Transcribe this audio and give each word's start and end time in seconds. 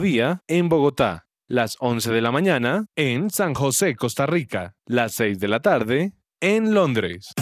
día 0.00 0.42
en 0.48 0.68
Bogotá, 0.68 1.26
las 1.46 1.76
11 1.78 2.10
de 2.10 2.20
la 2.20 2.32
mañana 2.32 2.86
en 2.96 3.30
San 3.30 3.54
José, 3.54 3.94
Costa 3.94 4.26
Rica, 4.26 4.74
las 4.86 5.12
6 5.14 5.38
de 5.38 5.48
la 5.48 5.60
tarde 5.60 6.14
en 6.40 6.74
Londres. 6.74 7.32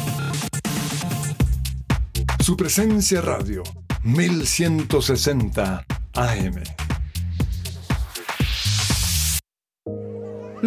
Su 2.41 2.57
presencia 2.57 3.21
radio, 3.21 3.63
1160 4.03 5.85
AM. 6.15 6.88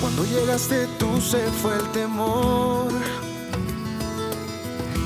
Cuando 0.00 0.24
llegaste 0.24 0.86
tú 0.98 1.20
se 1.20 1.38
fue 1.38 1.76
el 1.76 1.88
temor. 1.92 2.92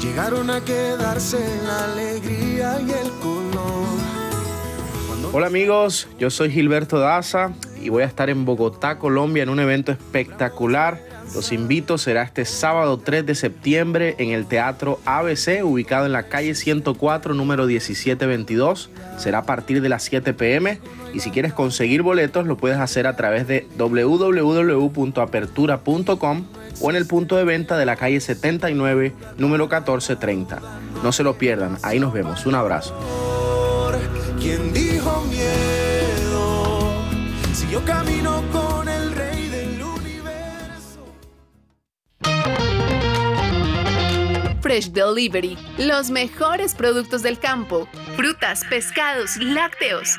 Llegaron 0.03 0.51
a 0.51 0.61
quedarse 0.65 1.39
la 1.65 1.85
alegría 1.93 2.81
y 2.81 2.91
el 2.91 3.11
color. 3.23 3.87
Hola 5.33 5.49
amigos, 5.49 6.09
yo 6.19 6.31
soy 6.31 6.51
Gilberto 6.51 6.99
Daza 6.99 7.53
y 7.83 7.89
voy 7.89 8.03
a 8.05 8.07
estar 8.07 8.31
en 8.31 8.45
Bogotá, 8.45 8.99
Colombia 8.99 9.43
en 9.43 9.49
un 9.49 9.61
evento 9.61 9.93
espectacular. 9.93 11.01
Los 11.35 11.53
invito, 11.53 11.99
será 11.99 12.23
este 12.23 12.45
sábado 12.45 12.99
3 12.99 13.27
de 13.27 13.35
septiembre 13.35 14.15
en 14.19 14.31
el 14.31 14.47
Teatro 14.47 15.01
ABC, 15.05 15.63
ubicado 15.63 16.07
en 16.07 16.13
la 16.13 16.29
calle 16.29 16.55
104, 16.55 17.35
número 17.35 17.67
1722. 17.67 18.91
Será 19.19 19.39
a 19.39 19.43
partir 19.45 19.83
de 19.83 19.89
las 19.89 20.05
7 20.05 20.33
pm 20.35 20.81
y 21.17 21.21
si 21.21 21.31
quieres 21.31 21.55
conseguir 21.55 22.03
boletos 22.03 22.47
lo 22.47 22.59
puedes 22.59 22.79
hacer 22.79 23.07
a 23.07 23.17
través 23.17 23.49
de 23.49 23.67
www.apertura.com 23.79 26.45
o 26.83 26.91
en 26.91 26.97
el 26.97 27.07
punto 27.07 27.39
de 27.39 27.45
venta 27.45 27.79
de 27.79 27.87
la 27.87 27.97
calle 27.97 28.21
79, 28.21 29.15
número 29.39 29.65
1430. 29.65 30.61
No 31.03 31.13
se 31.13 31.23
lo 31.23 31.39
pierdan, 31.39 31.79
ahí 31.83 31.99
nos 31.99 32.13
vemos. 32.13 32.45
Un 32.45 32.55
abrazo. 32.55 32.95
¿Quién 34.39 34.75
dijo 34.75 35.25
miedo? 35.31 36.93
Si 37.55 37.67
yo 37.71 37.83
camino 37.87 38.43
con 38.53 38.87
el 38.87 39.15
rey 39.15 39.49
del 39.49 39.83
universo. 39.83 41.07
Fresh 44.61 44.93
Delivery, 44.93 45.57
los 45.79 46.11
mejores 46.11 46.75
productos 46.75 47.23
del 47.23 47.39
campo, 47.39 47.89
frutas, 48.17 48.65
pescados, 48.69 49.39
lácteos. 49.39 50.19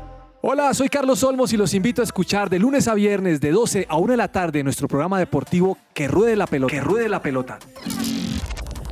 Hola, 0.43 0.73
soy 0.73 0.89
Carlos 0.89 1.23
Olmos 1.23 1.53
y 1.53 1.57
los 1.57 1.75
invito 1.75 2.01
a 2.01 2.03
escuchar 2.03 2.49
de 2.49 2.57
lunes 2.57 2.87
a 2.87 2.95
viernes 2.95 3.39
de 3.41 3.51
12 3.51 3.85
a 3.87 3.97
1 3.97 4.13
de 4.13 4.17
la 4.17 4.31
tarde 4.31 4.63
nuestro 4.63 4.87
programa 4.87 5.19
deportivo 5.19 5.77
Que 5.93 6.07
Ruede 6.07 6.35
la 6.35 6.47
Pelota. 6.47 6.73
Que 6.73 6.81
Ruede 6.81 7.07
la 7.09 7.21
Pelota. 7.21 7.59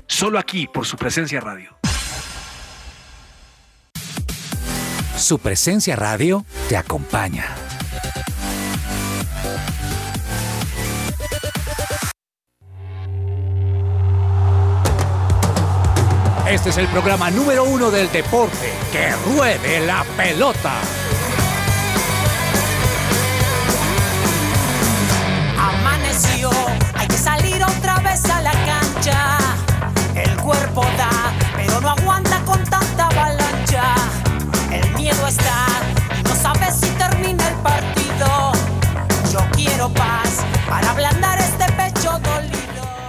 Solo 0.05 0.37
aquí 0.37 0.67
por 0.67 0.85
su 0.85 0.95
presencia 0.95 1.41
radio. 1.41 1.75
Su 5.17 5.39
presencia 5.39 5.95
radio 5.95 6.45
te 6.67 6.77
acompaña. 6.77 7.47
Este 16.47 16.69
es 16.69 16.77
el 16.77 16.87
programa 16.89 17.31
número 17.31 17.63
uno 17.63 17.89
del 17.89 18.11
deporte. 18.11 18.71
Que 18.91 19.09
ruede 19.33 19.79
la 19.85 20.03
pelota. 20.15 20.79
Hay 26.99 27.07
que 27.07 27.17
salir 27.17 27.63
otra 27.63 27.99
vez 27.99 28.25
a 28.29 28.41
la 28.41 28.51
cancha. 28.51 29.37
El 30.15 30.35
cuerpo 30.37 30.81
da, 30.97 31.33
pero 31.55 31.79
no 31.79 31.89
aguanta 31.91 32.41
con 32.45 32.61
tanta 32.65 33.07
avalancha. 33.07 33.95
El 34.69 34.93
miedo 34.95 35.25
está 35.27 35.65
no 36.25 36.35
sabes 36.35 36.75
si 36.75 36.89
termina 36.97 37.47
el 37.47 37.55
partido. 37.63 38.51
Yo 39.31 39.39
quiero 39.55 39.89
paz 39.93 40.43
para 40.67 40.91
ablandar 40.91 41.39
este 41.39 41.71
pecho 41.71 42.19
dolido. 42.19 42.59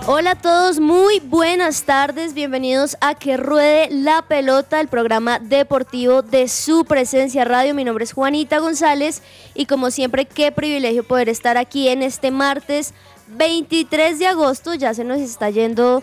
Hola 0.07 0.33
a 0.33 0.35
todos, 0.37 0.79
muy 0.79 1.19
buenas 1.21 1.83
tardes, 1.83 2.33
bienvenidos 2.33 2.97
a 3.01 3.15
Que 3.15 3.37
Ruede 3.37 3.89
la 3.91 4.23
Pelota, 4.23 4.81
el 4.81 4.89
programa 4.89 5.41
deportivo 5.41 6.23
de 6.23 6.47
su 6.47 6.85
presencia 6.85 7.45
radio. 7.45 7.75
Mi 7.75 7.85
nombre 7.85 8.05
es 8.05 8.13
Juanita 8.13 8.59
González 8.59 9.23
y 9.55 9.67
como 9.67 9.91
siempre, 9.91 10.27
qué 10.27 10.53
privilegio 10.53 11.03
poder 11.03 11.29
estar 11.29 11.57
aquí 11.57 11.89
en 11.89 12.03
este 12.03 12.31
martes 12.31 12.95
23 13.37 14.19
de 14.19 14.27
agosto. 14.27 14.75
Ya 14.75 14.95
se 14.95 15.05
nos 15.05 15.21
está 15.21 15.51
yendo 15.51 16.03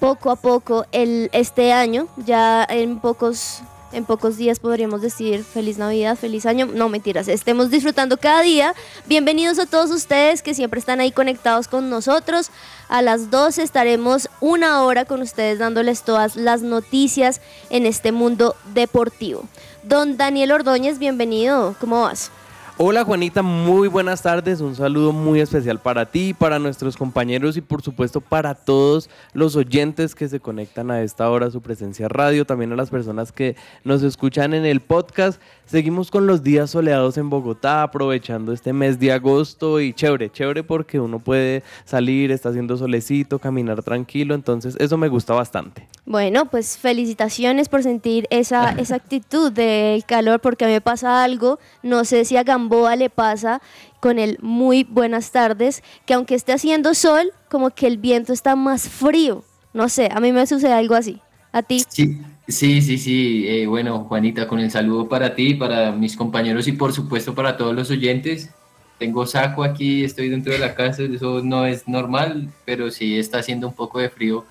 poco 0.00 0.30
a 0.30 0.36
poco 0.36 0.86
el, 0.92 1.30
este 1.32 1.72
año, 1.72 2.08
ya 2.16 2.66
en 2.68 2.98
pocos 2.98 3.62
en 3.92 4.04
pocos 4.04 4.36
días 4.36 4.58
podríamos 4.58 5.02
decir 5.02 5.44
feliz 5.44 5.78
Navidad, 5.78 6.16
feliz 6.16 6.46
año. 6.46 6.66
No, 6.66 6.88
mentiras, 6.88 7.28
estemos 7.28 7.70
disfrutando 7.70 8.16
cada 8.16 8.40
día. 8.42 8.74
Bienvenidos 9.06 9.58
a 9.58 9.66
todos 9.66 9.90
ustedes 9.90 10.42
que 10.42 10.54
siempre 10.54 10.80
están 10.80 11.00
ahí 11.00 11.12
conectados 11.12 11.68
con 11.68 11.90
nosotros. 11.90 12.50
A 12.88 13.02
las 13.02 13.30
12 13.30 13.62
estaremos 13.62 14.28
una 14.40 14.82
hora 14.82 15.04
con 15.04 15.20
ustedes 15.20 15.58
dándoles 15.58 16.02
todas 16.02 16.36
las 16.36 16.62
noticias 16.62 17.40
en 17.70 17.86
este 17.86 18.12
mundo 18.12 18.56
deportivo. 18.72 19.44
Don 19.82 20.16
Daniel 20.16 20.52
Ordóñez, 20.52 20.98
bienvenido. 20.98 21.76
¿Cómo 21.78 22.02
vas? 22.02 22.30
Hola 22.78 23.04
Juanita, 23.04 23.42
muy 23.42 23.86
buenas 23.86 24.22
tardes. 24.22 24.62
Un 24.62 24.74
saludo 24.74 25.12
muy 25.12 25.40
especial 25.40 25.78
para 25.78 26.06
ti, 26.06 26.32
para 26.32 26.58
nuestros 26.58 26.96
compañeros 26.96 27.58
y 27.58 27.60
por 27.60 27.82
supuesto 27.82 28.22
para 28.22 28.54
todos 28.54 29.10
los 29.34 29.56
oyentes 29.56 30.14
que 30.14 30.26
se 30.26 30.40
conectan 30.40 30.90
a 30.90 31.02
esta 31.02 31.28
hora 31.28 31.46
a 31.46 31.50
su 31.50 31.60
presencia 31.60 32.08
radio, 32.08 32.46
también 32.46 32.72
a 32.72 32.76
las 32.76 32.88
personas 32.88 33.30
que 33.30 33.56
nos 33.84 34.02
escuchan 34.02 34.54
en 34.54 34.64
el 34.64 34.80
podcast. 34.80 35.40
Seguimos 35.66 36.10
con 36.10 36.26
los 36.26 36.42
días 36.42 36.70
soleados 36.70 37.18
en 37.18 37.30
Bogotá, 37.30 37.82
aprovechando 37.82 38.52
este 38.52 38.72
mes 38.72 38.98
de 38.98 39.12
agosto 39.12 39.78
y 39.78 39.92
chévere, 39.92 40.30
chévere 40.30 40.64
porque 40.64 40.98
uno 40.98 41.18
puede 41.18 41.62
salir, 41.84 42.32
está 42.32 42.48
haciendo 42.48 42.78
solecito, 42.78 43.38
caminar 43.38 43.82
tranquilo, 43.82 44.34
entonces 44.34 44.76
eso 44.80 44.96
me 44.96 45.08
gusta 45.08 45.34
bastante. 45.34 45.86
Bueno, 46.04 46.46
pues 46.46 46.78
felicitaciones 46.78 47.68
por 47.68 47.82
sentir 47.82 48.26
esa, 48.30 48.70
esa 48.78 48.96
actitud 48.96 49.52
del 49.52 50.04
calor, 50.04 50.40
porque 50.40 50.64
a 50.64 50.68
mí 50.68 50.74
me 50.74 50.80
pasa 50.80 51.22
algo, 51.22 51.58
no 51.82 52.04
sé 52.04 52.24
si 52.24 52.36
a 52.36 52.44
Gamboa 52.62 52.96
le 52.96 53.10
pasa 53.10 53.60
con 54.00 54.18
el 54.18 54.38
muy 54.40 54.84
buenas 54.84 55.30
tardes, 55.30 55.82
que 56.06 56.14
aunque 56.14 56.34
esté 56.34 56.52
haciendo 56.52 56.94
sol, 56.94 57.32
como 57.50 57.70
que 57.70 57.86
el 57.86 57.98
viento 57.98 58.32
está 58.32 58.56
más 58.56 58.88
frío. 58.88 59.44
No 59.72 59.88
sé, 59.88 60.08
a 60.12 60.20
mí 60.20 60.32
me 60.32 60.46
sucede 60.46 60.72
algo 60.72 60.94
así. 60.94 61.20
¿A 61.52 61.62
ti? 61.62 61.84
Sí, 61.88 62.20
sí, 62.48 62.80
sí, 62.80 62.98
sí. 62.98 63.44
Eh, 63.46 63.66
bueno, 63.66 64.04
Juanita, 64.04 64.48
con 64.48 64.58
el 64.58 64.70
saludo 64.70 65.08
para 65.08 65.34
ti, 65.34 65.54
para 65.54 65.92
mis 65.92 66.16
compañeros 66.16 66.66
y 66.68 66.72
por 66.72 66.92
supuesto 66.92 67.34
para 67.34 67.56
todos 67.56 67.74
los 67.74 67.90
oyentes. 67.90 68.50
Tengo 68.98 69.26
saco 69.26 69.64
aquí, 69.64 70.04
estoy 70.04 70.28
dentro 70.28 70.52
de 70.52 70.60
la 70.60 70.74
casa, 70.74 71.02
eso 71.02 71.42
no 71.42 71.66
es 71.66 71.88
normal, 71.88 72.48
pero 72.64 72.90
sí 72.90 73.18
está 73.18 73.38
haciendo 73.38 73.66
un 73.66 73.74
poco 73.74 73.98
de 73.98 74.08
frío 74.08 74.44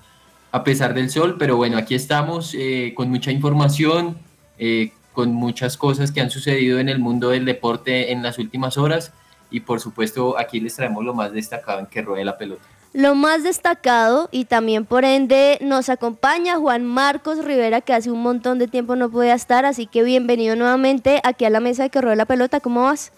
a 0.52 0.62
pesar 0.64 0.92
del 0.92 1.08
sol, 1.08 1.36
pero 1.38 1.56
bueno, 1.56 1.78
aquí 1.78 1.94
estamos 1.94 2.54
eh, 2.54 2.92
con 2.94 3.08
mucha 3.08 3.32
información, 3.32 4.18
eh, 4.58 4.92
con 5.12 5.32
muchas 5.32 5.76
cosas 5.76 6.12
que 6.12 6.20
han 6.20 6.30
sucedido 6.30 6.78
en 6.78 6.88
el 6.88 6.98
mundo 6.98 7.30
del 7.30 7.44
deporte 7.44 8.12
en 8.12 8.22
las 8.22 8.38
últimas 8.38 8.78
horas 8.78 9.12
y 9.50 9.60
por 9.60 9.80
supuesto 9.80 10.38
aquí 10.38 10.60
les 10.60 10.74
traemos 10.76 11.04
lo 11.04 11.14
más 11.14 11.32
destacado 11.32 11.80
en 11.80 11.86
que 11.86 12.02
ruede 12.02 12.24
la 12.24 12.38
pelota. 12.38 12.62
Lo 12.94 13.14
más 13.14 13.42
destacado 13.42 14.28
y 14.32 14.44
también 14.44 14.84
por 14.84 15.04
ende 15.04 15.58
nos 15.62 15.88
acompaña 15.88 16.58
Juan 16.58 16.84
Marcos 16.84 17.44
Rivera 17.44 17.80
que 17.80 17.94
hace 17.94 18.10
un 18.10 18.22
montón 18.22 18.58
de 18.58 18.68
tiempo 18.68 18.96
no 18.96 19.10
podía 19.10 19.34
estar, 19.34 19.64
así 19.64 19.86
que 19.86 20.02
bienvenido 20.02 20.56
nuevamente 20.56 21.20
aquí 21.24 21.44
a 21.44 21.50
la 21.50 21.60
mesa 21.60 21.84
de 21.84 21.90
que 21.90 22.00
ruede 22.00 22.16
la 22.16 22.26
pelota, 22.26 22.60
¿cómo 22.60 22.82
vas? 22.82 23.12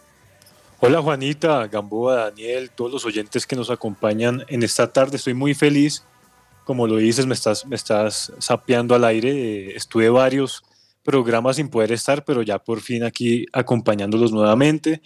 Hola 0.80 1.00
Juanita, 1.00 1.66
Gamboa, 1.66 2.26
Daniel, 2.26 2.70
todos 2.70 2.92
los 2.92 3.04
oyentes 3.04 3.46
que 3.46 3.56
nos 3.56 3.70
acompañan 3.70 4.44
en 4.48 4.62
esta 4.62 4.92
tarde. 4.92 5.16
Estoy 5.16 5.34
muy 5.34 5.54
feliz. 5.54 6.04
Como 6.64 6.86
lo 6.86 6.96
dices, 6.96 7.26
me 7.26 7.34
estás, 7.34 7.64
me 7.66 7.76
estás 7.76 8.32
sapeando 8.38 8.94
al 8.94 9.04
aire. 9.04 9.30
Eh, 9.30 9.76
estuve 9.76 10.10
varios 10.10 10.62
programas 11.04 11.56
sin 11.56 11.68
poder 11.68 11.92
estar, 11.92 12.24
pero 12.24 12.42
ya 12.42 12.58
por 12.58 12.80
fin 12.80 13.04
aquí 13.04 13.46
acompañándolos 13.52 14.32
nuevamente. 14.32 15.00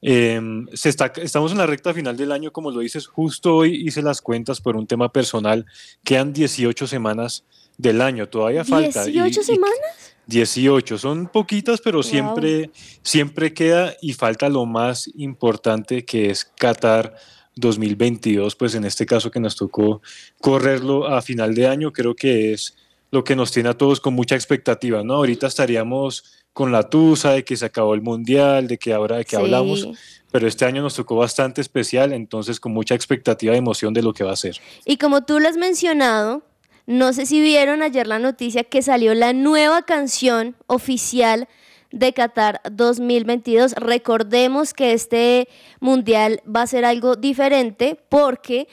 Em, 0.00 0.66
se 0.74 0.90
está, 0.90 1.12
estamos 1.16 1.50
en 1.50 1.58
la 1.58 1.66
recta 1.66 1.92
final 1.92 2.16
del 2.16 2.30
año, 2.30 2.52
como 2.52 2.70
lo 2.70 2.80
dices, 2.80 3.08
justo 3.08 3.56
hoy 3.56 3.88
hice 3.88 4.02
las 4.02 4.22
cuentas 4.22 4.60
por 4.60 4.76
un 4.76 4.86
tema 4.86 5.10
personal. 5.10 5.66
Quedan 6.04 6.32
18 6.32 6.86
semanas 6.86 7.44
del 7.76 8.00
año, 8.00 8.28
todavía 8.28 8.64
falta. 8.64 9.06
¿18 9.06 9.42
semanas? 9.42 10.14
18, 10.26 10.98
son 10.98 11.26
poquitas, 11.26 11.80
pero 11.80 12.02
siempre, 12.02 12.70
siempre 13.02 13.54
queda 13.54 13.96
y 14.02 14.12
falta 14.12 14.48
lo 14.50 14.66
más 14.66 15.10
importante 15.16 16.04
que 16.04 16.30
es 16.30 16.44
Qatar 16.44 17.16
2022, 17.56 18.54
pues 18.54 18.74
en 18.74 18.84
este 18.84 19.06
caso 19.06 19.30
que 19.30 19.40
nos 19.40 19.56
tocó 19.56 20.02
correrlo 20.40 21.08
a 21.08 21.22
final 21.22 21.54
de 21.54 21.66
año, 21.66 21.92
creo 21.92 22.14
que 22.14 22.52
es 22.52 22.76
lo 23.10 23.24
que 23.24 23.36
nos 23.36 23.52
tiene 23.52 23.70
a 23.70 23.74
todos 23.74 24.00
con 24.00 24.14
mucha 24.14 24.34
expectativa, 24.34 25.02
¿no? 25.02 25.14
Ahorita 25.14 25.46
estaríamos 25.46 26.24
con 26.52 26.72
la 26.72 26.90
tusa 26.90 27.32
de 27.32 27.44
que 27.44 27.56
se 27.56 27.64
acabó 27.64 27.94
el 27.94 28.02
mundial, 28.02 28.66
de 28.66 28.78
que 28.78 28.92
ahora 28.92 29.16
de 29.18 29.24
que 29.24 29.36
hablamos, 29.36 29.88
pero 30.30 30.46
este 30.46 30.64
año 30.64 30.82
nos 30.82 30.94
tocó 30.94 31.16
bastante 31.16 31.60
especial, 31.60 32.12
entonces 32.12 32.60
con 32.60 32.72
mucha 32.72 32.94
expectativa 32.94 33.54
y 33.54 33.58
emoción 33.58 33.94
de 33.94 34.02
lo 34.02 34.12
que 34.12 34.24
va 34.24 34.32
a 34.32 34.36
ser. 34.36 34.56
Y 34.84 34.96
como 34.96 35.22
tú 35.22 35.40
lo 35.40 35.48
has 35.48 35.56
mencionado, 35.56 36.42
no 36.86 37.12
sé 37.12 37.26
si 37.26 37.40
vieron 37.40 37.82
ayer 37.82 38.06
la 38.06 38.18
noticia 38.18 38.64
que 38.64 38.82
salió 38.82 39.14
la 39.14 39.32
nueva 39.32 39.82
canción 39.82 40.56
oficial 40.66 41.48
de 41.92 42.12
Qatar 42.12 42.60
2022. 42.70 43.72
Recordemos 43.74 44.74
que 44.74 44.92
este 44.92 45.48
mundial 45.80 46.42
va 46.44 46.62
a 46.62 46.66
ser 46.66 46.84
algo 46.84 47.16
diferente 47.16 47.98
porque 48.08 48.68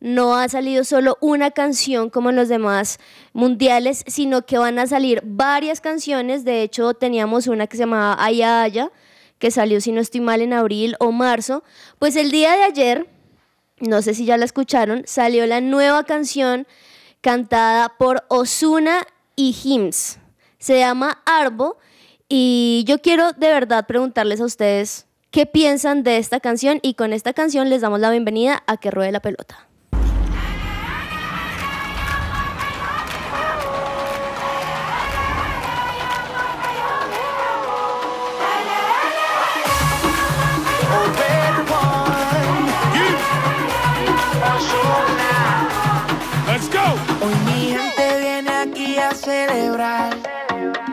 no 0.00 0.36
ha 0.36 0.48
salido 0.48 0.84
solo 0.84 1.18
una 1.20 1.50
canción 1.50 2.10
como 2.10 2.30
en 2.30 2.36
los 2.36 2.48
demás 2.48 2.98
mundiales, 3.32 4.04
sino 4.06 4.46
que 4.46 4.58
van 4.58 4.78
a 4.78 4.86
salir 4.86 5.22
varias 5.24 5.80
canciones. 5.80 6.44
De 6.44 6.62
hecho, 6.62 6.94
teníamos 6.94 7.46
una 7.46 7.66
que 7.66 7.76
se 7.76 7.82
llamaba 7.82 8.22
Aya 8.22 8.62
Aya, 8.62 8.92
que 9.38 9.50
salió, 9.50 9.80
si 9.80 9.92
no 9.92 10.00
estoy 10.00 10.20
mal, 10.20 10.40
en 10.40 10.52
abril 10.52 10.96
o 11.00 11.12
marzo. 11.12 11.64
Pues 11.98 12.16
el 12.16 12.30
día 12.30 12.52
de 12.56 12.64
ayer, 12.64 13.08
no 13.80 14.02
sé 14.02 14.14
si 14.14 14.24
ya 14.24 14.36
la 14.36 14.44
escucharon, 14.44 15.02
salió 15.06 15.46
la 15.46 15.60
nueva 15.60 16.04
canción 16.04 16.66
cantada 17.20 17.94
por 17.98 18.24
Osuna 18.28 19.06
y 19.34 19.56
Hims. 19.64 20.18
Se 20.58 20.78
llama 20.78 21.22
Arbo 21.24 21.78
y 22.28 22.84
yo 22.86 23.00
quiero 23.00 23.32
de 23.32 23.48
verdad 23.48 23.86
preguntarles 23.86 24.40
a 24.40 24.44
ustedes 24.44 25.06
qué 25.30 25.46
piensan 25.46 26.02
de 26.02 26.18
esta 26.18 26.40
canción 26.40 26.80
y 26.82 26.94
con 26.94 27.12
esta 27.12 27.32
canción 27.32 27.68
les 27.70 27.80
damos 27.80 28.00
la 28.00 28.10
bienvenida 28.10 28.62
a 28.66 28.76
Que 28.76 28.90
Ruede 28.90 29.12
la 29.12 29.20
Pelota. 29.20 29.67
Celebrar. 49.48 50.16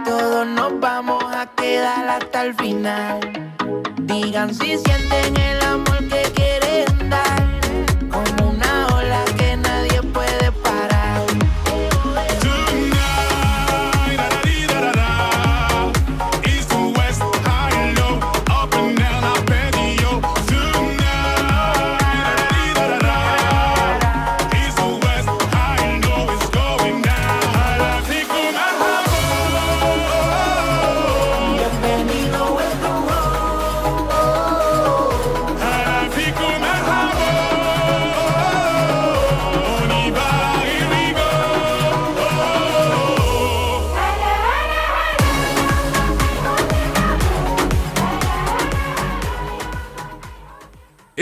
Todos 0.05 0.47
nos 0.47 0.79
vamos 0.79 1.23
a 1.33 1.47
quedar 1.55 2.07
hasta 2.07 2.43
el 2.43 2.53
final. 2.55 3.19
Digan 4.01 4.53
si 4.53 4.77
sienten 4.77 5.37
el 5.37 5.61
amor 5.63 5.99
que 6.07 6.21
quieren 6.33 7.09
dar. 7.09 7.44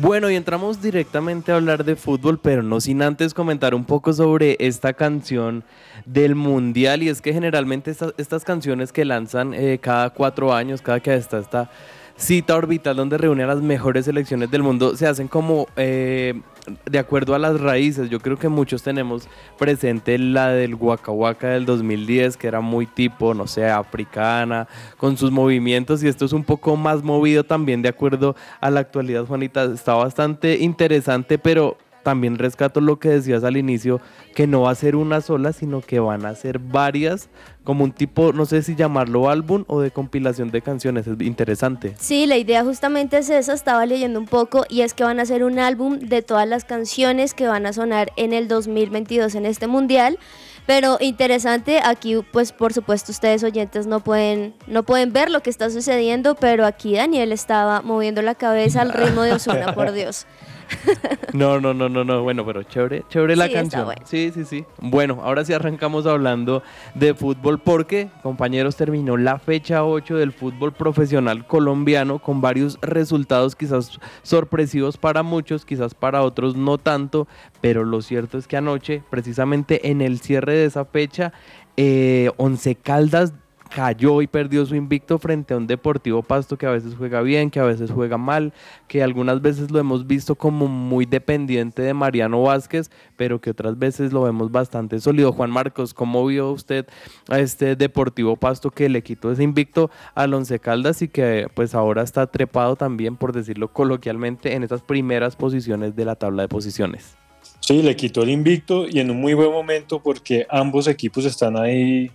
Bueno, 0.00 0.30
y 0.30 0.34
entramos 0.34 0.80
directamente 0.80 1.52
a 1.52 1.56
hablar 1.56 1.84
de 1.84 1.94
fútbol, 1.94 2.38
pero 2.38 2.62
no 2.62 2.80
sin 2.80 3.02
antes 3.02 3.34
comentar 3.34 3.74
un 3.74 3.84
poco 3.84 4.14
sobre 4.14 4.56
esta 4.58 4.94
canción 4.94 5.62
del 6.06 6.34
Mundial. 6.34 7.02
Y 7.02 7.10
es 7.10 7.20
que 7.20 7.34
generalmente 7.34 7.94
estas, 8.16 8.44
canciones 8.44 8.94
que 8.94 9.04
lanzan 9.04 9.52
eh, 9.52 9.78
cada 9.78 10.08
cuatro 10.08 10.54
años, 10.54 10.80
cada 10.80 11.00
que 11.00 11.14
está 11.14 11.38
esta 11.38 11.70
cita 12.20 12.54
orbital 12.54 12.96
donde 12.96 13.16
reúne 13.16 13.42
a 13.44 13.46
las 13.46 13.62
mejores 13.62 14.04
selecciones 14.04 14.50
del 14.50 14.62
mundo, 14.62 14.94
se 14.94 15.06
hacen 15.06 15.26
como 15.26 15.66
eh, 15.76 16.38
de 16.84 16.98
acuerdo 16.98 17.34
a 17.34 17.38
las 17.38 17.58
raíces. 17.58 18.10
Yo 18.10 18.20
creo 18.20 18.38
que 18.38 18.48
muchos 18.48 18.82
tenemos 18.82 19.26
presente 19.58 20.18
la 20.18 20.48
del 20.48 20.74
Waka 20.74 21.12
Waka 21.12 21.48
del 21.48 21.64
2010, 21.64 22.36
que 22.36 22.46
era 22.46 22.60
muy 22.60 22.86
tipo, 22.86 23.32
no 23.32 23.46
sé, 23.46 23.68
africana, 23.68 24.68
con 24.98 25.16
sus 25.16 25.30
movimientos. 25.30 26.02
Y 26.02 26.08
esto 26.08 26.26
es 26.26 26.32
un 26.32 26.44
poco 26.44 26.76
más 26.76 27.02
movido 27.02 27.44
también 27.44 27.80
de 27.80 27.88
acuerdo 27.88 28.36
a 28.60 28.70
la 28.70 28.80
actualidad, 28.80 29.24
Juanita. 29.24 29.64
Está 29.64 29.94
bastante 29.94 30.58
interesante, 30.58 31.38
pero 31.38 31.78
también 32.02 32.38
rescato 32.38 32.80
lo 32.80 32.98
que 32.98 33.10
decías 33.10 33.44
al 33.44 33.56
inicio, 33.56 34.00
que 34.34 34.46
no 34.46 34.62
va 34.62 34.70
a 34.70 34.74
ser 34.74 34.96
una 34.96 35.20
sola, 35.20 35.52
sino 35.52 35.80
que 35.80 36.00
van 36.00 36.26
a 36.26 36.34
ser 36.34 36.58
varias, 36.58 37.28
como 37.64 37.84
un 37.84 37.92
tipo, 37.92 38.32
no 38.32 38.46
sé 38.46 38.62
si 38.62 38.74
llamarlo 38.74 39.28
álbum 39.28 39.64
o 39.66 39.80
de 39.80 39.90
compilación 39.90 40.50
de 40.50 40.62
canciones. 40.62 41.06
Es 41.06 41.20
interesante. 41.20 41.94
Sí, 41.98 42.26
la 42.26 42.36
idea 42.36 42.64
justamente 42.64 43.18
es 43.18 43.30
esa, 43.30 43.52
estaba 43.52 43.86
leyendo 43.86 44.18
un 44.18 44.26
poco 44.26 44.64
y 44.68 44.80
es 44.80 44.94
que 44.94 45.04
van 45.04 45.20
a 45.20 45.22
hacer 45.22 45.44
un 45.44 45.58
álbum 45.58 45.98
de 45.98 46.22
todas 46.22 46.48
las 46.48 46.64
canciones 46.64 47.34
que 47.34 47.46
van 47.46 47.66
a 47.66 47.72
sonar 47.72 48.12
en 48.16 48.32
el 48.32 48.48
2022 48.48 49.34
en 49.34 49.46
este 49.46 49.66
mundial. 49.66 50.18
Pero 50.66 50.98
interesante, 51.00 51.80
aquí 51.82 52.16
pues 52.30 52.52
por 52.52 52.72
supuesto 52.72 53.12
ustedes 53.12 53.42
oyentes 53.42 53.86
no 53.86 54.00
pueden, 54.00 54.54
no 54.66 54.84
pueden 54.84 55.12
ver 55.12 55.30
lo 55.30 55.42
que 55.42 55.50
está 55.50 55.68
sucediendo, 55.70 56.34
pero 56.36 56.64
aquí 56.64 56.94
Daniel 56.94 57.32
estaba 57.32 57.82
moviendo 57.82 58.22
la 58.22 58.34
cabeza 58.34 58.82
al 58.82 58.92
ritmo 58.92 59.22
de 59.22 59.32
Osuna, 59.32 59.74
por 59.74 59.90
Dios. 59.94 60.26
No, 61.32 61.60
no, 61.60 61.72
no, 61.72 61.88
no, 61.88 62.02
no. 62.02 62.22
Bueno, 62.22 62.44
pero 62.44 62.64
chévere, 62.64 63.04
chévere 63.08 63.36
la 63.36 63.46
Sí, 63.46 63.52
canción. 63.52 63.84
bueno. 63.84 64.02
Sí, 64.04 64.32
sí, 64.34 64.44
sí. 64.44 64.64
Bueno, 64.80 65.20
ahora 65.22 65.44
sí 65.44 65.52
arrancamos 65.52 66.04
hablando 66.06 66.62
de 66.94 67.14
fútbol 67.14 67.60
porque, 67.60 68.08
compañeros, 68.22 68.74
terminó 68.74 69.16
la 69.16 69.38
fecha 69.38 69.84
8 69.84 70.16
del 70.16 70.32
fútbol 70.32 70.72
profesional 70.72 71.46
colombiano 71.46 72.18
con 72.18 72.40
varios 72.40 72.78
resultados 72.82 73.54
quizás 73.54 74.00
sorpresivos 74.24 74.96
para 74.96 75.22
muchos, 75.22 75.64
quizás 75.64 75.94
para 75.94 76.22
otros 76.22 76.56
no 76.56 76.78
tanto, 76.78 77.28
pero 77.60 77.84
lo 77.84 78.02
cierto 78.02 78.36
es 78.36 78.48
que 78.48 78.56
anoche, 78.56 79.02
precisamente 79.08 79.88
en 79.90 80.00
el 80.00 80.20
cierre 80.20 80.54
de 80.54 80.64
esa 80.64 80.84
fecha, 80.84 81.32
eh, 81.76 82.30
Once 82.38 82.74
Caldas 82.74 83.32
cayó 83.70 84.20
y 84.20 84.26
perdió 84.26 84.66
su 84.66 84.74
invicto 84.74 85.18
frente 85.18 85.54
a 85.54 85.56
un 85.56 85.66
Deportivo 85.66 86.22
Pasto 86.22 86.58
que 86.58 86.66
a 86.66 86.70
veces 86.70 86.94
juega 86.96 87.22
bien, 87.22 87.50
que 87.50 87.60
a 87.60 87.64
veces 87.64 87.90
juega 87.90 88.18
mal, 88.18 88.52
que 88.88 89.02
algunas 89.02 89.40
veces 89.40 89.70
lo 89.70 89.78
hemos 89.78 90.06
visto 90.06 90.34
como 90.34 90.66
muy 90.66 91.06
dependiente 91.06 91.82
de 91.82 91.94
Mariano 91.94 92.42
Vázquez, 92.42 92.90
pero 93.16 93.40
que 93.40 93.50
otras 93.50 93.78
veces 93.78 94.12
lo 94.12 94.22
vemos 94.22 94.50
bastante 94.50 94.98
sólido. 95.00 95.32
Juan 95.32 95.50
Marcos, 95.50 95.94
¿cómo 95.94 96.26
vio 96.26 96.50
usted 96.50 96.86
a 97.28 97.38
este 97.38 97.76
Deportivo 97.76 98.36
Pasto 98.36 98.70
que 98.70 98.88
le 98.88 99.02
quitó 99.02 99.30
ese 99.30 99.44
invicto 99.44 99.90
al 100.14 100.34
Once 100.34 100.58
Caldas 100.58 101.00
y 101.02 101.08
que 101.08 101.46
pues 101.54 101.74
ahora 101.74 102.02
está 102.02 102.26
trepado 102.26 102.76
también, 102.76 103.16
por 103.16 103.32
decirlo 103.32 103.72
coloquialmente, 103.72 104.54
en 104.54 104.64
esas 104.64 104.82
primeras 104.82 105.36
posiciones 105.36 105.94
de 105.94 106.04
la 106.04 106.16
tabla 106.16 106.42
de 106.42 106.48
posiciones? 106.48 107.16
Sí, 107.60 107.82
le 107.82 107.94
quitó 107.94 108.22
el 108.22 108.30
invicto 108.30 108.88
y 108.88 108.98
en 108.98 109.10
un 109.10 109.20
muy 109.20 109.34
buen 109.34 109.52
momento 109.52 110.02
porque 110.02 110.46
ambos 110.50 110.88
equipos 110.88 111.24
están 111.24 111.56
ahí 111.56 112.10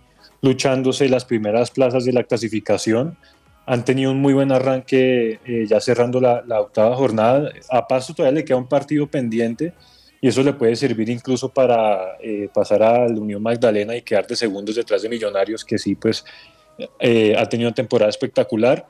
luchándose 0.45 1.09
las 1.09 1.25
primeras 1.25 1.71
plazas 1.71 2.05
de 2.05 2.13
la 2.13 2.23
clasificación. 2.23 3.17
Han 3.65 3.83
tenido 3.83 4.11
un 4.11 4.21
muy 4.21 4.33
buen 4.33 4.51
arranque 4.51 5.39
eh, 5.43 5.65
ya 5.67 5.81
cerrando 5.81 6.21
la, 6.21 6.61
octava 6.61 6.95
jornada. 6.95 7.51
A 7.71 7.87
Pasto 7.87 8.13
todavía 8.13 8.39
le 8.39 8.45
queda 8.45 8.57
un 8.57 8.69
partido 8.69 9.07
pendiente 9.07 9.73
y 10.21 10.27
eso 10.27 10.43
le 10.43 10.53
puede 10.53 10.75
servir 10.75 11.09
incluso 11.09 11.49
para 11.49 12.17
eh, 12.21 12.47
pasar 12.53 12.83
a 12.83 13.07
la 13.07 13.19
Unión 13.19 13.41
Magdalena 13.41 13.95
y 13.95 14.03
quedar 14.03 14.27
de 14.27 14.35
segundos 14.35 14.75
detrás 14.75 15.01
de 15.01 15.09
Millonarios, 15.09 15.65
que 15.65 15.79
sí, 15.79 15.95
pues 15.95 16.23
eh, 16.99 17.35
ha 17.35 17.49
tenido 17.49 17.69
una 17.69 17.75
temporada 17.75 18.09
espectacular. 18.09 18.85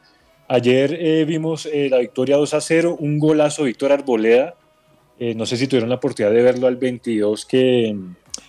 Ayer 0.48 1.26
vimos 1.26 1.68
la 1.74 1.98
victoria 1.98 2.38
2 2.38 2.54
a 2.54 2.62
0, 2.62 2.98
un 3.00 3.18
golazo 3.18 3.64
Víctor 3.64 3.92
Arboleda. 3.92 4.54
no 5.18 5.46
sé 5.48 5.58
si 5.58 5.66
tuvieron 5.66 5.90
la 5.90 5.96
oportunidad 5.96 6.32
de 6.36 6.44
verlo 6.44 6.68
al 6.68 6.76
22 6.76 7.48
que 7.48 7.96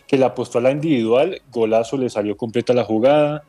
que 0.07 0.17
la 0.17 0.27
apostó 0.27 0.59
a 0.59 0.63
la 0.63 0.71
individual, 0.71 1.41
golazo, 1.51 1.97
le 1.97 2.09
salió 2.09 2.37
completa 2.37 2.73
la 2.73 2.85
jugada, 2.85 3.45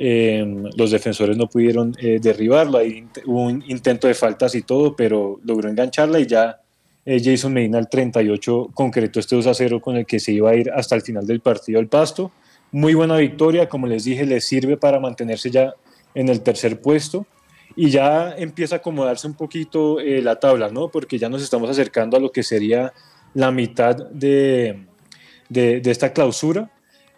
eh, 0.00 0.46
los 0.76 0.92
defensores 0.92 1.36
no 1.36 1.48
pudieron 1.48 1.94
eh, 2.00 2.20
derribarlo, 2.22 2.78
ahí 2.78 3.06
hubo 3.26 3.42
un 3.42 3.64
intento 3.66 4.06
de 4.06 4.14
faltas 4.14 4.54
y 4.54 4.62
todo, 4.62 4.94
pero 4.94 5.40
logró 5.44 5.68
engancharla 5.68 6.20
y 6.20 6.26
ya 6.26 6.60
eh, 7.04 7.20
Jason 7.22 7.52
Medina 7.52 7.78
al 7.78 7.88
38 7.88 8.70
concretó 8.74 9.18
este 9.18 9.34
2 9.34 9.46
a 9.48 9.54
0 9.54 9.80
con 9.80 9.96
el 9.96 10.06
que 10.06 10.20
se 10.20 10.32
iba 10.32 10.50
a 10.50 10.54
ir 10.54 10.70
hasta 10.70 10.94
el 10.94 11.02
final 11.02 11.26
del 11.26 11.40
partido 11.40 11.80
al 11.80 11.88
pasto. 11.88 12.30
Muy 12.70 12.94
buena 12.94 13.16
victoria, 13.16 13.68
como 13.68 13.86
les 13.86 14.04
dije, 14.04 14.24
le 14.24 14.40
sirve 14.40 14.76
para 14.76 15.00
mantenerse 15.00 15.50
ya 15.50 15.74
en 16.14 16.28
el 16.28 16.42
tercer 16.42 16.80
puesto 16.80 17.26
y 17.74 17.90
ya 17.90 18.34
empieza 18.36 18.76
a 18.76 18.78
acomodarse 18.78 19.26
un 19.26 19.34
poquito 19.34 19.98
la 20.00 20.38
tabla, 20.38 20.68
¿no? 20.68 20.88
Porque 20.88 21.18
ya 21.18 21.28
nos 21.28 21.42
estamos 21.42 21.70
acercando 21.70 22.16
a 22.16 22.20
lo 22.20 22.30
que 22.30 22.42
sería 22.42 22.92
la 23.34 23.50
mitad 23.50 23.96
de, 23.96 24.87
de, 25.48 25.82
esta 25.84 26.12
clausura. 26.12 26.70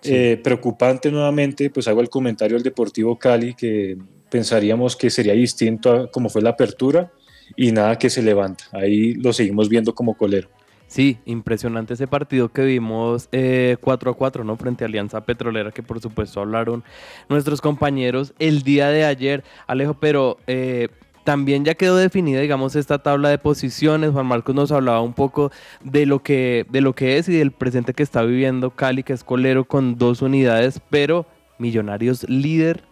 Eh, 0.02 0.40
preocupante 0.42 1.10
nuevamente, 1.10 1.68
pues 1.68 1.86
hago 1.86 2.00
el 2.00 2.08
comentario 2.08 2.56
del 2.56 2.64
Deportivo 2.64 3.18
Cali, 3.18 3.54
que 3.54 3.98
pensaríamos 4.30 4.96
que 4.96 5.10
sería 5.10 5.34
distinto 5.34 5.92
a 5.92 6.10
como 6.10 6.30
fue 6.30 6.40
la 6.40 6.50
apertura 6.50 7.12
y 7.56 7.72
nada 7.72 7.98
que 7.98 8.08
se 8.08 8.22
levanta. 8.22 8.64
Ahí 8.72 9.14
lo 9.14 9.32
seguimos 9.32 9.68
viendo 9.68 9.94
como 9.94 10.16
colero. 10.16 10.48
Sí, 10.86 11.18
impresionante 11.24 11.94
ese 11.94 12.08
partido 12.08 12.48
que 12.48 12.64
vimos 12.64 13.28
eh, 13.30 13.76
4 13.80 14.10
a 14.10 14.14
4, 14.14 14.42
¿no? 14.42 14.56
Frente 14.56 14.82
a 14.82 14.88
Alianza 14.88 15.20
Petrolera, 15.20 15.70
que 15.70 15.84
por 15.84 16.00
supuesto 16.00 16.40
hablaron 16.40 16.82
nuestros 17.28 17.60
compañeros 17.60 18.34
el 18.40 18.64
día 18.64 18.88
de 18.88 19.04
ayer, 19.04 19.44
Alejo, 19.68 19.94
pero 19.94 20.38
eh, 20.48 20.88
también 21.30 21.64
ya 21.64 21.76
quedó 21.76 21.94
definida, 21.94 22.40
digamos, 22.40 22.74
esta 22.74 22.98
tabla 22.98 23.28
de 23.28 23.38
posiciones. 23.38 24.10
Juan 24.10 24.26
Marcos 24.26 24.52
nos 24.52 24.72
hablaba 24.72 25.00
un 25.00 25.12
poco 25.12 25.52
de 25.80 26.04
lo 26.04 26.24
que, 26.24 26.66
de 26.70 26.80
lo 26.80 26.92
que 26.92 27.18
es 27.18 27.28
y 27.28 27.38
del 27.38 27.52
presente 27.52 27.94
que 27.94 28.02
está 28.02 28.22
viviendo 28.22 28.72
Cali, 28.72 29.04
que 29.04 29.12
es 29.12 29.22
colero 29.22 29.64
con 29.64 29.96
dos 29.96 30.22
unidades, 30.22 30.80
pero 30.90 31.26
Millonarios 31.58 32.28
líder 32.28 32.82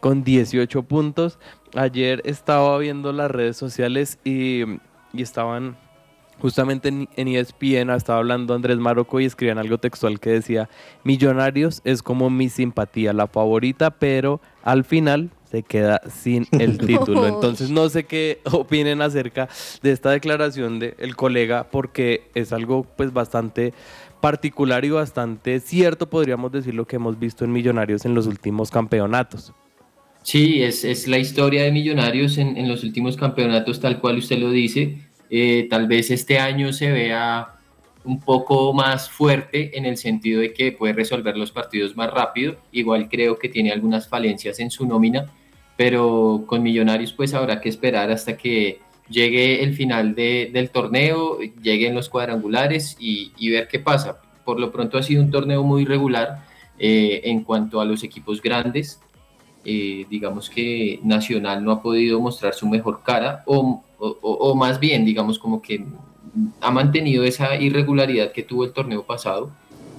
con 0.00 0.24
18 0.24 0.82
puntos. 0.82 1.38
Ayer 1.74 2.20
estaba 2.26 2.76
viendo 2.76 3.14
las 3.14 3.30
redes 3.30 3.56
sociales 3.56 4.18
y, 4.24 4.64
estaban 5.14 5.78
justamente 6.38 6.90
en, 6.90 7.08
en, 7.16 7.28
ESPN, 7.28 7.88
estaba 7.88 8.18
hablando 8.18 8.52
Andrés 8.52 8.76
Marocco 8.76 9.20
y 9.20 9.24
escribían 9.24 9.56
algo 9.56 9.78
textual 9.78 10.20
que 10.20 10.28
decía, 10.32 10.68
Millonarios 11.02 11.80
es 11.84 12.02
como 12.02 12.28
mi 12.28 12.50
simpatía, 12.50 13.14
la 13.14 13.26
favorita, 13.26 13.90
pero 13.90 14.42
al 14.62 14.84
final 14.84 15.30
se 15.50 15.62
queda 15.62 16.00
sin 16.08 16.46
el 16.58 16.78
título. 16.78 17.26
Entonces 17.26 17.70
no 17.70 17.88
sé 17.88 18.04
qué 18.04 18.40
opinen 18.44 19.02
acerca 19.02 19.48
de 19.82 19.92
esta 19.92 20.10
declaración 20.10 20.78
del 20.78 21.16
colega 21.16 21.68
porque 21.70 22.24
es 22.34 22.52
algo 22.52 22.86
pues 22.96 23.12
bastante 23.12 23.72
particular 24.20 24.84
y 24.84 24.90
bastante 24.90 25.60
cierto, 25.60 26.08
podríamos 26.08 26.50
decir, 26.50 26.74
lo 26.74 26.86
que 26.86 26.96
hemos 26.96 27.18
visto 27.18 27.44
en 27.44 27.52
Millonarios 27.52 28.04
en 28.04 28.14
los 28.14 28.26
últimos 28.26 28.70
campeonatos. 28.70 29.52
Sí, 30.22 30.62
es, 30.62 30.84
es 30.84 31.06
la 31.06 31.18
historia 31.18 31.62
de 31.62 31.70
Millonarios 31.70 32.38
en, 32.38 32.56
en, 32.56 32.68
los 32.68 32.82
últimos 32.82 33.16
campeonatos, 33.16 33.78
tal 33.78 34.00
cual 34.00 34.18
usted 34.18 34.38
lo 34.38 34.50
dice. 34.50 34.98
Eh, 35.30 35.66
tal 35.70 35.86
vez 35.86 36.10
este 36.10 36.38
año 36.38 36.72
se 36.72 36.90
vea 36.90 37.55
un 38.06 38.20
poco 38.20 38.72
más 38.72 39.10
fuerte 39.10 39.76
en 39.76 39.84
el 39.84 39.96
sentido 39.96 40.40
de 40.40 40.52
que 40.52 40.72
puede 40.72 40.94
resolver 40.94 41.36
los 41.36 41.50
partidos 41.50 41.96
más 41.96 42.10
rápido. 42.10 42.56
Igual 42.72 43.08
creo 43.08 43.38
que 43.38 43.48
tiene 43.48 43.72
algunas 43.72 44.08
falencias 44.08 44.60
en 44.60 44.70
su 44.70 44.86
nómina, 44.86 45.26
pero 45.76 46.44
con 46.46 46.62
Millonarios 46.62 47.12
pues 47.12 47.34
habrá 47.34 47.60
que 47.60 47.68
esperar 47.68 48.10
hasta 48.10 48.36
que 48.36 48.78
llegue 49.08 49.62
el 49.62 49.74
final 49.74 50.14
del 50.14 50.70
torneo, 50.70 51.38
lleguen 51.62 51.94
los 51.94 52.08
cuadrangulares 52.08 52.96
y, 52.98 53.50
ver 53.50 53.68
qué 53.68 53.80
pasa. 53.80 54.20
Por 54.44 54.60
lo 54.60 54.70
pronto 54.70 54.96
ha 54.96 55.02
sido 55.02 55.22
un 55.22 55.30
torneo 55.30 55.62
muy 55.64 55.84
regular 55.84 56.44
eh, 56.78 57.22
en 57.24 57.42
cuanto 57.42 57.80
a 57.80 57.84
los 57.84 58.04
equipos 58.04 58.40
grandes. 58.40 59.00
Eh, 59.64 60.06
digamos 60.08 60.48
que 60.48 61.00
Nacional 61.02 61.64
no 61.64 61.72
ha 61.72 61.82
podido 61.82 62.20
mostrar 62.20 62.54
su 62.54 62.68
mejor 62.68 63.02
cara 63.02 63.42
o, 63.46 63.82
o 63.98 64.54
más 64.54 64.78
bien 64.78 65.04
digamos 65.04 65.40
como 65.40 65.60
que 65.60 65.84
ha 66.60 66.70
mantenido 66.70 67.24
esa 67.24 67.56
irregularidad 67.56 68.32
que 68.32 68.42
tuvo 68.42 68.64
el 68.64 68.72
torneo 68.72 69.04
pasado. 69.04 69.50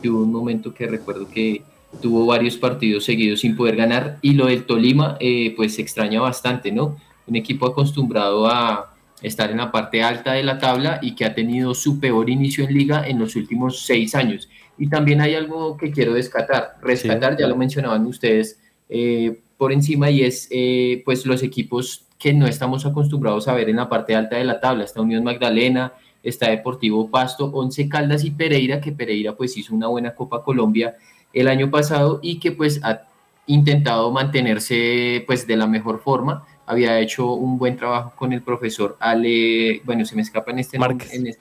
Tuvo 0.02 0.24
un 0.24 0.32
momento 0.32 0.74
que 0.74 0.88
recuerdo 0.88 1.28
que 1.30 1.64
tuvo 2.02 2.26
varios 2.26 2.58
partidos 2.58 3.06
seguidos 3.06 3.42
sin 3.42 3.56
poder 3.56 3.76
ganar 3.76 4.18
y 4.22 4.34
lo 4.34 4.48
del 4.48 4.66
Tolima 4.66 5.18
eh, 5.20 5.54
pues 5.56 5.76
se 5.76 5.82
extraña 5.82 6.22
bastante, 6.22 6.72
¿no? 6.72 6.98
Un 7.26 7.36
equipo 7.36 7.66
acostumbrado 7.66 8.48
a 8.48 8.94
estar 9.22 9.50
en 9.50 9.58
la 9.58 9.72
parte 9.72 10.04
alta 10.04 10.34
de 10.34 10.44
la 10.44 10.60
tabla 10.60 11.00
y 11.02 11.16
que 11.16 11.26
ha 11.26 11.34
tenido 11.34 11.74
su 11.74 12.00
peor 12.00 12.30
inicio 12.30 12.64
en 12.66 12.74
liga 12.74 13.08
en 13.08 13.20
los 13.20 13.36
últimos 13.36 13.86
seis 13.86 14.14
años. 14.14 14.48
Y 14.78 14.90
también 14.90 15.22
hay 15.22 15.34
algo 15.34 15.76
que 15.76 15.92
quiero 15.92 16.14
rescatar, 16.14 16.76
rescatar, 16.82 17.38
ya 17.38 17.48
lo 17.48 17.56
mencionaban 17.56 18.06
ustedes 18.06 18.60
eh, 18.90 19.40
por 19.58 19.74
encima 19.74 20.12
y 20.12 20.22
es 20.22 20.48
eh, 20.52 21.02
pues 21.04 21.26
los 21.26 21.42
equipos 21.42 22.06
que 22.20 22.34
no 22.34 22.48
estamos 22.48 22.86
acostumbrados 22.86 23.48
a 23.48 23.54
ver 23.54 23.70
en 23.70 23.78
la 23.78 23.90
parte 23.90 24.16
alta 24.16 24.38
de 24.38 24.44
la 24.44 24.60
tabla, 24.60 24.84
esta 24.84 25.02
Unión 25.02 25.24
Magdalena, 25.24 25.94
está 26.24 26.50
Deportivo 26.50 27.10
Pasto, 27.10 27.46
Once 27.46 27.88
Caldas 27.88 28.24
y 28.24 28.32
Pereira, 28.32 28.82
que 28.82 28.92
Pereira 28.92 29.36
pues 29.36 29.58
hizo 29.58 29.74
una 29.74 29.88
buena 29.88 30.16
Copa 30.16 30.44
Colombia 30.44 30.96
el 31.34 31.48
año 31.48 31.70
pasado 31.70 32.20
y 32.22 32.40
que 32.40 32.52
pues 32.52 32.84
ha 32.84 33.04
intentado 33.46 34.12
mantenerse 34.12 35.24
pues 35.26 35.48
de 35.48 35.56
la 35.56 35.68
mejor 35.68 36.02
forma. 36.02 36.46
Había 36.66 37.00
hecho 37.00 37.34
un 37.34 37.58
buen 37.58 37.78
trabajo 37.78 38.14
con 38.16 38.34
el 38.34 38.42
profesor 38.42 38.98
Ale, 39.00 39.82
bueno, 39.86 40.06
se 40.06 40.16
me 40.16 40.22
escapa 40.22 40.52
en 40.52 40.60
este 40.60 40.78
nombre, 40.78 41.08
este, 41.10 41.38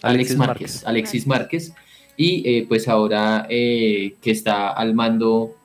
Alex 0.00 0.36
Márquez, 0.36 0.86
Alexis 0.86 1.26
Márquez, 1.26 1.74
y 2.16 2.42
eh, 2.48 2.66
pues 2.66 2.88
ahora 2.88 3.46
eh, 3.50 4.16
que 4.20 4.30
está 4.30 4.70
al 4.70 4.94
mando 4.94 5.56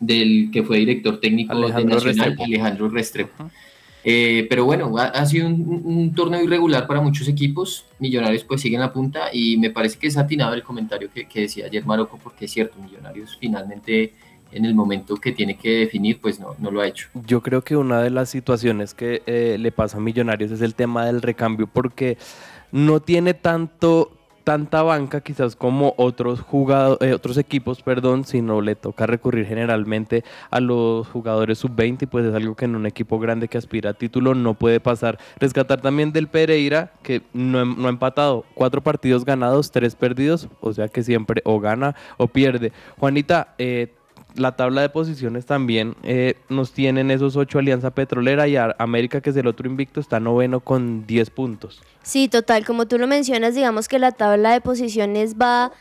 del 0.00 0.50
que 0.52 0.62
fue 0.62 0.78
director 0.78 1.20
técnico 1.20 1.54
de 1.54 1.84
Nacional, 1.84 2.36
Alejandro 2.38 2.88
Restrepo. 2.88 3.50
Eh, 4.04 4.46
pero 4.48 4.64
bueno, 4.64 4.96
ha, 4.96 5.26
sido 5.26 5.48
un, 5.48 6.12
torneo 6.14 6.42
irregular 6.42 6.86
para 6.86 7.00
muchos 7.00 7.28
equipos. 7.28 7.84
Millonarios 7.98 8.44
pues 8.44 8.60
siguen 8.60 8.80
la 8.80 8.92
punta 8.92 9.28
y 9.32 9.56
me 9.56 9.70
parece 9.70 9.98
que 9.98 10.06
es 10.06 10.16
atinado 10.16 10.54
el 10.54 10.62
comentario 10.62 11.08
que, 11.12 11.40
decía 11.40 11.66
ayer 11.66 11.84
Marocco 11.84 12.18
porque 12.22 12.44
es 12.44 12.52
cierto, 12.52 12.78
Millonarios 12.80 13.36
finalmente 13.40 14.14
en 14.50 14.64
el 14.64 14.74
momento 14.74 15.16
que 15.16 15.32
tiene 15.32 15.58
que 15.58 15.70
definir 15.80 16.20
pues 16.20 16.40
no, 16.40 16.54
no 16.58 16.70
lo 16.70 16.80
ha 16.80 16.86
hecho. 16.86 17.08
Yo 17.26 17.42
creo 17.42 17.62
que 17.62 17.76
una 17.76 18.00
de 18.00 18.10
las 18.10 18.30
situaciones 18.30 18.94
que 18.94 19.22
eh, 19.26 19.56
le 19.58 19.72
pasa 19.72 19.98
a 19.98 20.00
Millonarios 20.00 20.50
es 20.52 20.62
el 20.62 20.74
tema 20.74 21.04
del 21.06 21.20
recambio 21.20 21.66
porque 21.66 22.16
no 22.72 23.00
tiene 23.00 23.34
tanto 23.34 24.17
tanta 24.48 24.82
banca 24.82 25.20
quizás 25.20 25.56
como 25.56 25.92
otros 25.98 26.40
jugadores, 26.40 27.06
eh, 27.06 27.12
otros 27.12 27.36
equipos, 27.36 27.82
perdón, 27.82 28.24
sino 28.24 28.62
le 28.62 28.76
toca 28.76 29.06
recurrir 29.06 29.44
generalmente 29.44 30.24
a 30.50 30.58
los 30.58 31.06
jugadores 31.06 31.58
sub-20 31.58 32.04
y 32.04 32.06
pues 32.06 32.24
es 32.24 32.34
algo 32.34 32.54
que 32.54 32.64
en 32.64 32.74
un 32.74 32.86
equipo 32.86 33.18
grande 33.18 33.48
que 33.48 33.58
aspira 33.58 33.90
a 33.90 33.92
título 33.92 34.34
no 34.34 34.54
puede 34.54 34.80
pasar. 34.80 35.18
Rescatar 35.38 35.82
también 35.82 36.12
del 36.12 36.28
Pereira 36.28 36.92
que 37.02 37.20
no, 37.34 37.58
ha 37.58 37.90
empatado, 37.90 38.46
cuatro 38.54 38.80
partidos 38.80 39.26
ganados, 39.26 39.70
tres 39.70 39.94
perdidos, 39.94 40.48
o 40.62 40.72
sea 40.72 40.88
que 40.88 41.02
siempre 41.02 41.42
o 41.44 41.60
gana 41.60 41.94
o 42.16 42.26
pierde. 42.26 42.72
Juanita, 42.96 43.54
eh, 43.58 43.97
la 44.38 44.56
tabla 44.56 44.82
de 44.82 44.88
posiciones 44.88 45.46
también 45.46 45.96
eh, 46.02 46.34
nos 46.48 46.72
tienen 46.72 47.10
esos 47.10 47.36
ocho 47.36 47.58
Alianza 47.58 47.90
Petrolera 47.90 48.48
y 48.48 48.56
América, 48.56 49.20
que 49.20 49.30
es 49.30 49.36
el 49.36 49.46
otro 49.46 49.68
invicto, 49.68 50.00
está 50.00 50.20
noveno 50.20 50.60
con 50.60 51.06
10 51.06 51.30
puntos. 51.30 51.82
Sí, 52.02 52.28
total, 52.28 52.64
como 52.64 52.86
tú 52.86 52.98
lo 52.98 53.06
mencionas, 53.06 53.54
digamos 53.54 53.88
que 53.88 53.98
la 53.98 54.12
tabla 54.12 54.52
de 54.52 54.60
posiciones 54.60 55.36
va 55.36 55.72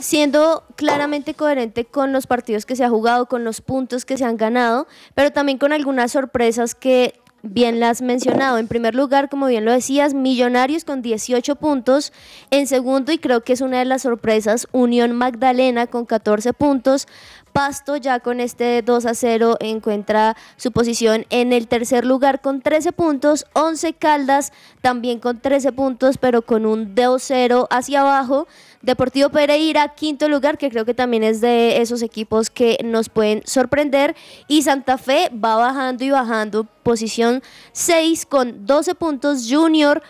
siendo 0.00 0.64
claramente 0.76 1.34
coherente 1.34 1.84
con 1.84 2.12
los 2.12 2.26
partidos 2.26 2.64
que 2.64 2.76
se 2.76 2.84
ha 2.84 2.88
jugado, 2.88 3.26
con 3.26 3.44
los 3.44 3.60
puntos 3.60 4.04
que 4.04 4.16
se 4.16 4.24
han 4.24 4.36
ganado, 4.36 4.86
pero 5.14 5.30
también 5.30 5.58
con 5.58 5.72
algunas 5.72 6.12
sorpresas 6.12 6.74
que 6.74 7.14
bien 7.44 7.78
las 7.78 7.98
has 7.98 8.02
mencionado. 8.02 8.58
En 8.58 8.66
primer 8.66 8.94
lugar, 8.94 9.28
como 9.28 9.46
bien 9.46 9.64
lo 9.64 9.72
decías, 9.72 10.14
Millonarios 10.14 10.84
con 10.84 11.02
18 11.02 11.56
puntos. 11.56 12.12
En 12.50 12.66
segundo, 12.66 13.12
y 13.12 13.18
creo 13.18 13.42
que 13.42 13.52
es 13.52 13.60
una 13.60 13.78
de 13.78 13.84
las 13.84 14.02
sorpresas, 14.02 14.66
Unión 14.72 15.12
Magdalena 15.12 15.86
con 15.86 16.06
14 16.06 16.52
puntos. 16.54 17.06
Pasto 17.54 17.96
ya 17.96 18.18
con 18.18 18.40
este 18.40 18.82
2 18.82 19.06
a 19.06 19.14
0 19.14 19.58
encuentra 19.60 20.36
su 20.56 20.72
posición 20.72 21.24
en 21.30 21.52
el 21.52 21.68
tercer 21.68 22.04
lugar 22.04 22.40
con 22.40 22.60
13 22.60 22.90
puntos. 22.90 23.46
11 23.52 23.92
Caldas 23.92 24.52
también 24.80 25.20
con 25.20 25.38
13 25.38 25.70
puntos, 25.70 26.18
pero 26.18 26.42
con 26.42 26.66
un 26.66 26.96
2-0 26.96 27.68
hacia 27.70 28.00
abajo. 28.00 28.48
Deportivo 28.82 29.28
Pereira, 29.28 29.94
quinto 29.94 30.28
lugar, 30.28 30.58
que 30.58 30.68
creo 30.68 30.84
que 30.84 30.94
también 30.94 31.22
es 31.22 31.40
de 31.40 31.80
esos 31.80 32.02
equipos 32.02 32.50
que 32.50 32.76
nos 32.82 33.08
pueden 33.08 33.40
sorprender. 33.44 34.16
Y 34.48 34.62
Santa 34.62 34.98
Fe 34.98 35.30
va 35.32 35.54
bajando 35.54 36.02
y 36.02 36.10
bajando. 36.10 36.64
Posición 36.82 37.40
6 37.70 38.26
con 38.26 38.66
12 38.66 38.96
puntos. 38.96 39.46
Junior 39.48 40.02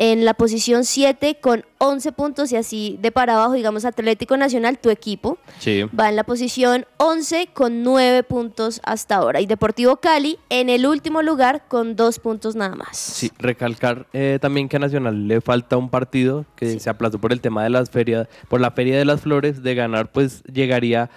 en 0.00 0.24
la 0.24 0.34
posición 0.34 0.84
7 0.84 1.38
con 1.40 1.64
11 1.78 2.12
puntos 2.12 2.52
y 2.52 2.56
así 2.56 2.96
de 3.00 3.10
para 3.10 3.34
abajo, 3.34 3.54
digamos 3.54 3.84
Atlético 3.84 4.36
Nacional, 4.36 4.78
tu 4.78 4.90
equipo, 4.90 5.38
Sí. 5.58 5.82
va 5.98 6.08
en 6.08 6.14
la 6.14 6.22
posición 6.24 6.86
11 6.98 7.48
con 7.52 7.82
9 7.82 8.22
puntos 8.22 8.80
hasta 8.84 9.16
ahora. 9.16 9.40
Y 9.40 9.46
Deportivo 9.46 9.96
Cali 9.96 10.38
en 10.50 10.68
el 10.70 10.86
último 10.86 11.20
lugar 11.22 11.64
con 11.66 11.96
2 11.96 12.20
puntos 12.20 12.54
nada 12.54 12.76
más. 12.76 12.96
Sí, 12.96 13.32
recalcar 13.38 14.06
eh, 14.12 14.38
también 14.40 14.68
que 14.68 14.76
a 14.76 14.78
Nacional 14.78 15.26
le 15.26 15.40
falta 15.40 15.76
un 15.76 15.90
partido 15.90 16.44
que 16.54 16.78
se 16.78 16.88
aplazó 16.90 17.18
por 17.18 17.32
el 17.32 17.40
tema 17.40 17.64
de 17.64 17.70
las 17.70 17.90
ferias, 17.90 18.28
por 18.48 18.60
la 18.60 18.70
Feria 18.70 18.96
de 18.98 19.04
las 19.04 19.20
Flores, 19.20 19.62
de 19.64 19.74
ganar 19.74 20.12
pues 20.12 20.44
llegaría 20.44 21.10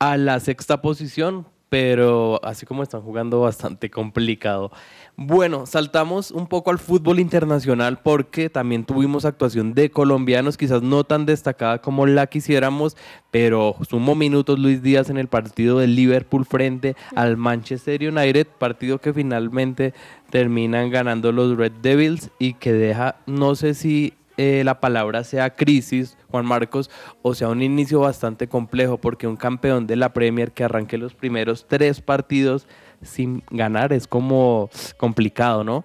a 0.00 0.16
la 0.16 0.40
sexta 0.40 0.82
posición, 0.82 1.46
pero 1.68 2.40
así 2.44 2.66
como 2.66 2.82
están 2.82 3.02
jugando 3.02 3.40
bastante 3.40 3.90
complicado. 3.90 4.70
Bueno, 5.16 5.64
saltamos 5.64 6.32
un 6.32 6.48
poco 6.48 6.72
al 6.72 6.80
fútbol 6.80 7.20
internacional 7.20 8.00
porque 8.02 8.50
también 8.50 8.84
tuvimos 8.84 9.24
actuación 9.24 9.72
de 9.72 9.88
colombianos, 9.88 10.56
quizás 10.56 10.82
no 10.82 11.04
tan 11.04 11.24
destacada 11.24 11.80
como 11.80 12.04
la 12.06 12.26
quisiéramos, 12.26 12.96
pero 13.30 13.76
sumó 13.88 14.16
minutos 14.16 14.58
Luis 14.58 14.82
Díaz 14.82 15.10
en 15.10 15.18
el 15.18 15.28
partido 15.28 15.78
del 15.78 15.94
Liverpool 15.94 16.44
frente 16.44 16.96
al 17.14 17.36
Manchester 17.36 18.02
United, 18.02 18.48
partido 18.58 19.00
que 19.00 19.12
finalmente 19.12 19.94
terminan 20.30 20.90
ganando 20.90 21.30
los 21.30 21.56
Red 21.56 21.74
Devils 21.80 22.30
y 22.40 22.54
que 22.54 22.72
deja, 22.72 23.14
no 23.26 23.54
sé 23.54 23.74
si 23.74 24.14
eh, 24.36 24.62
la 24.64 24.80
palabra 24.80 25.22
sea 25.22 25.50
crisis, 25.50 26.18
Juan 26.28 26.44
Marcos, 26.44 26.90
o 27.22 27.36
sea 27.36 27.50
un 27.50 27.62
inicio 27.62 28.00
bastante 28.00 28.48
complejo, 28.48 28.98
porque 28.98 29.28
un 29.28 29.36
campeón 29.36 29.86
de 29.86 29.94
la 29.94 30.12
Premier 30.12 30.50
que 30.50 30.64
arranque 30.64 30.98
los 30.98 31.14
primeros 31.14 31.66
tres 31.68 32.00
partidos 32.00 32.66
sin 33.04 33.42
ganar 33.50 33.92
es 33.92 34.06
como 34.06 34.70
complicado, 34.96 35.64
¿no? 35.64 35.84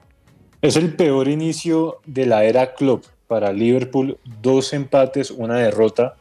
Es 0.62 0.76
el 0.76 0.96
peor 0.96 1.28
inicio 1.28 2.00
de 2.06 2.26
la 2.26 2.44
era 2.44 2.74
Klopp 2.74 3.06
para 3.28 3.54
Liverpool. 3.54 4.18
Dos 4.42 4.74
empates, 4.74 5.32
una 5.32 5.56
derrota. 5.58 6.16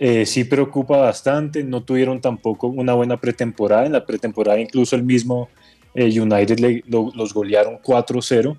Eh, 0.00 0.26
sí 0.26 0.44
preocupa 0.44 0.96
bastante. 0.96 1.62
No 1.62 1.82
tuvieron 1.82 2.20
tampoco 2.20 2.66
una 2.68 2.94
buena 2.94 3.16
pretemporada. 3.18 3.86
En 3.86 3.92
la 3.92 4.04
pretemporada 4.04 4.58
incluso 4.60 4.96
el 4.96 5.02
mismo 5.04 5.48
eh, 5.94 6.20
United 6.20 6.58
le- 6.58 6.82
lo- 6.86 7.12
los 7.14 7.32
golearon 7.34 7.78
4-0. 7.82 8.56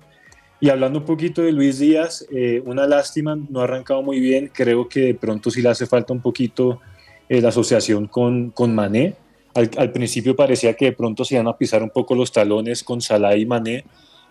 Y 0.62 0.68
hablando 0.68 0.98
un 0.98 1.04
poquito 1.06 1.40
de 1.42 1.52
Luis 1.52 1.78
Díaz, 1.78 2.26
eh, 2.30 2.62
una 2.66 2.86
lástima, 2.86 3.34
no 3.48 3.60
ha 3.60 3.64
arrancado 3.64 4.02
muy 4.02 4.20
bien. 4.20 4.50
Creo 4.52 4.88
que 4.88 5.00
de 5.00 5.14
pronto 5.14 5.50
sí 5.50 5.62
le 5.62 5.70
hace 5.70 5.86
falta 5.86 6.12
un 6.12 6.20
poquito 6.20 6.80
eh, 7.28 7.40
la 7.40 7.48
asociación 7.48 8.06
con, 8.08 8.50
con 8.50 8.74
Mané. 8.74 9.14
Al, 9.54 9.90
principio 9.92 10.36
parecía 10.36 10.74
que 10.74 10.86
de 10.86 10.92
pronto 10.92 11.24
se 11.24 11.34
iban 11.34 11.48
a 11.48 11.56
pisar 11.56 11.82
un 11.82 11.90
poco 11.90 12.14
los 12.14 12.30
talones 12.30 12.84
con 12.84 13.00
Salah 13.00 13.36
y 13.36 13.46
Mané, 13.46 13.84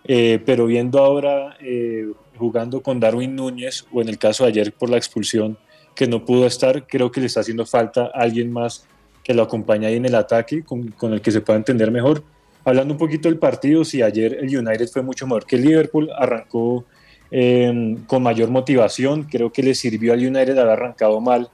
eh, 0.05 0.39
pero 0.45 0.65
viendo 0.65 0.99
ahora 0.99 1.57
eh, 1.59 2.07
jugando 2.37 2.81
con 2.81 2.99
Darwin 2.99 3.35
Núñez 3.35 3.85
o 3.91 4.01
en 4.01 4.07
el 4.07 4.17
caso 4.17 4.45
de 4.45 4.51
ayer 4.51 4.71
por 4.71 4.89
la 4.89 4.97
expulsión 4.97 5.57
que 5.93 6.07
no 6.07 6.23
pudo 6.23 6.47
estar, 6.47 6.87
creo 6.87 7.11
que 7.11 7.19
le 7.19 7.25
está 7.25 7.41
haciendo 7.41 7.65
falta 7.65 8.09
alguien 8.13 8.51
más 8.51 8.87
que 9.23 9.33
lo 9.33 9.43
acompañe 9.43 9.87
ahí 9.87 9.97
en 9.97 10.05
el 10.05 10.15
ataque, 10.15 10.63
con, 10.63 10.87
con 10.91 11.13
el 11.13 11.21
que 11.21 11.31
se 11.31 11.41
pueda 11.41 11.57
entender 11.57 11.91
mejor. 11.91 12.23
Hablando 12.63 12.93
un 12.93 12.97
poquito 12.97 13.27
del 13.27 13.37
partido, 13.37 13.83
si 13.83 14.01
ayer 14.01 14.37
el 14.41 14.57
United 14.57 14.87
fue 14.87 15.01
mucho 15.01 15.27
mejor 15.27 15.45
que 15.45 15.57
el 15.57 15.63
Liverpool, 15.63 16.09
arrancó 16.17 16.85
eh, 17.31 17.97
con 18.07 18.23
mayor 18.23 18.49
motivación, 18.49 19.23
creo 19.23 19.51
que 19.51 19.61
le 19.61 19.75
sirvió 19.75 20.13
al 20.13 20.19
United 20.19 20.57
haber 20.57 20.73
arrancado 20.73 21.21
mal, 21.21 21.49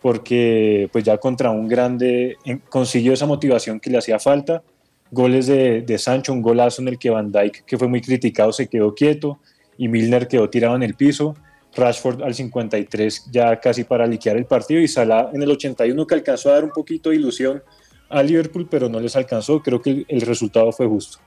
porque 0.00 0.88
pues 0.92 1.04
ya 1.04 1.18
contra 1.18 1.50
un 1.50 1.68
grande 1.68 2.36
consiguió 2.68 3.12
esa 3.12 3.26
motivación 3.26 3.80
que 3.80 3.90
le 3.90 3.98
hacía 3.98 4.18
falta. 4.18 4.62
Goles 5.10 5.46
de, 5.46 5.82
de 5.82 5.98
Sancho, 5.98 6.32
un 6.32 6.40
golazo 6.40 6.82
en 6.82 6.88
el 6.88 6.98
que 6.98 7.10
Van 7.10 7.32
Dijk, 7.32 7.64
que 7.64 7.76
fue 7.76 7.88
muy 7.88 8.00
criticado, 8.00 8.52
se 8.52 8.68
quedó 8.68 8.94
quieto 8.94 9.40
y 9.76 9.88
Milner 9.88 10.28
quedó 10.28 10.48
tirado 10.48 10.76
en 10.76 10.82
el 10.82 10.94
piso. 10.94 11.34
Rashford 11.74 12.22
al 12.22 12.34
53 12.34 13.30
ya 13.30 13.60
casi 13.60 13.84
para 13.84 14.06
liquear 14.06 14.36
el 14.36 14.44
partido 14.44 14.80
y 14.80 14.88
Salah 14.88 15.30
en 15.32 15.42
el 15.42 15.50
81 15.50 16.06
que 16.06 16.14
alcanzó 16.14 16.50
a 16.50 16.54
dar 16.54 16.64
un 16.64 16.70
poquito 16.70 17.10
de 17.10 17.16
ilusión 17.16 17.62
a 18.08 18.22
Liverpool, 18.22 18.66
pero 18.68 18.88
no 18.88 19.00
les 19.00 19.14
alcanzó. 19.16 19.62
Creo 19.62 19.80
que 19.80 20.04
el 20.08 20.20
resultado 20.22 20.72
fue 20.72 20.86
justo. 20.86 21.18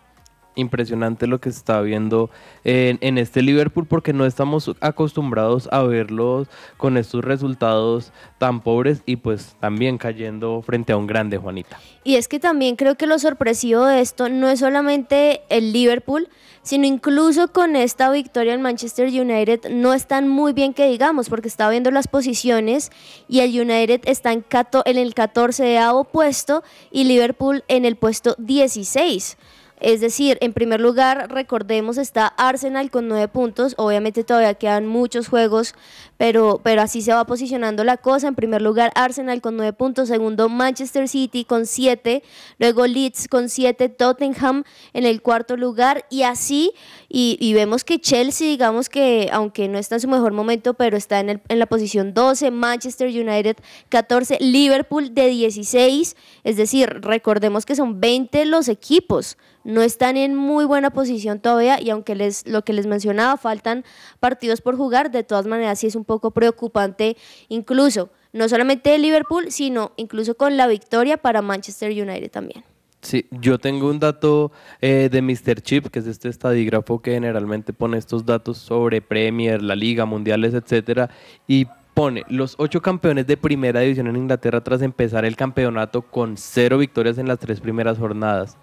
Impresionante 0.55 1.27
lo 1.27 1.39
que 1.39 1.51
se 1.51 1.57
está 1.57 1.81
viendo 1.81 2.29
en, 2.63 3.17
este 3.17 3.41
Liverpool 3.41 3.85
porque 3.85 4.13
no 4.13 4.25
estamos 4.25 4.71
acostumbrados 4.79 5.69
a 5.71 5.83
verlos 5.83 6.47
con 6.77 6.97
estos 6.97 7.23
resultados 7.23 8.11
tan 8.37 8.61
pobres 8.61 9.01
y 9.05 9.17
pues 9.17 9.55
también 9.59 9.97
cayendo 9.97 10.61
frente 10.61 10.93
a 10.93 10.97
un 10.97 11.07
grande 11.07 11.37
Juanita. 11.37 11.79
Y 12.03 12.15
es 12.15 12.27
que 12.27 12.39
también 12.39 12.75
creo 12.75 12.95
que 12.95 13.07
lo 13.07 13.19
sorpresivo 13.19 13.85
de 13.85 14.01
esto 14.01 14.29
no 14.29 14.49
es 14.49 14.59
solamente 14.59 15.41
el 15.49 15.71
Liverpool, 15.73 16.27
sino 16.63 16.85
incluso 16.85 17.49
con 17.49 17.75
esta 17.75 18.09
victoria 18.11 18.53
en 18.53 18.61
Manchester 18.61 19.07
United 19.07 19.69
no 19.69 19.93
están 19.93 20.27
muy 20.27 20.53
bien 20.53 20.73
que 20.73 20.87
digamos, 20.87 21.29
porque 21.29 21.47
estaba 21.47 21.71
viendo 21.71 21.91
las 21.91 22.07
posiciones 22.07 22.91
y 23.27 23.41
el 23.41 23.59
United 23.59 24.01
está 24.05 24.31
en, 24.31 24.45
en 24.85 24.97
el 24.97 25.13
14 25.13 25.79
puesto 26.11 26.63
y 26.91 27.03
Liverpool 27.03 27.63
en 27.67 27.85
el 27.85 27.95
puesto 27.95 28.35
16. 28.37 29.37
Es 29.83 29.99
decir, 29.99 30.37
en 30.39 30.53
primer 30.53 30.79
lugar, 30.79 31.29
recordemos, 31.29 31.97
está 31.97 32.25
Arsenal 32.25 32.89
con 32.89 33.09
nueve 33.09 33.27
puntos. 33.27 33.73
Obviamente 33.77 34.23
todavía 34.23 34.53
quedan 34.53 34.87
muchos 34.87 35.27
juegos, 35.27 35.75
pero, 36.23 36.61
pero 36.63 36.81
así 36.81 37.01
se 37.01 37.11
va 37.11 37.25
posicionando 37.25 37.83
la 37.83 37.97
cosa. 37.97 38.29
En 38.29 38.35
primer 38.35 38.61
lugar, 38.61 38.93
Arsenal 38.95 39.41
con 39.41 39.57
nueve 39.57 39.73
puntos. 39.73 40.07
Segundo, 40.07 40.47
Manchester 40.47 41.09
City 41.09 41.43
con 41.43 41.65
siete. 41.65 42.23
Luego 42.59 42.87
Leeds 42.87 43.27
con 43.27 43.49
siete. 43.49 43.89
Tottenham 43.89 44.63
en 44.93 45.03
el 45.03 45.21
cuarto 45.21 45.57
lugar. 45.57 46.05
Y 46.09 46.23
así, 46.23 46.71
y, 47.09 47.53
vemos 47.53 47.83
que 47.83 47.99
Chelsea, 47.99 48.47
digamos 48.47 48.87
que, 48.87 49.27
aunque 49.33 49.67
no 49.67 49.77
está 49.77 49.95
en 49.95 50.01
su 50.01 50.07
mejor 50.07 50.31
momento, 50.31 50.75
pero 50.75 50.95
está 50.95 51.19
en, 51.19 51.27
el- 51.29 51.41
en 51.49 51.59
la 51.59 51.65
posición 51.65 52.13
12. 52.13 52.51
Manchester 52.51 53.09
United 53.09 53.57
14. 53.89 54.37
Liverpool 54.39 55.13
de 55.13 55.27
16. 55.27 56.15
Es 56.45 56.55
decir, 56.55 56.87
recordemos 57.01 57.65
que 57.65 57.75
son 57.75 57.99
20 57.99 58.45
los 58.45 58.69
equipos 58.69 59.35
no 59.63 59.81
están 59.81 60.17
en 60.17 60.35
muy 60.35 60.65
buena 60.65 60.89
posición 60.89 61.39
todavía 61.39 61.79
y 61.79 61.89
aunque 61.89 62.15
les 62.15 62.45
lo 62.47 62.63
que 62.63 62.73
les 62.73 62.85
mencionaba 62.85 63.37
faltan 63.37 63.85
partidos 64.19 64.61
por 64.61 64.75
jugar, 64.75 65.09
de 65.11 65.23
todas 65.23 65.45
maneras 65.45 65.79
sí 65.79 65.87
es 65.87 65.95
un 65.95 66.03
preocupante 66.19 67.17
incluso 67.49 68.09
no 68.33 68.49
solamente 68.49 68.89
de 68.89 68.97
Liverpool, 68.97 69.51
sino 69.51 69.91
incluso 69.95 70.35
con 70.35 70.57
la 70.57 70.67
victoria 70.67 71.17
para 71.17 71.41
Manchester 71.41 71.91
United 71.91 72.31
también. 72.31 72.63
Sí, 73.01 73.25
yo 73.31 73.59
tengo 73.59 73.89
un 73.89 73.99
dato 73.99 74.51
eh, 74.81 75.09
de 75.11 75.21
Mr. 75.21 75.61
Chip, 75.61 75.87
que 75.87 75.99
es 75.99 76.07
este 76.07 76.29
estadígrafo 76.29 77.01
que 77.01 77.11
generalmente 77.11 77.73
pone 77.73 77.97
estos 77.97 78.25
datos 78.25 78.57
sobre 78.57 79.01
Premier, 79.01 79.61
la 79.61 79.75
Liga, 79.75 80.05
Mundiales, 80.05 80.53
etcétera, 80.53 81.09
y 81.45 81.67
pone 81.93 82.23
los 82.29 82.55
ocho 82.57 82.81
campeones 82.81 83.27
de 83.27 83.35
primera 83.35 83.81
división 83.81 84.07
en 84.07 84.15
Inglaterra 84.15 84.63
tras 84.63 84.81
empezar 84.81 85.25
el 85.25 85.35
campeonato 85.35 86.01
con 86.01 86.37
cero 86.37 86.77
victorias 86.77 87.17
en 87.17 87.27
las 87.27 87.39
tres 87.39 87.59
primeras 87.59 87.97
jornadas. 87.97 88.57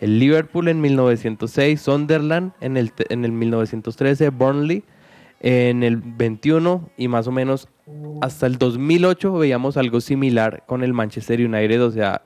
El 0.00 0.18
Liverpool 0.18 0.68
en 0.68 0.80
1906, 0.80 1.80
Sunderland 1.80 2.52
en 2.60 2.76
el, 2.76 2.92
en 3.08 3.24
el 3.24 3.32
1913, 3.32 4.28
Burnley 4.30 4.84
en 5.48 5.84
el 5.84 5.98
21 5.98 6.90
y 6.96 7.06
más 7.06 7.28
o 7.28 7.30
menos 7.30 7.68
hasta 8.20 8.48
el 8.48 8.58
2008 8.58 9.32
veíamos 9.32 9.76
algo 9.76 10.00
similar 10.00 10.64
con 10.66 10.82
el 10.82 10.92
Manchester 10.92 11.38
United, 11.40 11.84
o 11.84 11.92
sea, 11.92 12.22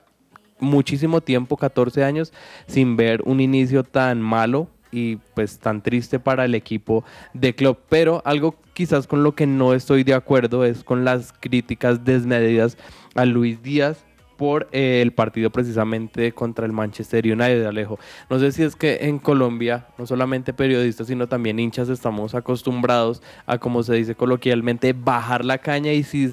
muchísimo 0.58 1.20
tiempo, 1.20 1.58
14 1.58 2.02
años, 2.02 2.32
sin 2.66 2.96
ver 2.96 3.20
un 3.26 3.40
inicio 3.40 3.84
tan 3.84 4.22
malo 4.22 4.68
y 4.90 5.16
pues 5.34 5.58
tan 5.58 5.82
triste 5.82 6.18
para 6.18 6.46
el 6.46 6.54
equipo 6.54 7.04
de 7.34 7.54
club. 7.54 7.76
Pero 7.90 8.22
algo 8.24 8.56
quizás 8.72 9.06
con 9.06 9.22
lo 9.22 9.34
que 9.34 9.46
no 9.46 9.74
estoy 9.74 10.02
de 10.02 10.14
acuerdo 10.14 10.64
es 10.64 10.82
con 10.82 11.04
las 11.04 11.34
críticas 11.34 12.02
desmedidas 12.06 12.78
a 13.14 13.26
Luis 13.26 13.62
Díaz 13.62 14.06
por 14.40 14.68
el 14.72 15.12
partido 15.12 15.50
precisamente 15.50 16.32
contra 16.32 16.64
el 16.64 16.72
Manchester 16.72 17.26
United, 17.26 17.66
Alejo. 17.66 17.98
No 18.30 18.38
sé 18.38 18.52
si 18.52 18.62
es 18.62 18.74
que 18.74 19.00
en 19.02 19.18
Colombia, 19.18 19.88
no 19.98 20.06
solamente 20.06 20.54
periodistas, 20.54 21.08
sino 21.08 21.28
también 21.28 21.58
hinchas, 21.58 21.90
estamos 21.90 22.34
acostumbrados 22.34 23.20
a, 23.44 23.58
como 23.58 23.82
se 23.82 23.92
dice 23.92 24.14
coloquialmente, 24.14 24.94
bajar 24.94 25.44
la 25.44 25.58
caña 25.58 25.92
y 25.92 26.04
si 26.04 26.32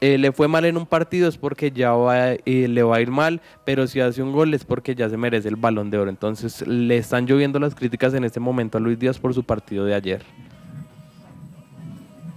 eh, 0.00 0.18
le 0.18 0.32
fue 0.32 0.48
mal 0.48 0.64
en 0.64 0.76
un 0.76 0.84
partido 0.84 1.28
es 1.28 1.38
porque 1.38 1.70
ya 1.70 1.92
va, 1.92 2.32
eh, 2.32 2.42
le 2.44 2.82
va 2.82 2.96
a 2.96 3.00
ir 3.00 3.12
mal, 3.12 3.40
pero 3.64 3.86
si 3.86 4.00
hace 4.00 4.20
un 4.20 4.32
gol 4.32 4.52
es 4.52 4.64
porque 4.64 4.96
ya 4.96 5.08
se 5.08 5.16
merece 5.16 5.46
el 5.46 5.54
balón 5.54 5.92
de 5.92 5.98
oro. 5.98 6.10
Entonces 6.10 6.66
le 6.66 6.96
están 6.96 7.24
lloviendo 7.24 7.60
las 7.60 7.76
críticas 7.76 8.14
en 8.14 8.24
este 8.24 8.40
momento 8.40 8.78
a 8.78 8.80
Luis 8.80 8.98
Díaz 8.98 9.20
por 9.20 9.32
su 9.32 9.44
partido 9.44 9.84
de 9.84 9.94
ayer. 9.94 10.24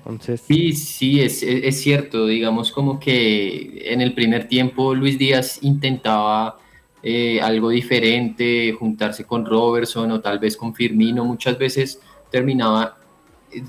Entonces... 0.08 0.42
Sí, 0.48 0.74
sí, 0.74 1.22
es, 1.22 1.44
es, 1.44 1.82
cierto. 1.82 2.28
Digamos 2.28 2.72
como 2.72 3.00
que 3.00 3.82
en 3.92 4.02
el 4.02 4.14
primer 4.14 4.48
tiempo 4.48 4.96
Luis 4.96 5.18
Díaz 5.18 5.60
intentaba 5.62 6.58
eh, 7.04 7.40
algo 7.42 7.70
diferente, 7.70 8.74
juntarse 8.74 9.26
con 9.26 9.46
Robertson 9.46 10.12
o 10.12 10.22
tal 10.22 10.40
vez 10.40 10.56
con 10.56 10.74
Firmino. 10.74 11.26
Muchas 11.26 11.58
veces 11.58 12.00
terminaba 12.32 12.98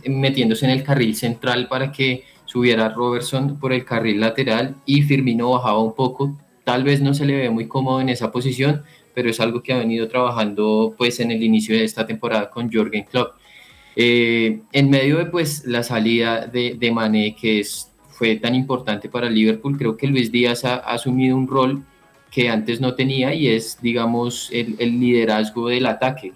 metiéndose 0.06 0.64
en 0.64 0.72
el 0.72 0.82
carril 0.82 1.14
central 1.14 1.68
para 1.68 1.92
que 1.92 2.24
subiera 2.44 2.88
Robertson 2.88 3.58
por 3.58 3.72
el 3.72 3.84
carril 3.84 4.20
lateral 4.20 4.76
y 4.86 5.02
Firmino 5.02 5.50
bajaba 5.50 5.82
un 5.82 5.94
poco. 5.94 6.36
Tal 6.64 6.84
vez 6.84 7.00
no 7.00 7.14
se 7.14 7.26
le 7.26 7.36
ve 7.36 7.50
muy 7.50 7.68
cómodo 7.68 8.00
en 8.00 8.08
esa 8.08 8.32
posición, 8.32 8.82
pero 9.14 9.30
es 9.30 9.40
algo 9.40 9.62
que 9.62 9.72
ha 9.72 9.78
venido 9.78 10.08
trabajando 10.08 10.94
pues 10.96 11.20
en 11.20 11.30
el 11.30 11.42
inicio 11.42 11.76
de 11.76 11.84
esta 11.84 12.06
temporada 12.06 12.50
con 12.50 12.72
Jorgen 12.72 13.04
Klopp. 13.04 13.36
Eh, 13.96 14.60
en 14.72 14.90
medio 14.90 15.18
de 15.18 15.26
pues 15.26 15.64
la 15.66 15.82
salida 15.82 16.46
de, 16.46 16.90
Mané, 16.92 17.34
que 17.34 17.66
fue 18.10 18.36
tan 18.36 18.54
importante 18.54 19.08
para 19.08 19.28
Liverpool, 19.28 19.76
creo 19.76 19.96
que 19.96 20.06
Luis 20.06 20.30
Díaz 20.30 20.64
ha, 20.64 20.76
asumido 20.76 21.36
un 21.36 21.48
rol 21.48 21.84
que 22.30 22.48
antes 22.48 22.80
no 22.80 22.94
tenía 22.94 23.34
y 23.34 23.48
es, 23.48 23.78
digamos, 23.80 24.50
el, 24.52 24.76
el 24.78 25.00
liderazgo 25.00 25.68
del 25.68 25.86
ataque. 25.86 26.32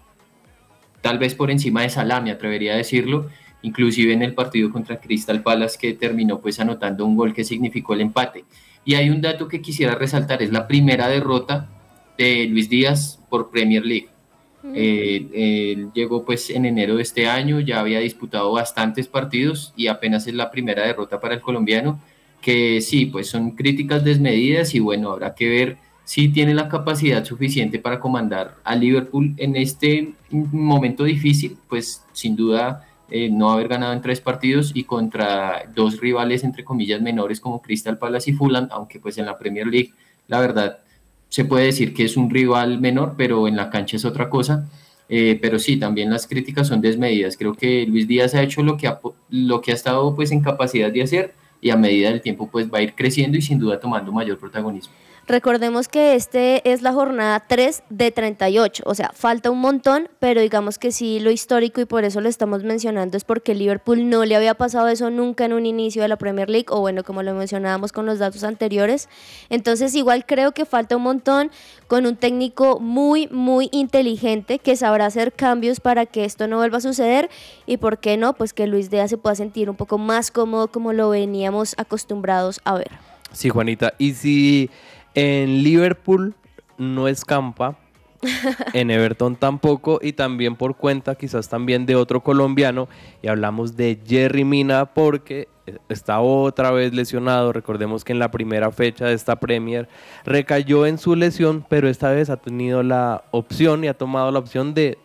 Tal 1.00 1.18
vez 1.18 1.34
por 1.34 1.50
encima 1.50 1.82
de 1.82 1.90
Salah, 1.90 2.20
me 2.20 2.30
atrevería 2.30 2.74
a 2.74 2.76
decirlo, 2.76 3.28
inclusive 3.62 4.12
en 4.12 4.22
el 4.22 4.34
partido 4.34 4.70
contra 4.70 5.00
Crystal 5.00 5.42
Palace 5.42 5.78
que 5.80 5.94
terminó 5.94 6.40
pues 6.40 6.60
anotando 6.60 7.04
un 7.04 7.16
gol 7.16 7.32
que 7.32 7.44
significó 7.44 7.94
el 7.94 8.00
empate. 8.00 8.44
Y 8.84 8.94
hay 8.94 9.10
un 9.10 9.20
dato 9.20 9.48
que 9.48 9.62
quisiera 9.62 9.94
resaltar, 9.94 10.42
es 10.42 10.52
la 10.52 10.66
primera 10.66 11.08
derrota 11.08 11.68
de 12.18 12.46
Luis 12.46 12.68
Díaz 12.68 13.20
por 13.28 13.50
Premier 13.50 13.84
League. 13.84 14.08
Eh, 14.74 15.72
él 15.74 15.90
llegó 15.92 16.24
pues 16.24 16.50
en 16.50 16.64
enero 16.64 16.96
de 16.96 17.02
este 17.02 17.26
año, 17.26 17.60
ya 17.60 17.80
había 17.80 17.98
disputado 17.98 18.52
bastantes 18.52 19.08
partidos 19.08 19.72
y 19.76 19.88
apenas 19.88 20.26
es 20.26 20.34
la 20.34 20.50
primera 20.50 20.86
derrota 20.86 21.20
para 21.20 21.34
el 21.34 21.40
colombiano, 21.40 22.00
que 22.40 22.80
sí, 22.80 23.06
pues 23.06 23.28
son 23.28 23.52
críticas 23.52 24.04
desmedidas 24.04 24.74
y 24.74 24.80
bueno, 24.80 25.10
habrá 25.10 25.34
que 25.34 25.48
ver 25.48 25.78
si 26.04 26.28
tiene 26.28 26.54
la 26.54 26.68
capacidad 26.68 27.24
suficiente 27.24 27.78
para 27.78 28.00
comandar 28.00 28.56
a 28.64 28.74
Liverpool 28.74 29.34
en 29.36 29.56
este 29.56 30.12
momento 30.30 31.04
difícil, 31.04 31.56
pues 31.68 32.04
sin 32.12 32.36
duda 32.36 32.86
eh, 33.08 33.28
no 33.30 33.50
haber 33.50 33.68
ganado 33.68 33.92
en 33.92 34.00
tres 34.00 34.20
partidos 34.20 34.72
y 34.74 34.84
contra 34.84 35.64
dos 35.74 36.00
rivales 36.00 36.44
entre 36.44 36.64
comillas 36.64 37.00
menores 37.00 37.40
como 37.40 37.62
Crystal 37.62 37.98
Palace 37.98 38.30
y 38.30 38.34
Fulham, 38.34 38.68
aunque 38.70 38.98
pues 38.98 39.18
en 39.18 39.26
la 39.26 39.38
Premier 39.38 39.66
League 39.66 39.92
la 40.28 40.40
verdad 40.40 40.78
se 41.32 41.46
puede 41.46 41.64
decir 41.64 41.94
que 41.94 42.04
es 42.04 42.18
un 42.18 42.28
rival 42.28 42.78
menor, 42.78 43.14
pero 43.16 43.48
en 43.48 43.56
la 43.56 43.70
cancha 43.70 43.96
es 43.96 44.04
otra 44.04 44.28
cosa. 44.28 44.68
Eh, 45.08 45.38
pero 45.40 45.58
sí, 45.58 45.78
también 45.78 46.10
las 46.10 46.26
críticas 46.26 46.68
son 46.68 46.82
desmedidas. 46.82 47.38
Creo 47.38 47.54
que 47.54 47.86
Luis 47.86 48.06
Díaz 48.06 48.34
ha 48.34 48.42
hecho 48.42 48.62
lo 48.62 48.76
que 48.76 48.86
ha, 48.86 49.00
lo 49.30 49.62
que 49.62 49.70
ha 49.70 49.74
estado 49.74 50.14
pues 50.14 50.30
en 50.30 50.42
capacidad 50.42 50.92
de 50.92 51.02
hacer 51.02 51.32
y 51.62 51.70
a 51.70 51.76
medida 51.76 52.10
del 52.10 52.20
tiempo 52.20 52.50
pues 52.50 52.70
va 52.70 52.80
a 52.80 52.82
ir 52.82 52.94
creciendo 52.94 53.38
y 53.38 53.40
sin 53.40 53.58
duda 53.58 53.80
tomando 53.80 54.12
mayor 54.12 54.36
protagonismo. 54.36 54.92
Recordemos 55.28 55.86
que 55.86 56.16
este 56.16 56.68
es 56.68 56.82
la 56.82 56.92
jornada 56.92 57.44
3 57.46 57.84
de 57.90 58.10
38, 58.10 58.82
o 58.84 58.94
sea, 58.94 59.12
falta 59.14 59.52
un 59.52 59.60
montón, 59.60 60.08
pero 60.18 60.40
digamos 60.40 60.78
que 60.78 60.90
sí 60.90 61.20
lo 61.20 61.30
histórico 61.30 61.80
y 61.80 61.84
por 61.84 62.04
eso 62.04 62.20
lo 62.20 62.28
estamos 62.28 62.64
mencionando 62.64 63.16
es 63.16 63.22
porque 63.22 63.54
Liverpool 63.54 64.10
no 64.10 64.24
le 64.24 64.34
había 64.34 64.54
pasado 64.54 64.88
eso 64.88 65.10
nunca 65.10 65.44
en 65.44 65.52
un 65.52 65.64
inicio 65.64 66.02
de 66.02 66.08
la 66.08 66.16
Premier 66.16 66.50
League, 66.50 66.66
o 66.70 66.80
bueno, 66.80 67.04
como 67.04 67.22
lo 67.22 67.34
mencionábamos 67.34 67.92
con 67.92 68.04
los 68.04 68.18
datos 68.18 68.42
anteriores. 68.42 69.08
Entonces 69.48 69.94
igual 69.94 70.26
creo 70.26 70.52
que 70.52 70.64
falta 70.64 70.96
un 70.96 71.04
montón 71.04 71.52
con 71.86 72.04
un 72.04 72.16
técnico 72.16 72.80
muy, 72.80 73.28
muy 73.28 73.68
inteligente 73.70 74.58
que 74.58 74.74
sabrá 74.74 75.06
hacer 75.06 75.32
cambios 75.32 75.78
para 75.78 76.04
que 76.04 76.24
esto 76.24 76.48
no 76.48 76.56
vuelva 76.56 76.78
a 76.78 76.80
suceder 76.80 77.30
y 77.64 77.76
por 77.76 77.98
qué 77.98 78.16
no, 78.16 78.32
pues 78.32 78.52
que 78.52 78.66
Luis 78.66 78.90
Díaz 78.90 79.10
se 79.10 79.18
pueda 79.18 79.36
sentir 79.36 79.70
un 79.70 79.76
poco 79.76 79.98
más 79.98 80.32
cómodo 80.32 80.66
como 80.72 80.92
lo 80.92 81.10
veníamos 81.10 81.74
acostumbrados 81.78 82.60
a 82.64 82.74
ver. 82.74 82.90
Sí, 83.32 83.48
Juanita, 83.48 83.94
y 83.98 84.12
si 84.12 84.70
en 85.14 85.62
Liverpool 85.62 86.34
no 86.78 87.08
escampa, 87.08 87.78
en 88.72 88.90
Everton 88.90 89.36
tampoco. 89.36 89.98
Y 90.02 90.12
también 90.12 90.56
por 90.56 90.76
cuenta 90.76 91.14
quizás 91.14 91.48
también 91.48 91.86
de 91.86 91.96
otro 91.96 92.22
colombiano. 92.22 92.88
Y 93.22 93.28
hablamos 93.28 93.76
de 93.76 93.98
Jerry 94.06 94.44
Mina 94.44 94.86
porque 94.86 95.48
está 95.88 96.20
otra 96.20 96.70
vez 96.70 96.92
lesionado, 96.92 97.52
recordemos 97.52 98.04
que 98.04 98.12
en 98.12 98.18
la 98.18 98.30
primera 98.30 98.70
fecha 98.72 99.06
de 99.06 99.14
esta 99.14 99.36
Premier 99.36 99.88
recayó 100.24 100.86
en 100.86 100.98
su 100.98 101.14
lesión 101.14 101.64
pero 101.68 101.88
esta 101.88 102.10
vez 102.10 102.30
ha 102.30 102.36
tenido 102.36 102.82
la 102.82 103.22
opción 103.30 103.84
y 103.84 103.88
ha 103.88 103.94
tomado 103.94 104.32
la 104.32 104.40
opción 104.40 104.74
de 104.74 104.98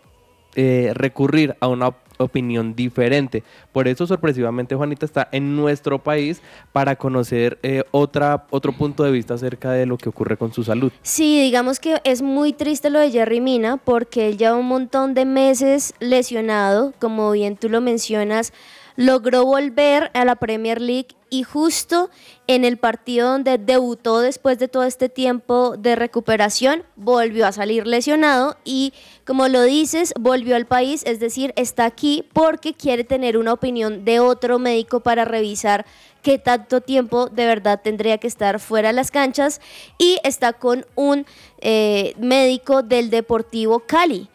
eh, 0.56 0.92
recurrir 0.96 1.56
a 1.60 1.68
una 1.68 1.92
opinión 2.18 2.76
diferente. 2.76 3.44
Por 3.72 3.88
eso, 3.88 4.08
sorpresivamente, 4.08 4.76
Juanita 4.76 5.06
está 5.06 5.28
en 5.32 5.56
nuestro 5.56 6.00
país 6.00 6.42
para 6.72 6.96
conocer 6.96 7.60
eh, 7.64 7.84
otra, 7.92 8.46
otro 8.50 8.74
punto 8.74 9.04
de 9.04 9.12
vista 9.12 9.36
acerca 9.36 9.72
de 9.72 9.86
lo 9.86 9.98
que 9.98 10.10
ocurre 10.10 10.38
con 10.38 10.54
su 10.54 10.64
salud. 10.64 10.92
Sí, 11.02 11.42
digamos 11.42 11.80
que 11.80 12.02
es 12.04 12.22
muy 12.22 12.54
triste 12.54 12.90
lo 12.90 13.00
de 13.00 13.12
Jerry 13.12 13.42
Mina 13.42 13.78
porque 13.78 14.28
él 14.28 14.38
lleva 14.38 14.56
un 14.56 14.68
montón 14.68 15.14
de 15.14 15.26
meses 15.26 15.94
lesionado, 16.00 16.94
como 17.00 17.32
bien 17.32 17.58
tú 17.58 17.70
lo 17.70 17.82
mencionas 17.82 18.54
logró 18.98 19.46
volver 19.46 20.12
a 20.14 20.26
la 20.26 20.36
Premier 20.36 20.82
League 20.82 21.10
y 21.30 21.44
justo 21.44 22.10
en 22.48 22.64
el 22.64 22.78
partido 22.78 23.32
donde 23.32 23.58
debutó 23.58 24.20
después 24.20 24.60
de 24.60 24.68
todo 24.68 24.84
este 24.84 25.10
tiempo 25.10 25.76
de 25.78 25.96
recuperación, 25.96 26.84
volvió 26.96 27.46
a 27.46 27.52
salir 27.52 27.86
lesionado 27.86 28.58
y 28.64 28.94
como 29.26 29.48
lo 29.48 29.64
dices, 29.64 30.14
volvió 30.20 30.56
al 30.56 30.66
país, 30.66 31.04
es 31.06 31.20
decir, 31.20 31.54
está 31.58 31.86
aquí 31.86 32.26
porque 32.34 32.74
quiere 32.74 33.04
tener 33.04 33.38
una 33.38 33.54
opinión 33.54 34.06
de 34.06 34.20
otro 34.20 34.60
médico 34.60 35.02
para 35.02 35.26
revisar 35.26 35.86
qué 36.22 36.38
tanto 36.38 36.82
tiempo 36.82 37.28
de 37.28 37.46
verdad 37.46 37.82
tendría 37.84 38.18
que 38.18 38.28
estar 38.28 38.60
fuera 38.60 38.90
de 38.90 38.94
las 38.94 39.12
canchas 39.12 39.62
y 39.98 40.20
está 40.24 40.54
con 40.54 40.86
un 40.96 41.26
eh, 41.60 42.14
médico 42.18 42.84
del 42.84 43.10
Deportivo 43.10 43.80
Cali. 43.80 44.30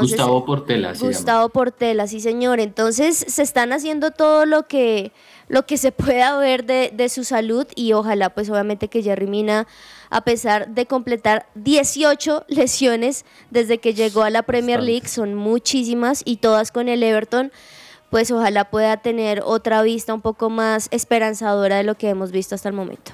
Gustavo 0.00 0.44
Portela. 0.44 0.94
Gustavo 0.98 1.48
Portela, 1.48 2.06
sí 2.08 2.20
señor. 2.20 2.58
Entonces 2.58 3.16
se 3.16 3.42
están 3.42 3.72
haciendo 3.72 4.10
todo 4.10 4.46
lo 4.46 4.66
que, 4.66 5.12
lo 5.48 5.66
que 5.66 5.76
se 5.76 5.92
pueda 5.92 6.36
ver 6.38 6.64
de, 6.64 6.90
de, 6.94 7.08
su 7.08 7.24
salud 7.24 7.66
y 7.74 7.92
ojalá 7.92 8.30
pues 8.30 8.48
obviamente 8.50 8.88
que 8.88 9.02
Jerry 9.02 9.26
Mina, 9.26 9.66
a 10.10 10.22
pesar 10.22 10.68
de 10.68 10.86
completar 10.86 11.46
18 11.54 12.44
lesiones 12.48 13.24
desde 13.50 13.78
que 13.78 13.94
llegó 13.94 14.22
a 14.22 14.30
la 14.30 14.42
Premier 14.42 14.82
League, 14.82 15.08
son 15.08 15.34
muchísimas 15.34 16.22
y 16.24 16.36
todas 16.36 16.72
con 16.72 16.88
el 16.88 17.02
Everton, 17.02 17.52
pues 18.10 18.30
ojalá 18.30 18.70
pueda 18.70 18.96
tener 18.98 19.42
otra 19.44 19.82
vista 19.82 20.14
un 20.14 20.20
poco 20.20 20.48
más 20.48 20.88
esperanzadora 20.92 21.78
de 21.78 21.82
lo 21.84 21.96
que 21.96 22.08
hemos 22.08 22.30
visto 22.30 22.54
hasta 22.54 22.68
el 22.68 22.74
momento. 22.74 23.12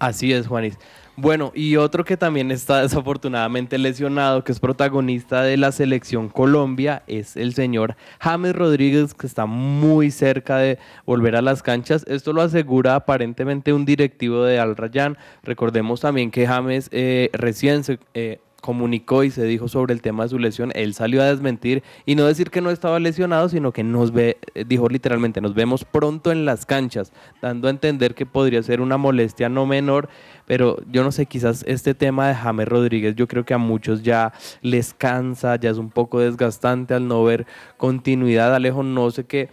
Así 0.00 0.32
es, 0.32 0.46
Juanis. 0.46 0.76
Bueno, 1.16 1.52
y 1.54 1.76
otro 1.76 2.04
que 2.04 2.16
también 2.16 2.50
está 2.50 2.80
desafortunadamente 2.82 3.76
lesionado, 3.76 4.42
que 4.42 4.52
es 4.52 4.60
protagonista 4.60 5.42
de 5.42 5.56
la 5.56 5.70
selección 5.70 6.28
Colombia, 6.28 7.02
es 7.06 7.36
el 7.36 7.52
señor 7.52 7.96
James 8.20 8.54
Rodríguez, 8.54 9.12
que 9.12 9.26
está 9.26 9.44
muy 9.44 10.10
cerca 10.10 10.56
de 10.58 10.78
volver 11.04 11.36
a 11.36 11.42
las 11.42 11.62
canchas. 11.62 12.04
Esto 12.08 12.32
lo 12.32 12.42
asegura 12.42 12.94
aparentemente 12.94 13.72
un 13.72 13.84
directivo 13.84 14.44
de 14.44 14.58
Al 14.58 14.76
Rayyan. 14.76 15.18
Recordemos 15.42 16.00
también 16.00 16.30
que 16.30 16.46
James 16.46 16.88
eh, 16.92 17.28
recién 17.34 17.84
se... 17.84 17.98
Eh, 18.14 18.40
comunicó 18.60 19.24
y 19.24 19.30
se 19.30 19.44
dijo 19.44 19.68
sobre 19.68 19.94
el 19.94 20.02
tema 20.02 20.24
de 20.24 20.30
su 20.30 20.38
lesión, 20.38 20.70
él 20.74 20.94
salió 20.94 21.22
a 21.22 21.26
desmentir 21.26 21.82
y 22.06 22.14
no 22.14 22.26
decir 22.26 22.50
que 22.50 22.60
no 22.60 22.70
estaba 22.70 23.00
lesionado, 23.00 23.48
sino 23.48 23.72
que 23.72 23.82
nos 23.82 24.12
ve, 24.12 24.38
eh, 24.54 24.64
dijo 24.66 24.88
literalmente, 24.88 25.40
nos 25.40 25.54
vemos 25.54 25.84
pronto 25.84 26.32
en 26.32 26.44
las 26.44 26.66
canchas, 26.66 27.12
dando 27.40 27.68
a 27.68 27.70
entender 27.70 28.14
que 28.14 28.26
podría 28.26 28.62
ser 28.62 28.80
una 28.80 28.96
molestia 28.96 29.48
no 29.48 29.66
menor, 29.66 30.08
pero 30.46 30.78
yo 30.90 31.02
no 31.02 31.12
sé, 31.12 31.26
quizás 31.26 31.64
este 31.66 31.94
tema 31.94 32.28
de 32.28 32.34
James 32.34 32.68
Rodríguez, 32.68 33.14
yo 33.16 33.26
creo 33.26 33.44
que 33.44 33.54
a 33.54 33.58
muchos 33.58 34.02
ya 34.02 34.32
les 34.62 34.94
cansa, 34.94 35.56
ya 35.56 35.70
es 35.70 35.78
un 35.78 35.90
poco 35.90 36.20
desgastante 36.20 36.94
al 36.94 37.08
no 37.08 37.24
ver 37.24 37.46
continuidad, 37.76 38.54
Alejo, 38.54 38.82
no 38.82 39.10
sé 39.10 39.24
qué 39.24 39.48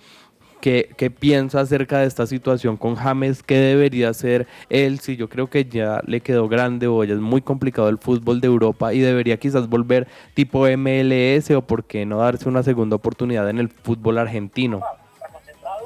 ¿Qué, 0.62 0.90
¿Qué, 0.98 1.12
piensa 1.12 1.62
acerca 1.62 2.00
de 2.00 2.08
esta 2.08 2.26
situación 2.26 2.78
con 2.78 2.96
James? 2.96 3.44
¿Qué 3.44 3.58
debería 3.58 4.10
hacer 4.10 4.48
él? 4.70 5.00
Si 5.00 5.16
yo 5.16 5.30
creo 5.30 5.50
que 5.50 5.66
ya 5.66 6.02
le 6.06 6.22
quedó 6.22 6.48
grande 6.48 6.88
o 6.88 7.04
ya 7.04 7.14
es 7.14 7.20
muy 7.20 7.42
complicado 7.42 7.90
el 7.90 7.98
fútbol 7.98 8.42
de 8.42 8.48
Europa 8.48 8.94
y 8.94 9.00
debería 9.00 9.38
quizás 9.38 9.70
volver 9.70 10.08
tipo 10.34 10.68
MLS 10.68 11.52
o 11.52 11.62
por 11.62 11.86
qué 11.86 12.06
no 12.06 12.18
darse 12.18 12.50
una 12.50 12.64
segunda 12.64 12.96
oportunidad 12.96 13.50
en 13.50 13.60
el 13.60 13.70
fútbol 13.70 14.18
argentino. 14.18 14.82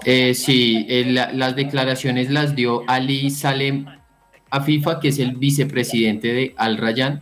Eh, 0.05 0.33
sí, 0.33 0.85
eh, 0.89 1.05
las 1.05 1.55
declaraciones 1.55 2.29
las 2.29 2.55
dio 2.55 2.83
Ali 2.87 3.29
Salem 3.29 3.85
a 4.49 4.61
FIFA, 4.61 4.99
que 4.99 5.09
es 5.09 5.19
el 5.19 5.35
vicepresidente 5.35 6.33
de 6.33 6.53
Al 6.57 6.77
Rayyan. 6.77 7.19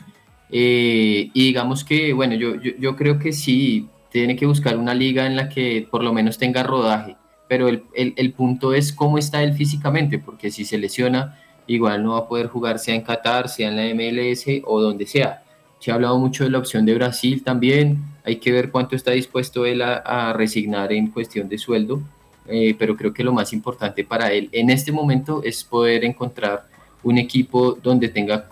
Eh, 0.52 1.30
y 1.34 1.44
digamos 1.46 1.84
que, 1.84 2.14
bueno, 2.14 2.36
yo, 2.36 2.96
creo 2.96 3.20
que 3.20 3.34
sí, 3.34 3.88
tiene 4.12 4.36
que 4.36 4.46
buscar 4.46 4.78
una 4.78 4.94
liga 4.94 5.28
en 5.28 5.36
la 5.36 5.50
que 5.50 5.88
por 5.90 6.04
lo 6.04 6.14
menos 6.14 6.38
tenga 6.38 6.64
rodaje, 6.64 7.16
pero 7.50 7.68
el, 7.68 7.84
el, 7.94 8.14
el 8.16 8.32
punto 8.32 8.74
es 8.74 8.94
cómo 8.94 9.18
está 9.18 9.44
él 9.44 9.54
físicamente, 9.54 10.20
porque 10.20 10.52
si 10.52 10.64
se 10.64 10.78
lesiona, 10.78 11.38
igual 11.68 12.02
no 12.04 12.14
va 12.14 12.20
a 12.20 12.28
poder 12.28 12.48
jugar 12.48 12.80
sea 12.80 12.96
en 12.96 13.02
Qatar, 13.02 13.50
sea 13.50 13.68
en 13.68 13.76
la 13.76 13.94
MLS 13.94 14.46
o 14.64 14.80
donde 14.80 15.06
sea. 15.06 15.44
Se 15.80 15.92
ha 15.92 15.96
hablado 15.96 16.18
mucho 16.18 16.46
de 16.46 16.52
la 16.52 16.60
opción 16.60 16.86
de 16.86 16.94
Brasil 16.94 17.44
también, 17.44 17.98
hay 18.24 18.38
que 18.38 18.52
ver 18.52 18.70
cuánto 18.72 18.96
está 18.96 19.12
dispuesto 19.12 19.66
él 19.66 19.82
a, 19.82 19.96
a 19.96 20.32
resignar 20.34 20.94
en 20.94 21.08
cuestión 21.08 21.50
de 21.50 21.58
sueldo, 21.58 22.02
eh, 22.48 22.76
pero 22.78 22.96
creo 22.96 23.14
que 23.14 23.24
lo 23.24 23.34
más 23.34 23.52
importante 23.52 24.04
para 24.04 24.32
él 24.32 24.50
en 24.52 24.70
este 24.70 24.92
momento 24.92 25.42
es 25.44 25.64
poder 25.64 26.06
encontrar 26.06 26.68
un 27.04 27.18
equipo 27.18 27.74
donde 27.82 28.10
tenga 28.10 28.48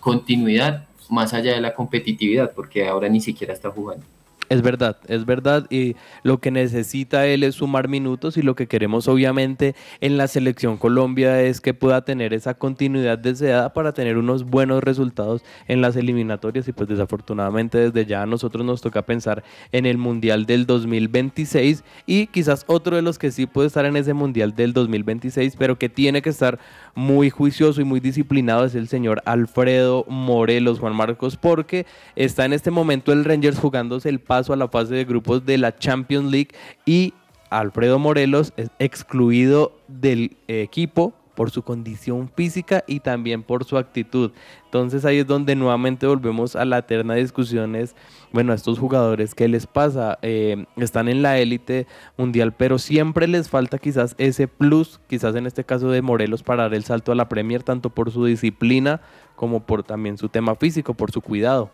continuidad 0.00 0.86
más 1.08 1.32
allá 1.32 1.54
de 1.54 1.60
la 1.60 1.74
competitividad, 1.74 2.52
porque 2.52 2.86
ahora 2.86 3.08
ni 3.08 3.20
siquiera 3.20 3.52
está 3.52 3.70
jugando. 3.70 4.04
Es 4.48 4.62
verdad, 4.62 4.96
es 5.08 5.26
verdad. 5.26 5.66
Y 5.70 5.96
lo 6.22 6.38
que 6.38 6.50
necesita 6.52 7.26
él 7.26 7.42
es 7.42 7.56
sumar 7.56 7.88
minutos 7.88 8.36
y 8.36 8.42
lo 8.42 8.54
que 8.54 8.68
queremos 8.68 9.08
obviamente 9.08 9.74
en 10.00 10.16
la 10.16 10.28
selección 10.28 10.76
Colombia 10.76 11.42
es 11.42 11.60
que 11.60 11.74
pueda 11.74 12.04
tener 12.04 12.32
esa 12.32 12.54
continuidad 12.54 13.18
deseada 13.18 13.72
para 13.72 13.92
tener 13.92 14.16
unos 14.16 14.44
buenos 14.44 14.84
resultados 14.84 15.42
en 15.66 15.80
las 15.80 15.96
eliminatorias 15.96 16.68
y 16.68 16.72
pues 16.72 16.88
desafortunadamente 16.88 17.78
desde 17.78 18.06
ya 18.06 18.22
a 18.22 18.26
nosotros 18.26 18.64
nos 18.64 18.80
toca 18.80 19.02
pensar 19.02 19.42
en 19.72 19.84
el 19.84 19.98
Mundial 19.98 20.46
del 20.46 20.66
2026 20.66 21.82
y 22.06 22.28
quizás 22.28 22.64
otro 22.68 22.94
de 22.94 23.02
los 23.02 23.18
que 23.18 23.32
sí 23.32 23.46
puede 23.46 23.66
estar 23.66 23.84
en 23.84 23.96
ese 23.96 24.14
Mundial 24.14 24.54
del 24.54 24.72
2026 24.72 25.56
pero 25.58 25.76
que 25.76 25.88
tiene 25.88 26.22
que 26.22 26.30
estar 26.30 26.60
muy 26.96 27.30
juicioso 27.30 27.80
y 27.80 27.84
muy 27.84 28.00
disciplinado 28.00 28.64
es 28.64 28.74
el 28.74 28.88
señor 28.88 29.22
Alfredo 29.26 30.06
Morelos 30.08 30.80
Juan 30.80 30.96
Marcos 30.96 31.36
porque 31.36 31.86
está 32.16 32.46
en 32.46 32.54
este 32.54 32.70
momento 32.70 33.12
el 33.12 33.24
Rangers 33.24 33.58
jugándose 33.58 34.08
el 34.08 34.18
paso 34.18 34.52
a 34.52 34.56
la 34.56 34.66
fase 34.66 34.94
de 34.94 35.04
grupos 35.04 35.44
de 35.44 35.58
la 35.58 35.76
Champions 35.76 36.30
League 36.32 36.48
y 36.86 37.12
Alfredo 37.50 37.98
Morelos 37.98 38.54
es 38.56 38.70
excluido 38.78 39.78
del 39.88 40.36
equipo 40.48 41.12
por 41.36 41.52
su 41.52 41.62
condición 41.62 42.28
física 42.34 42.82
y 42.88 42.98
también 42.98 43.44
por 43.44 43.64
su 43.64 43.78
actitud. 43.78 44.32
Entonces 44.64 45.04
ahí 45.04 45.18
es 45.18 45.26
donde 45.26 45.54
nuevamente 45.54 46.08
volvemos 46.08 46.56
a 46.56 46.64
la 46.64 46.78
eterna 46.78 47.14
discusión 47.14 47.76
es, 47.76 47.94
bueno, 48.32 48.50
a 48.50 48.56
estos 48.56 48.80
jugadores, 48.80 49.34
¿qué 49.34 49.46
les 49.46 49.68
pasa? 49.68 50.18
Eh, 50.22 50.66
están 50.76 51.08
en 51.08 51.22
la 51.22 51.38
élite 51.38 51.86
mundial, 52.16 52.52
pero 52.52 52.78
siempre 52.78 53.28
les 53.28 53.48
falta 53.48 53.78
quizás 53.78 54.16
ese 54.18 54.48
plus, 54.48 54.98
quizás 55.06 55.36
en 55.36 55.46
este 55.46 55.62
caso 55.62 55.90
de 55.90 56.02
Morelos, 56.02 56.42
para 56.42 56.64
dar 56.64 56.74
el 56.74 56.82
salto 56.82 57.12
a 57.12 57.14
la 57.14 57.28
Premier, 57.28 57.62
tanto 57.62 57.90
por 57.90 58.10
su 58.10 58.24
disciplina 58.24 59.00
como 59.36 59.60
por 59.60 59.84
también 59.84 60.18
su 60.18 60.28
tema 60.28 60.56
físico, 60.56 60.94
por 60.94 61.12
su 61.12 61.20
cuidado. 61.20 61.70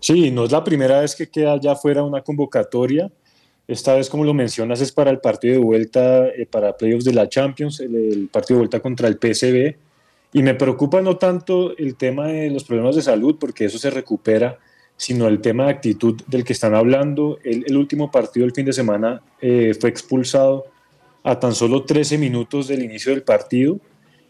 Sí, 0.00 0.30
no 0.30 0.44
es 0.44 0.52
la 0.52 0.62
primera 0.62 1.00
vez 1.00 1.14
que 1.14 1.28
queda 1.28 1.56
ya 1.58 1.74
fuera 1.74 2.02
una 2.02 2.22
convocatoria. 2.22 3.10
Esta 3.66 3.94
vez, 3.94 4.10
como 4.10 4.24
lo 4.24 4.34
mencionas, 4.34 4.80
es 4.80 4.92
para 4.92 5.10
el 5.10 5.20
partido 5.20 5.54
de 5.54 5.60
vuelta, 5.60 6.28
eh, 6.28 6.46
para 6.46 6.76
playoffs 6.76 7.04
de 7.04 7.14
la 7.14 7.28
Champions, 7.28 7.80
el, 7.80 7.94
el, 7.94 8.28
partido 8.28 8.58
de 8.58 8.60
vuelta 8.60 8.80
contra 8.80 9.08
el 9.08 9.14
PSV. 9.14 9.76
Y 10.32 10.42
me 10.42 10.54
preocupa 10.54 11.00
no 11.00 11.16
tanto 11.16 11.76
el 11.76 11.96
tema 11.96 12.26
de 12.28 12.50
los 12.50 12.64
problemas 12.64 12.96
de 12.96 13.02
salud, 13.02 13.36
porque 13.38 13.64
eso 13.64 13.78
se 13.78 13.90
recupera, 13.90 14.58
sino 14.96 15.28
el 15.28 15.40
tema 15.40 15.64
de 15.64 15.70
actitud 15.70 16.20
del 16.26 16.44
que 16.44 16.52
están 16.52 16.74
hablando. 16.74 17.38
El, 17.42 17.64
el 17.66 17.76
último 17.76 18.10
partido 18.10 18.44
del 18.44 18.54
fin 18.54 18.66
de 18.66 18.72
semana 18.72 19.22
eh, 19.40 19.72
fue 19.80 19.90
expulsado 19.90 20.66
a 21.22 21.40
tan 21.40 21.54
solo 21.54 21.84
13 21.84 22.18
minutos 22.18 22.68
del 22.68 22.82
inicio 22.82 23.12
del 23.12 23.22
partido 23.22 23.80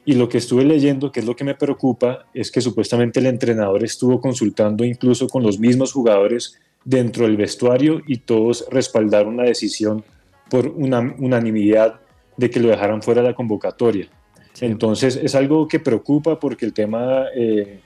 y 0.04 0.14
lo 0.14 0.28
que 0.28 0.38
estuve 0.38 0.64
leyendo, 0.64 1.10
que 1.10 1.20
es 1.20 1.26
lo 1.26 1.34
que 1.34 1.44
me 1.44 1.54
preocupa, 1.54 2.26
es 2.34 2.50
que 2.50 2.60
supuestamente 2.60 3.20
el 3.20 3.26
entrenador 3.26 3.82
estuvo 3.84 4.20
consultando 4.20 4.84
incluso 4.84 5.28
con 5.28 5.42
los 5.42 5.58
mismos 5.58 5.92
jugadores 5.92 6.60
dentro 6.84 7.24
del 7.24 7.36
vestuario 7.36 8.02
y 8.06 8.18
todos 8.18 8.66
respaldaron 8.70 9.36
la 9.36 9.44
decisión 9.44 10.04
por 10.50 10.68
una 10.68 11.14
unanimidad 11.18 12.00
de 12.36 12.50
que 12.50 12.60
lo 12.60 12.68
dejaran 12.68 13.02
fuera 13.02 13.22
de 13.22 13.28
la 13.28 13.34
convocatoria. 13.34 14.08
Sí. 14.52 14.66
Entonces 14.66 15.16
es 15.16 15.34
algo 15.34 15.66
que 15.66 15.80
preocupa 15.80 16.38
porque 16.38 16.66
el 16.66 16.72
tema 16.72 17.24
eh, 17.34 17.80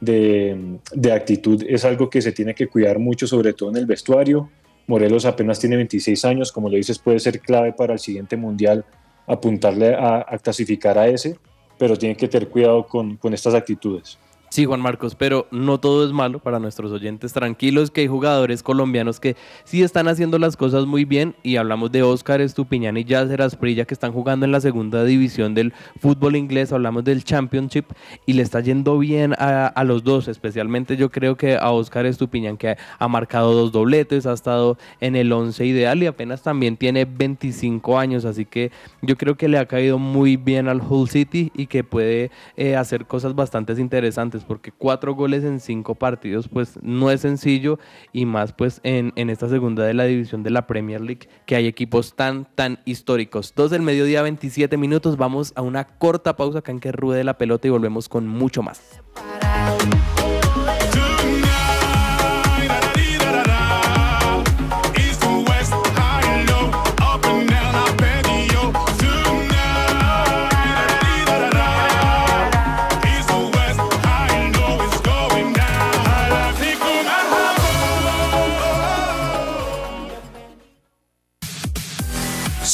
de, 0.00 0.78
de, 0.92 1.12
actitud 1.12 1.62
es 1.68 1.84
algo 1.84 2.08
que 2.08 2.22
se 2.22 2.32
tiene 2.32 2.54
que 2.54 2.68
cuidar 2.68 2.98
mucho, 2.98 3.26
sobre 3.26 3.52
todo 3.52 3.70
en 3.70 3.76
el 3.76 3.86
vestuario. 3.86 4.50
Morelos 4.86 5.24
apenas 5.26 5.58
tiene 5.58 5.76
26 5.76 6.24
años, 6.24 6.52
como 6.52 6.68
lo 6.68 6.76
dices, 6.76 6.98
puede 6.98 7.18
ser 7.18 7.40
clave 7.40 7.72
para 7.72 7.94
el 7.94 7.98
siguiente 7.98 8.36
mundial 8.36 8.84
apuntarle 9.26 9.94
a, 9.94 10.24
a 10.28 10.38
clasificar 10.38 10.98
a 10.98 11.08
ese 11.08 11.36
pero 11.78 11.96
tienen 11.96 12.16
que 12.16 12.28
tener 12.28 12.48
cuidado 12.48 12.86
con, 12.86 13.16
con 13.16 13.34
estas 13.34 13.54
actitudes. 13.54 14.18
Sí, 14.54 14.66
Juan 14.66 14.80
Marcos, 14.80 15.16
pero 15.16 15.48
no 15.50 15.80
todo 15.80 16.06
es 16.06 16.12
malo 16.12 16.38
para 16.38 16.60
nuestros 16.60 16.92
oyentes. 16.92 17.32
Tranquilos 17.32 17.90
que 17.90 18.02
hay 18.02 18.06
jugadores 18.06 18.62
colombianos 18.62 19.18
que 19.18 19.34
sí 19.64 19.82
están 19.82 20.06
haciendo 20.06 20.38
las 20.38 20.56
cosas 20.56 20.86
muy 20.86 21.04
bien 21.04 21.34
y 21.42 21.56
hablamos 21.56 21.90
de 21.90 22.04
Oscar 22.04 22.40
Estupiñán 22.40 22.96
y 22.96 23.02
Yasser 23.02 23.42
Asprilla 23.42 23.84
que 23.84 23.94
están 23.94 24.12
jugando 24.12 24.46
en 24.46 24.52
la 24.52 24.60
segunda 24.60 25.02
división 25.02 25.54
del 25.54 25.72
fútbol 25.98 26.36
inglés, 26.36 26.72
hablamos 26.72 27.02
del 27.02 27.24
Championship 27.24 27.86
y 28.26 28.34
le 28.34 28.42
está 28.42 28.60
yendo 28.60 28.96
bien 28.96 29.34
a, 29.38 29.66
a 29.66 29.82
los 29.82 30.04
dos, 30.04 30.28
especialmente 30.28 30.96
yo 30.96 31.10
creo 31.10 31.36
que 31.36 31.56
a 31.56 31.72
Oscar 31.72 32.06
Estupiñán 32.06 32.56
que 32.56 32.76
ha 33.00 33.08
marcado 33.08 33.54
dos 33.54 33.72
dobletes, 33.72 34.24
ha 34.24 34.34
estado 34.34 34.78
en 35.00 35.16
el 35.16 35.32
11 35.32 35.66
ideal 35.66 36.00
y 36.00 36.06
apenas 36.06 36.42
también 36.42 36.76
tiene 36.76 37.06
25 37.06 37.98
años, 37.98 38.24
así 38.24 38.44
que 38.44 38.70
yo 39.02 39.16
creo 39.16 39.36
que 39.36 39.48
le 39.48 39.58
ha 39.58 39.66
caído 39.66 39.98
muy 39.98 40.36
bien 40.36 40.68
al 40.68 40.80
Hull 40.80 41.08
City 41.08 41.50
y 41.56 41.66
que 41.66 41.82
puede 41.82 42.30
eh, 42.56 42.76
hacer 42.76 43.06
cosas 43.06 43.34
bastante 43.34 43.72
interesantes 43.72 44.43
porque 44.44 44.72
cuatro 44.72 45.14
goles 45.14 45.44
en 45.44 45.60
cinco 45.60 45.94
partidos 45.94 46.48
pues 46.48 46.78
no 46.82 47.10
es 47.10 47.20
sencillo 47.22 47.78
y 48.12 48.26
más 48.26 48.52
pues 48.52 48.80
en, 48.82 49.12
en, 49.16 49.30
esta 49.30 49.48
segunda 49.48 49.84
de 49.84 49.94
la 49.94 50.04
división 50.04 50.42
de 50.42 50.50
la 50.50 50.66
Premier 50.66 51.00
League 51.00 51.28
que 51.46 51.56
hay 51.56 51.66
equipos 51.66 52.14
tan 52.14 52.46
tan 52.54 52.80
históricos. 52.84 53.52
Dos 53.56 53.70
del 53.70 53.82
mediodía 53.82 54.22
27 54.22 54.76
minutos, 54.76 55.16
vamos 55.16 55.52
a 55.56 55.62
una 55.62 55.84
corta 55.84 56.36
pausa 56.36 56.60
acá 56.60 56.72
en 56.72 56.80
que 56.80 56.92
ruede 56.92 57.24
la 57.24 57.38
pelota 57.38 57.66
y 57.66 57.70
volvemos 57.70 58.08
con 58.08 58.26
mucho 58.26 58.62
más. 58.62 59.00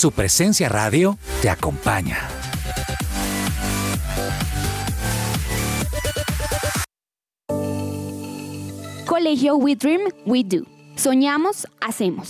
Su 0.00 0.12
presencia 0.12 0.70
radio 0.70 1.18
te 1.42 1.50
acompaña. 1.50 2.16
Colegio 9.04 9.56
We 9.56 9.76
Dream, 9.76 10.00
We 10.24 10.42
Do. 10.42 10.64
Soñamos, 10.96 11.68
hacemos. 11.82 12.28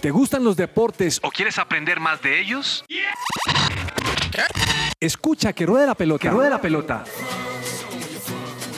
¿Te 0.00 0.12
gustan 0.12 0.44
los 0.44 0.56
deportes 0.56 1.18
o 1.24 1.30
quieres 1.30 1.58
aprender 1.58 1.98
más 1.98 2.22
de 2.22 2.40
ellos? 2.40 2.84
Escucha 5.00 5.52
que 5.52 5.66
ruede 5.66 5.86
la 5.88 5.96
pelota. 5.96 6.22
Que 6.22 6.30
ruede 6.30 6.50
la 6.50 6.60
pelota. 6.60 7.04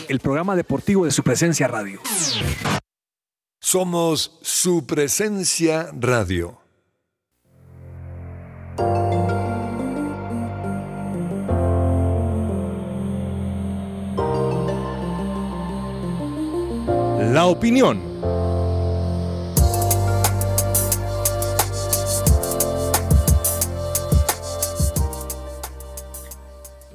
El 0.08 0.18
programa 0.20 0.56
deportivo 0.56 1.04
de 1.04 1.10
su 1.10 1.22
presencia 1.22 1.68
radio. 1.68 2.00
Somos 3.60 4.38
su 4.40 4.86
presencia 4.86 5.90
radio. 5.92 6.58
La 17.32 17.44
opinión. 17.44 18.09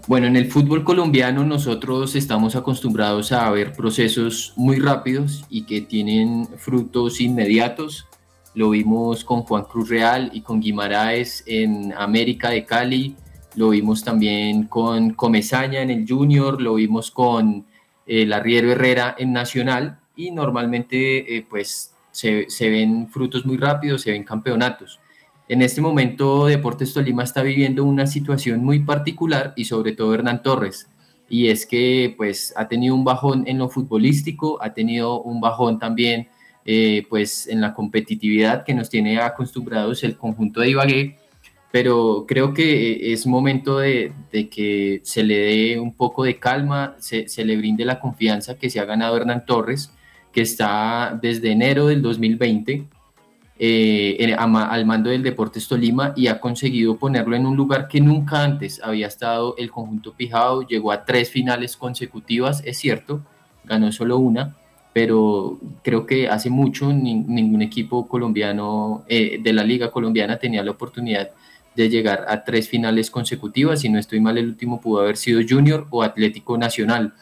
Bueno, 0.08 0.28
en 0.28 0.36
el 0.36 0.52
fútbol 0.52 0.84
colombiano 0.84 1.44
nosotros 1.44 2.15
estamos 2.15 2.56
acostumbrados 2.56 3.32
a 3.32 3.50
ver 3.50 3.74
procesos 3.74 4.54
muy 4.56 4.78
rápidos 4.78 5.46
y 5.50 5.63
que 5.63 5.82
tienen 5.82 6.48
frutos 6.58 7.20
inmediatos. 7.20 8.06
Lo 8.54 8.70
vimos 8.70 9.24
con 9.24 9.41
Juan 9.41 9.63
Cruz 9.63 9.89
Real 9.89 10.30
y 10.32 10.41
con 10.41 10.60
Guimaraes 10.60 11.44
en 11.48 11.91
América 11.98 12.52
de 12.52 12.65
Cali. 12.65 13.15
Lo 13.56 13.70
vimos 13.70 14.04
también 14.04 14.65
con 14.65 15.10
Comesaña 15.15 15.82
en 15.82 15.89
el 15.89 16.08
Junior. 16.08 16.62
Lo 16.62 16.76
vimos 16.76 17.10
con 17.10 17.65
el 18.06 18.32
Arriero 18.32 18.72
Herrera 18.72 19.15
en 19.18 19.34
Nacional. 19.34 19.98
Y 20.15 20.30
normalmente 20.30 21.36
eh, 21.36 21.48
pues 21.50 21.96
se 22.12 22.46
ven 22.60 23.10
frutos 23.10 23.44
muy 23.44 23.58
rápidos, 23.58 24.04
se 24.04 24.12
ven 24.12 24.24
campeonatos. 24.24 25.00
En 25.47 25.62
este 25.62 25.79
momento 25.79 26.47
Deportes 26.47 26.91
Tolima 26.93 27.23
está 27.23 27.43
viviendo 27.43 27.84
una 27.84 28.08
situación 28.08 28.63
muy 28.63 28.79
particular 28.79 29.53
y 29.55 29.65
sobre 29.65 29.91
todo 29.91 30.15
Hernán 30.15 30.41
Torres. 30.41 30.89
Y 31.29 31.49
es 31.49 31.67
que 31.67 32.15
pues 32.17 32.51
ha 32.58 32.67
tenido 32.67 32.95
un 32.95 33.03
bajón 33.03 33.43
en 33.47 33.60
lo 33.60 33.69
futbolístico, 33.69 34.62
ha 34.62 34.73
tenido 34.73 35.21
un 35.21 35.39
bajón 35.39 35.77
también 35.77 36.29
eh, 36.65 37.05
pues 37.10 37.47
en 37.47 37.62
la 37.62 37.75
competitividad 37.75 38.63
que 38.63 38.73
nos 38.73 38.89
tiene 38.89 39.19
acostumbrados 39.19 40.03
el 40.03 40.17
conjunto 40.17 40.62
de 40.62 40.69
Ibagué. 40.71 41.17
Pero 41.71 42.25
creo 42.27 42.53
que 42.53 43.13
es 43.13 43.27
momento 43.27 43.79
de, 43.79 44.13
que 44.31 45.01
se 45.03 45.23
le 45.23 45.38
dé 45.38 45.79
un 45.79 45.93
poco 45.93 46.23
de 46.23 46.39
calma, 46.39 46.95
se, 46.97 47.27
se 47.27 47.45
le 47.45 47.58
brinde 47.58 47.86
la 47.86 47.99
confianza 47.99 48.58
que 48.58 48.69
se 48.69 48.79
ha 48.79 48.86
ganado 48.86 49.15
Hernán 49.17 49.45
Torres, 49.45 49.91
que 50.31 50.41
está 50.41 51.19
desde 51.21 51.51
enero 51.51 51.88
del 51.88 52.01
2020 52.01 52.88
eh, 53.58 54.36
al 54.38 54.86
mando 54.86 55.10
del 55.10 55.24
Deportes 55.24 55.68
Tolima 55.68 56.13
y 56.15 56.28
ha 56.28 56.39
conseguido 56.39 56.98
ponerlo 56.98 57.36
en 57.36 57.46
un 57.46 57.56
lugar 57.56 57.88
que 57.88 58.02
nunca 58.02 58.44
antes 58.44 58.82
había 58.84 59.08
estado 59.08 59.56
el 59.58 59.72
conjunto 59.72 60.13
Pijao. 60.13 60.68
Llegó 60.68 60.91
a 60.91 61.06
tres 61.06 61.30
finales 61.30 61.78
consecutivas, 61.78 62.62
es 62.65 62.78
cierto, 62.78 63.22
ganó 63.63 63.91
solo 63.91 64.18
una, 64.18 64.56
pero 64.94 65.58
creo 65.84 66.06
que 66.06 66.28
hace 66.28 66.50
mucho 66.50 66.91
ningún 66.91 67.62
equipo 67.62 68.08
colombiano 68.08 69.04
eh, 69.08 69.39
de 69.41 69.54
la 69.54 69.63
Liga 69.63 69.91
Colombiana 69.91 70.38
tenía 70.38 70.63
la 70.63 70.72
oportunidad 70.72 71.32
de 71.76 71.89
llegar 71.89 72.26
a 72.30 72.44
tres 72.44 72.70
finales 72.70 73.12
consecutivas. 73.12 73.82
Si 73.82 73.89
no 73.89 74.00
estoy 74.00 74.20
mal, 74.22 74.38
el 74.38 74.48
último 74.48 74.80
pudo 74.80 75.02
haber 75.02 75.18
sido 75.18 75.41
Junior 75.48 75.88
o 75.89 76.04
Atlético 76.04 76.58
Nacional. 76.58 77.13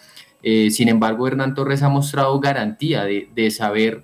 Eh, 0.43 0.69
sin 0.69 0.89
embargo, 0.89 1.27
Hernán 1.27 1.55
Torres 1.55 1.81
ha 1.83 1.89
mostrado 1.89 2.39
garantía 2.39 3.05
de, 3.05 3.29
de 3.33 3.49
saber 3.49 4.03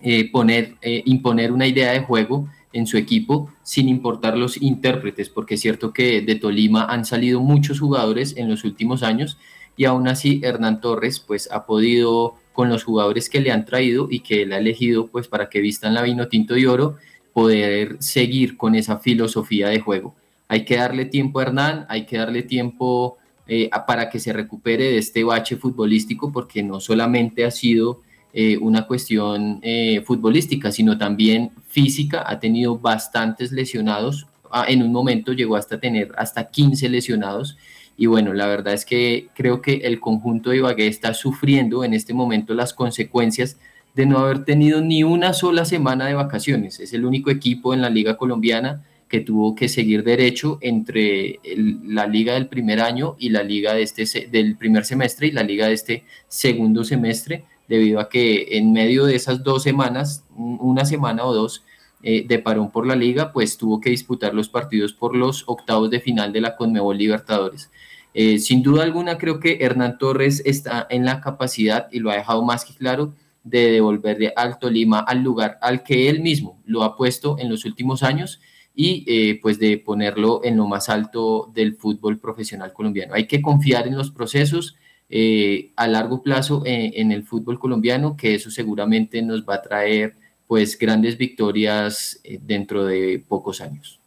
eh, 0.00 0.30
poner, 0.30 0.76
eh, 0.82 1.02
imponer 1.06 1.52
una 1.52 1.66
idea 1.66 1.92
de 1.92 2.00
juego 2.00 2.48
en 2.72 2.86
su 2.86 2.96
equipo 2.96 3.50
sin 3.62 3.88
importar 3.88 4.36
los 4.36 4.60
intérpretes, 4.60 5.28
porque 5.28 5.54
es 5.54 5.60
cierto 5.60 5.92
que 5.92 6.20
de 6.20 6.34
Tolima 6.36 6.84
han 6.84 7.04
salido 7.04 7.40
muchos 7.40 7.80
jugadores 7.80 8.36
en 8.36 8.48
los 8.48 8.64
últimos 8.64 9.02
años 9.02 9.38
y 9.76 9.84
aún 9.84 10.08
así 10.08 10.40
Hernán 10.44 10.80
Torres 10.80 11.20
pues 11.20 11.50
ha 11.50 11.64
podido 11.64 12.34
con 12.52 12.68
los 12.68 12.84
jugadores 12.84 13.30
que 13.30 13.40
le 13.40 13.52
han 13.52 13.64
traído 13.64 14.08
y 14.10 14.20
que 14.20 14.42
él 14.42 14.52
ha 14.52 14.58
elegido 14.58 15.06
pues 15.06 15.28
para 15.28 15.48
que 15.48 15.60
vistan 15.60 15.94
la 15.94 16.02
vino 16.02 16.28
tinto 16.28 16.56
y 16.56 16.66
oro 16.66 16.96
poder 17.32 17.96
seguir 18.00 18.56
con 18.56 18.74
esa 18.74 18.98
filosofía 18.98 19.68
de 19.68 19.80
juego. 19.80 20.16
Hay 20.48 20.64
que 20.64 20.76
darle 20.76 21.04
tiempo 21.04 21.38
a 21.38 21.44
Hernán, 21.44 21.86
hay 21.88 22.04
que 22.04 22.18
darle 22.18 22.42
tiempo 22.42 23.18
eh, 23.46 23.70
para 23.86 24.10
que 24.10 24.18
se 24.18 24.32
recupere 24.32 24.84
de 24.84 24.98
este 24.98 25.22
bache 25.22 25.56
futbolístico 25.56 26.32
porque 26.32 26.62
no 26.62 26.80
solamente 26.80 27.44
ha 27.44 27.50
sido 27.50 28.02
eh, 28.40 28.56
una 28.56 28.86
cuestión 28.86 29.58
eh, 29.62 30.00
futbolística, 30.06 30.70
sino 30.70 30.96
también 30.96 31.50
física. 31.66 32.22
Ha 32.24 32.38
tenido 32.38 32.78
bastantes 32.78 33.50
lesionados. 33.50 34.28
Ah, 34.48 34.66
en 34.68 34.80
un 34.84 34.92
momento 34.92 35.32
llegó 35.32 35.56
hasta 35.56 35.80
tener 35.80 36.12
hasta 36.16 36.48
15 36.48 36.88
lesionados. 36.88 37.56
Y 37.96 38.06
bueno, 38.06 38.32
la 38.34 38.46
verdad 38.46 38.74
es 38.74 38.84
que 38.84 39.26
creo 39.34 39.60
que 39.60 39.78
el 39.78 39.98
conjunto 39.98 40.50
de 40.50 40.58
Ibagué 40.58 40.86
está 40.86 41.14
sufriendo 41.14 41.82
en 41.82 41.94
este 41.94 42.14
momento 42.14 42.54
las 42.54 42.74
consecuencias 42.74 43.58
de 43.96 44.06
no 44.06 44.18
haber 44.18 44.44
tenido 44.44 44.80
ni 44.82 45.02
una 45.02 45.32
sola 45.32 45.64
semana 45.64 46.06
de 46.06 46.14
vacaciones. 46.14 46.78
Es 46.78 46.92
el 46.92 47.04
único 47.04 47.32
equipo 47.32 47.74
en 47.74 47.82
la 47.82 47.90
liga 47.90 48.16
colombiana 48.16 48.84
que 49.08 49.18
tuvo 49.18 49.56
que 49.56 49.68
seguir 49.68 50.04
derecho 50.04 50.58
entre 50.60 51.40
la 51.84 52.06
liga 52.06 52.34
del 52.34 52.46
primer 52.46 52.78
año 52.78 53.16
y 53.18 53.30
la 53.30 53.42
liga 53.42 53.74
de 53.74 53.82
este, 53.82 54.28
del 54.28 54.56
primer 54.56 54.84
semestre 54.84 55.26
y 55.26 55.32
la 55.32 55.42
liga 55.42 55.66
de 55.66 55.72
este 55.72 56.04
segundo 56.28 56.84
semestre 56.84 57.42
debido 57.68 58.00
a 58.00 58.08
que 58.08 58.56
en 58.56 58.72
medio 58.72 59.04
de 59.04 59.14
esas 59.14 59.42
dos 59.44 59.62
semanas, 59.62 60.24
una 60.36 60.84
semana 60.84 61.24
o 61.24 61.34
dos 61.34 61.64
eh, 62.02 62.24
de 62.26 62.38
parón 62.38 62.70
por 62.70 62.86
la 62.86 62.96
liga, 62.96 63.32
pues 63.32 63.58
tuvo 63.58 63.80
que 63.80 63.90
disputar 63.90 64.34
los 64.34 64.48
partidos 64.48 64.92
por 64.92 65.16
los 65.16 65.44
octavos 65.46 65.90
de 65.90 66.00
final 66.00 66.32
de 66.32 66.40
la 66.40 66.56
Conmebol 66.56 66.96
Libertadores. 66.96 67.70
Eh, 68.14 68.38
sin 68.38 68.62
duda 68.62 68.82
alguna, 68.82 69.18
creo 69.18 69.38
que 69.38 69.58
Hernán 69.60 69.98
Torres 69.98 70.42
está 70.44 70.86
en 70.90 71.04
la 71.04 71.20
capacidad, 71.20 71.88
y 71.92 72.00
lo 72.00 72.10
ha 72.10 72.16
dejado 72.16 72.42
más 72.44 72.64
que 72.64 72.74
claro, 72.74 73.14
de 73.44 73.70
devolverle 73.70 74.32
al 74.36 74.58
Tolima 74.58 75.00
al 75.00 75.22
lugar 75.22 75.58
al 75.60 75.82
que 75.82 76.08
él 76.08 76.20
mismo 76.20 76.60
lo 76.66 76.82
ha 76.82 76.96
puesto 76.96 77.38
en 77.38 77.48
los 77.48 77.64
últimos 77.64 78.02
años 78.02 78.40
y 78.74 79.04
eh, 79.08 79.38
pues 79.42 79.58
de 79.58 79.78
ponerlo 79.78 80.40
en 80.44 80.56
lo 80.56 80.66
más 80.66 80.88
alto 80.88 81.50
del 81.52 81.74
fútbol 81.74 82.18
profesional 82.18 82.72
colombiano. 82.72 83.14
Hay 83.14 83.26
que 83.26 83.42
confiar 83.42 83.88
en 83.88 83.96
los 83.96 84.10
procesos, 84.10 84.76
eh, 85.10 85.72
a 85.76 85.88
largo 85.88 86.22
plazo 86.22 86.62
eh, 86.66 86.92
en 86.96 87.12
el 87.12 87.24
fútbol 87.24 87.58
colombiano, 87.58 88.16
que 88.16 88.34
eso 88.34 88.50
seguramente 88.50 89.22
nos 89.22 89.44
va 89.44 89.56
a 89.56 89.62
traer 89.62 90.16
pues 90.46 90.78
grandes 90.78 91.16
victorias 91.18 92.20
eh, 92.24 92.38
dentro 92.42 92.84
de 92.84 93.24
pocos 93.26 93.60
años. 93.60 93.97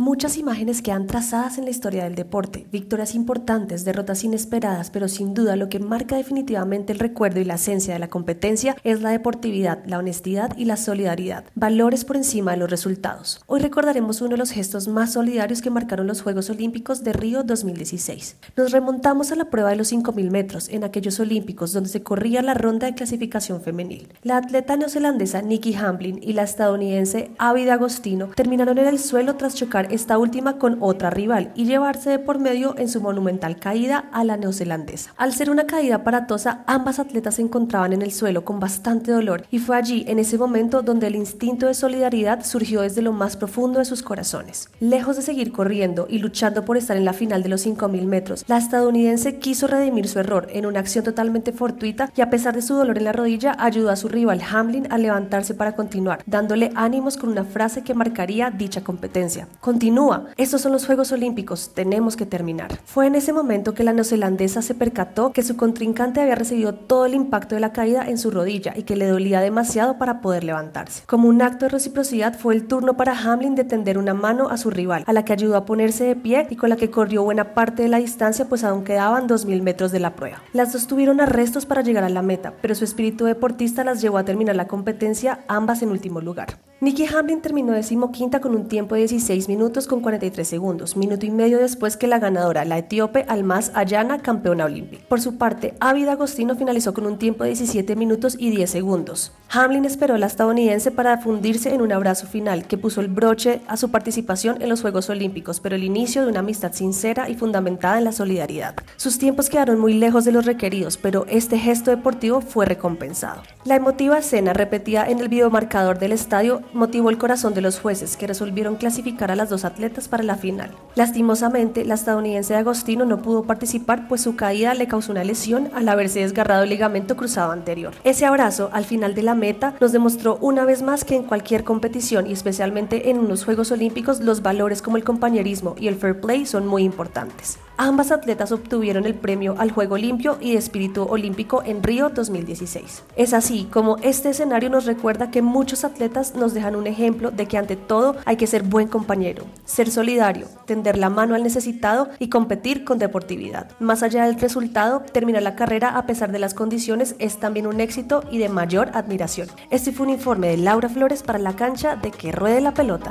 Muchas 0.00 0.38
imágenes 0.38 0.80
quedan 0.80 1.06
trazadas 1.06 1.58
en 1.58 1.64
la 1.64 1.70
historia 1.70 2.04
del 2.04 2.14
deporte, 2.14 2.66
victorias 2.72 3.14
importantes, 3.14 3.84
derrotas 3.84 4.24
inesperadas, 4.24 4.88
pero 4.90 5.08
sin 5.08 5.34
duda 5.34 5.56
lo 5.56 5.68
que 5.68 5.78
marca 5.78 6.16
definitivamente 6.16 6.94
el 6.94 6.98
recuerdo 6.98 7.38
y 7.38 7.44
la 7.44 7.56
esencia 7.56 7.92
de 7.92 7.98
la 7.98 8.08
competencia 8.08 8.76
es 8.82 9.02
la 9.02 9.10
deportividad, 9.10 9.84
la 9.84 9.98
honestidad 9.98 10.56
y 10.56 10.64
la 10.64 10.78
solidaridad, 10.78 11.44
valores 11.54 12.06
por 12.06 12.16
encima 12.16 12.52
de 12.52 12.56
los 12.56 12.70
resultados. 12.70 13.42
Hoy 13.46 13.60
recordaremos 13.60 14.22
uno 14.22 14.30
de 14.30 14.36
los 14.38 14.52
gestos 14.52 14.88
más 14.88 15.12
solidarios 15.12 15.60
que 15.60 15.68
marcaron 15.68 16.06
los 16.06 16.22
Juegos 16.22 16.48
Olímpicos 16.48 17.04
de 17.04 17.12
Río 17.12 17.42
2016. 17.42 18.36
Nos 18.56 18.72
remontamos 18.72 19.32
a 19.32 19.36
la 19.36 19.50
prueba 19.50 19.68
de 19.68 19.76
los 19.76 19.92
5.000 19.92 20.30
metros 20.30 20.70
en 20.70 20.82
aquellos 20.82 21.20
Olímpicos 21.20 21.74
donde 21.74 21.90
se 21.90 22.02
corría 22.02 22.40
la 22.40 22.54
ronda 22.54 22.86
de 22.86 22.94
clasificación 22.94 23.60
femenil. 23.60 24.08
La 24.22 24.38
atleta 24.38 24.78
neozelandesa 24.78 25.42
Nikki 25.42 25.74
Hamblin 25.74 26.20
y 26.22 26.32
la 26.32 26.44
estadounidense 26.44 27.32
Abby 27.36 27.68
Agostino 27.68 28.28
terminaron 28.28 28.78
en 28.78 28.86
el 28.86 28.98
suelo 28.98 29.36
tras 29.36 29.54
chocar 29.54 29.89
esta 29.90 30.18
última 30.18 30.58
con 30.58 30.78
otra 30.80 31.10
rival 31.10 31.52
y 31.54 31.64
llevarse 31.64 32.10
de 32.10 32.18
por 32.18 32.38
medio 32.38 32.74
en 32.78 32.88
su 32.88 33.00
monumental 33.00 33.56
caída 33.56 34.08
a 34.12 34.24
la 34.24 34.36
neozelandesa. 34.36 35.12
Al 35.16 35.32
ser 35.32 35.50
una 35.50 35.66
caída 35.66 35.96
aparatosa, 35.96 36.64
ambas 36.66 36.98
atletas 36.98 37.36
se 37.36 37.42
encontraban 37.42 37.92
en 37.92 38.02
el 38.02 38.12
suelo 38.12 38.44
con 38.44 38.60
bastante 38.60 39.12
dolor 39.12 39.44
y 39.50 39.58
fue 39.58 39.76
allí, 39.76 40.04
en 40.08 40.18
ese 40.18 40.38
momento, 40.38 40.82
donde 40.82 41.06
el 41.06 41.16
instinto 41.16 41.66
de 41.66 41.74
solidaridad 41.74 42.44
surgió 42.44 42.82
desde 42.82 43.02
lo 43.02 43.12
más 43.12 43.36
profundo 43.36 43.78
de 43.78 43.84
sus 43.84 44.02
corazones. 44.02 44.68
Lejos 44.80 45.16
de 45.16 45.22
seguir 45.22 45.52
corriendo 45.52 46.06
y 46.08 46.18
luchando 46.18 46.64
por 46.64 46.76
estar 46.76 46.96
en 46.96 47.04
la 47.04 47.12
final 47.12 47.42
de 47.42 47.48
los 47.48 47.66
5.000 47.66 48.04
metros, 48.06 48.44
la 48.48 48.58
estadounidense 48.58 49.38
quiso 49.38 49.66
redimir 49.66 50.08
su 50.08 50.18
error 50.18 50.48
en 50.52 50.66
una 50.66 50.80
acción 50.80 51.04
totalmente 51.04 51.52
fortuita 51.52 52.10
y 52.16 52.20
a 52.20 52.30
pesar 52.30 52.54
de 52.54 52.62
su 52.62 52.74
dolor 52.74 52.98
en 52.98 53.04
la 53.04 53.12
rodilla, 53.12 53.56
ayudó 53.58 53.90
a 53.90 53.96
su 53.96 54.08
rival 54.08 54.40
Hamlin 54.40 54.86
a 54.90 54.98
levantarse 54.98 55.54
para 55.54 55.76
continuar, 55.76 56.22
dándole 56.26 56.72
ánimos 56.74 57.16
con 57.16 57.30
una 57.30 57.44
frase 57.44 57.82
que 57.82 57.94
marcaría 57.94 58.50
dicha 58.50 58.82
competencia. 58.82 59.48
Continúa, 59.80 60.26
estos 60.36 60.60
son 60.60 60.72
los 60.72 60.84
Juegos 60.84 61.10
Olímpicos, 61.10 61.70
tenemos 61.72 62.14
que 62.14 62.26
terminar. 62.26 62.68
Fue 62.84 63.06
en 63.06 63.14
ese 63.14 63.32
momento 63.32 63.72
que 63.72 63.82
la 63.82 63.94
neozelandesa 63.94 64.60
se 64.60 64.74
percató 64.74 65.32
que 65.32 65.42
su 65.42 65.56
contrincante 65.56 66.20
había 66.20 66.34
recibido 66.34 66.74
todo 66.74 67.06
el 67.06 67.14
impacto 67.14 67.54
de 67.54 67.62
la 67.62 67.72
caída 67.72 68.06
en 68.06 68.18
su 68.18 68.30
rodilla 68.30 68.74
y 68.76 68.82
que 68.82 68.94
le 68.94 69.06
dolía 69.06 69.40
demasiado 69.40 69.96
para 69.96 70.20
poder 70.20 70.44
levantarse. 70.44 71.04
Como 71.06 71.30
un 71.30 71.40
acto 71.40 71.64
de 71.64 71.70
reciprocidad 71.70 72.38
fue 72.38 72.54
el 72.56 72.66
turno 72.66 72.98
para 72.98 73.18
Hamlin 73.18 73.54
de 73.54 73.64
tender 73.64 73.96
una 73.96 74.12
mano 74.12 74.50
a 74.50 74.58
su 74.58 74.68
rival, 74.68 75.02
a 75.06 75.14
la 75.14 75.24
que 75.24 75.32
ayudó 75.32 75.56
a 75.56 75.64
ponerse 75.64 76.04
de 76.04 76.14
pie 76.14 76.46
y 76.50 76.56
con 76.56 76.68
la 76.68 76.76
que 76.76 76.90
corrió 76.90 77.22
buena 77.22 77.54
parte 77.54 77.82
de 77.82 77.88
la 77.88 77.96
distancia 77.96 78.50
pues 78.50 78.64
aún 78.64 78.84
quedaban 78.84 79.28
2.000 79.28 79.62
metros 79.62 79.92
de 79.92 80.00
la 80.00 80.14
prueba. 80.14 80.42
Las 80.52 80.74
dos 80.74 80.88
tuvieron 80.88 81.22
arrestos 81.22 81.64
para 81.64 81.80
llegar 81.80 82.04
a 82.04 82.10
la 82.10 82.20
meta, 82.20 82.52
pero 82.60 82.74
su 82.74 82.84
espíritu 82.84 83.24
deportista 83.24 83.82
las 83.82 84.02
llevó 84.02 84.18
a 84.18 84.26
terminar 84.26 84.56
la 84.56 84.68
competencia 84.68 85.38
ambas 85.48 85.80
en 85.80 85.88
último 85.88 86.20
lugar. 86.20 86.58
Nikki 86.82 87.04
Hamlin 87.14 87.42
terminó 87.42 87.72
decimoquinta 87.72 88.40
con 88.40 88.54
un 88.54 88.66
tiempo 88.66 88.94
de 88.94 89.00
16 89.00 89.48
minutos 89.48 89.59
con 89.88 90.00
43 90.00 90.48
segundos, 90.48 90.96
minuto 90.96 91.26
y 91.26 91.30
medio 91.30 91.58
después 91.58 91.98
que 91.98 92.06
la 92.06 92.18
ganadora, 92.18 92.64
la 92.64 92.78
etíope 92.78 93.26
Almaz 93.28 93.70
Ayana, 93.74 94.20
campeona 94.20 94.64
olímpica. 94.64 95.04
Por 95.06 95.20
su 95.20 95.36
parte, 95.36 95.74
Ávida 95.80 96.12
Agostino 96.12 96.56
finalizó 96.56 96.94
con 96.94 97.06
un 97.06 97.18
tiempo 97.18 97.44
de 97.44 97.50
17 97.50 97.94
minutos 97.94 98.36
y 98.38 98.50
10 98.50 98.70
segundos. 98.70 99.32
Hamlin 99.50 99.84
esperó 99.84 100.14
a 100.14 100.18
la 100.18 100.26
estadounidense 100.26 100.90
para 100.90 101.18
fundirse 101.18 101.74
en 101.74 101.82
un 101.82 101.92
abrazo 101.92 102.26
final 102.26 102.66
que 102.66 102.78
puso 102.78 103.00
el 103.00 103.08
broche 103.08 103.60
a 103.66 103.76
su 103.76 103.90
participación 103.90 104.62
en 104.62 104.68
los 104.68 104.80
Juegos 104.80 105.10
Olímpicos, 105.10 105.60
pero 105.60 105.76
el 105.76 105.84
inicio 105.84 106.22
de 106.22 106.28
una 106.28 106.40
amistad 106.40 106.72
sincera 106.72 107.28
y 107.28 107.34
fundamentada 107.34 107.98
en 107.98 108.04
la 108.04 108.12
solidaridad. 108.12 108.76
Sus 108.96 109.18
tiempos 109.18 109.50
quedaron 109.50 109.78
muy 109.78 109.92
lejos 109.92 110.24
de 110.24 110.32
los 110.32 110.46
requeridos, 110.46 110.96
pero 110.96 111.26
este 111.28 111.58
gesto 111.58 111.90
deportivo 111.90 112.40
fue 112.40 112.64
recompensado. 112.64 113.42
La 113.64 113.76
emotiva 113.76 114.18
escena 114.18 114.54
repetida 114.54 115.06
en 115.06 115.18
el 115.18 115.28
videomarcador 115.28 115.98
del 115.98 116.12
estadio 116.12 116.62
motivó 116.72 117.10
el 117.10 117.18
corazón 117.18 117.52
de 117.52 117.60
los 117.60 117.78
jueces 117.78 118.16
que 118.16 118.26
resolvieron 118.26 118.76
clasificar 118.76 119.30
a 119.30 119.36
las 119.36 119.49
dos 119.50 119.64
atletas 119.64 120.08
para 120.08 120.22
la 120.22 120.36
final. 120.36 120.70
Lastimosamente, 120.94 121.84
la 121.84 121.94
estadounidense 121.94 122.54
de 122.54 122.60
Agostino 122.60 123.04
no 123.04 123.22
pudo 123.22 123.44
participar 123.44 124.08
pues 124.08 124.22
su 124.22 124.36
caída 124.36 124.74
le 124.74 124.88
causó 124.88 125.12
una 125.12 125.24
lesión 125.24 125.70
al 125.74 125.88
haberse 125.88 126.20
desgarrado 126.20 126.62
el 126.62 126.70
ligamento 126.70 127.16
cruzado 127.16 127.52
anterior. 127.52 127.92
Ese 128.04 128.26
abrazo 128.26 128.70
al 128.72 128.84
final 128.84 129.14
de 129.14 129.22
la 129.22 129.34
meta 129.34 129.74
nos 129.80 129.92
demostró 129.92 130.38
una 130.40 130.64
vez 130.64 130.82
más 130.82 131.04
que 131.04 131.16
en 131.16 131.24
cualquier 131.24 131.64
competición 131.64 132.26
y 132.26 132.32
especialmente 132.32 133.10
en 133.10 133.18
unos 133.18 133.44
Juegos 133.44 133.70
Olímpicos 133.72 134.20
los 134.20 134.42
valores 134.42 134.82
como 134.82 134.96
el 134.96 135.04
compañerismo 135.04 135.74
y 135.78 135.88
el 135.88 135.96
fair 135.96 136.20
play 136.20 136.46
son 136.46 136.66
muy 136.66 136.82
importantes. 136.82 137.58
Ambas 137.82 138.12
atletas 138.12 138.52
obtuvieron 138.52 139.06
el 139.06 139.14
premio 139.14 139.54
al 139.56 139.70
Juego 139.70 139.96
Limpio 139.96 140.36
y 140.38 140.52
de 140.52 140.58
Espíritu 140.58 141.04
Olímpico 141.04 141.62
en 141.64 141.82
Río 141.82 142.10
2016. 142.10 143.04
Es 143.16 143.32
así 143.32 143.68
como 143.72 143.96
este 144.02 144.28
escenario 144.28 144.68
nos 144.68 144.84
recuerda 144.84 145.30
que 145.30 145.40
muchos 145.40 145.82
atletas 145.82 146.34
nos 146.34 146.52
dejan 146.52 146.76
un 146.76 146.86
ejemplo 146.86 147.30
de 147.30 147.46
que 147.46 147.56
ante 147.56 147.76
todo 147.76 148.16
hay 148.26 148.36
que 148.36 148.46
ser 148.46 148.64
buen 148.64 148.86
compañero, 148.86 149.46
ser 149.64 149.90
solidario, 149.90 150.46
tender 150.66 150.98
la 150.98 151.08
mano 151.08 151.34
al 151.34 151.42
necesitado 151.42 152.10
y 152.18 152.28
competir 152.28 152.84
con 152.84 152.98
deportividad. 152.98 153.70
Más 153.80 154.02
allá 154.02 154.26
del 154.26 154.38
resultado, 154.38 155.00
terminar 155.00 155.42
la 155.42 155.56
carrera 155.56 155.96
a 155.96 156.04
pesar 156.04 156.32
de 156.32 156.38
las 156.38 156.52
condiciones 156.52 157.14
es 157.18 157.38
también 157.38 157.66
un 157.66 157.80
éxito 157.80 158.24
y 158.30 158.36
de 158.36 158.50
mayor 158.50 158.90
admiración. 158.92 159.48
Este 159.70 159.90
fue 159.90 160.04
un 160.06 160.12
informe 160.12 160.48
de 160.48 160.58
Laura 160.58 160.90
Flores 160.90 161.22
para 161.22 161.38
la 161.38 161.56
cancha 161.56 161.96
de 161.96 162.10
Que 162.10 162.30
Ruede 162.30 162.60
la 162.60 162.74
Pelota. 162.74 163.10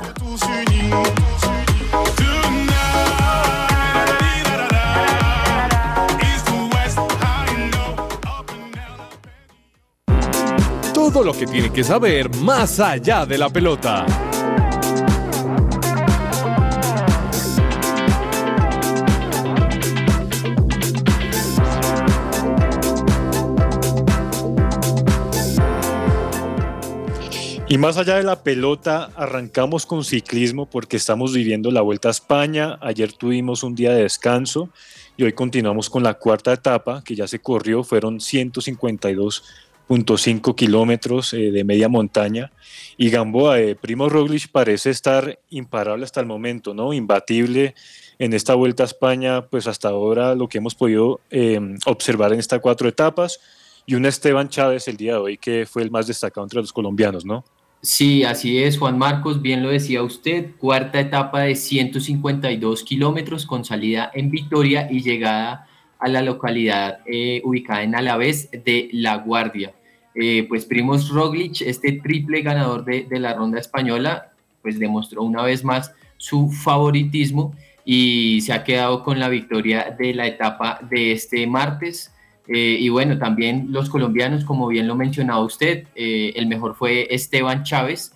Todo 11.00 11.24
lo 11.24 11.32
que 11.32 11.46
tiene 11.46 11.72
que 11.72 11.82
saber 11.82 12.28
más 12.36 12.78
allá 12.78 13.24
de 13.24 13.38
la 13.38 13.48
pelota. 13.48 14.04
Y 27.66 27.78
más 27.78 27.96
allá 27.96 28.16
de 28.16 28.22
la 28.22 28.42
pelota, 28.42 29.08
arrancamos 29.16 29.86
con 29.86 30.04
ciclismo 30.04 30.66
porque 30.66 30.98
estamos 30.98 31.32
viviendo 31.32 31.70
la 31.70 31.80
Vuelta 31.80 32.08
a 32.08 32.10
España. 32.10 32.78
Ayer 32.82 33.14
tuvimos 33.14 33.62
un 33.62 33.74
día 33.74 33.92
de 33.94 34.02
descanso 34.02 34.68
y 35.16 35.22
hoy 35.22 35.32
continuamos 35.32 35.88
con 35.88 36.02
la 36.02 36.12
cuarta 36.12 36.52
etapa 36.52 37.02
que 37.02 37.16
ya 37.16 37.26
se 37.26 37.38
corrió. 37.38 37.84
Fueron 37.84 38.20
152.5 39.90 40.54
kilómetros 40.54 41.32
eh, 41.32 41.50
de 41.50 41.64
media 41.64 41.88
montaña. 41.88 42.52
Y 42.96 43.10
Gamboa, 43.10 43.58
eh, 43.58 43.74
Primo 43.74 44.08
Roglic 44.08 44.48
parece 44.48 44.90
estar 44.90 45.40
imparable 45.50 46.04
hasta 46.04 46.20
el 46.20 46.26
momento, 46.26 46.74
¿no? 46.74 46.92
Imbatible 46.92 47.74
en 48.18 48.32
esta 48.32 48.54
Vuelta 48.54 48.84
a 48.84 48.86
España, 48.86 49.46
pues 49.46 49.66
hasta 49.66 49.88
ahora 49.88 50.34
lo 50.34 50.48
que 50.48 50.58
hemos 50.58 50.74
podido 50.74 51.20
eh, 51.30 51.58
observar 51.86 52.32
en 52.32 52.38
estas 52.38 52.60
cuatro 52.60 52.88
etapas. 52.88 53.40
Y 53.84 53.96
un 53.96 54.06
Esteban 54.06 54.48
Chávez 54.48 54.86
el 54.86 54.96
día 54.96 55.14
de 55.14 55.18
hoy 55.18 55.38
que 55.38 55.66
fue 55.66 55.82
el 55.82 55.90
más 55.90 56.06
destacado 56.06 56.44
entre 56.44 56.60
los 56.60 56.72
colombianos, 56.72 57.24
¿no? 57.24 57.44
Sí, 57.82 58.24
así 58.24 58.62
es, 58.62 58.78
Juan 58.78 58.98
Marcos, 58.98 59.40
bien 59.40 59.62
lo 59.62 59.70
decía 59.70 60.02
usted, 60.02 60.50
cuarta 60.58 61.00
etapa 61.00 61.40
de 61.40 61.56
152 61.56 62.84
kilómetros 62.84 63.46
con 63.46 63.64
salida 63.64 64.10
en 64.12 64.30
Vitoria 64.30 64.86
y 64.90 65.00
llegada 65.00 65.66
a 65.98 66.08
la 66.08 66.20
localidad 66.22 66.98
eh, 67.06 67.40
ubicada 67.42 67.82
en 67.82 67.94
Alavés 67.94 68.50
de 68.50 68.90
La 68.92 69.16
Guardia. 69.16 69.72
Eh, 70.14 70.46
pues 70.48 70.64
Primos 70.64 71.08
Roglic, 71.10 71.60
este 71.60 71.92
triple 71.92 72.42
ganador 72.42 72.84
de, 72.84 73.06
la 73.18 73.34
ronda 73.34 73.60
española, 73.60 74.32
pues 74.62 74.78
demostró 74.78 75.22
una 75.22 75.42
vez 75.42 75.64
más 75.64 75.94
su 76.16 76.50
favoritismo 76.50 77.54
y 77.84 78.40
se 78.42 78.52
ha 78.52 78.64
quedado 78.64 79.04
con 79.04 79.18
la 79.18 79.28
victoria 79.28 79.94
de 79.98 80.12
la 80.14 80.26
etapa 80.26 80.80
de 80.90 81.12
este 81.12 81.46
martes. 81.46 82.12
Eh, 82.48 82.76
y 82.80 82.88
bueno, 82.88 83.18
también 83.18 83.68
los 83.70 83.88
colombianos, 83.88 84.44
como 84.44 84.66
bien 84.66 84.88
lo 84.88 84.96
mencionaba 84.96 85.40
usted, 85.40 85.86
eh, 85.94 86.32
el 86.34 86.46
mejor 86.46 86.74
fue 86.74 87.06
Esteban 87.14 87.62
Chávez 87.64 88.12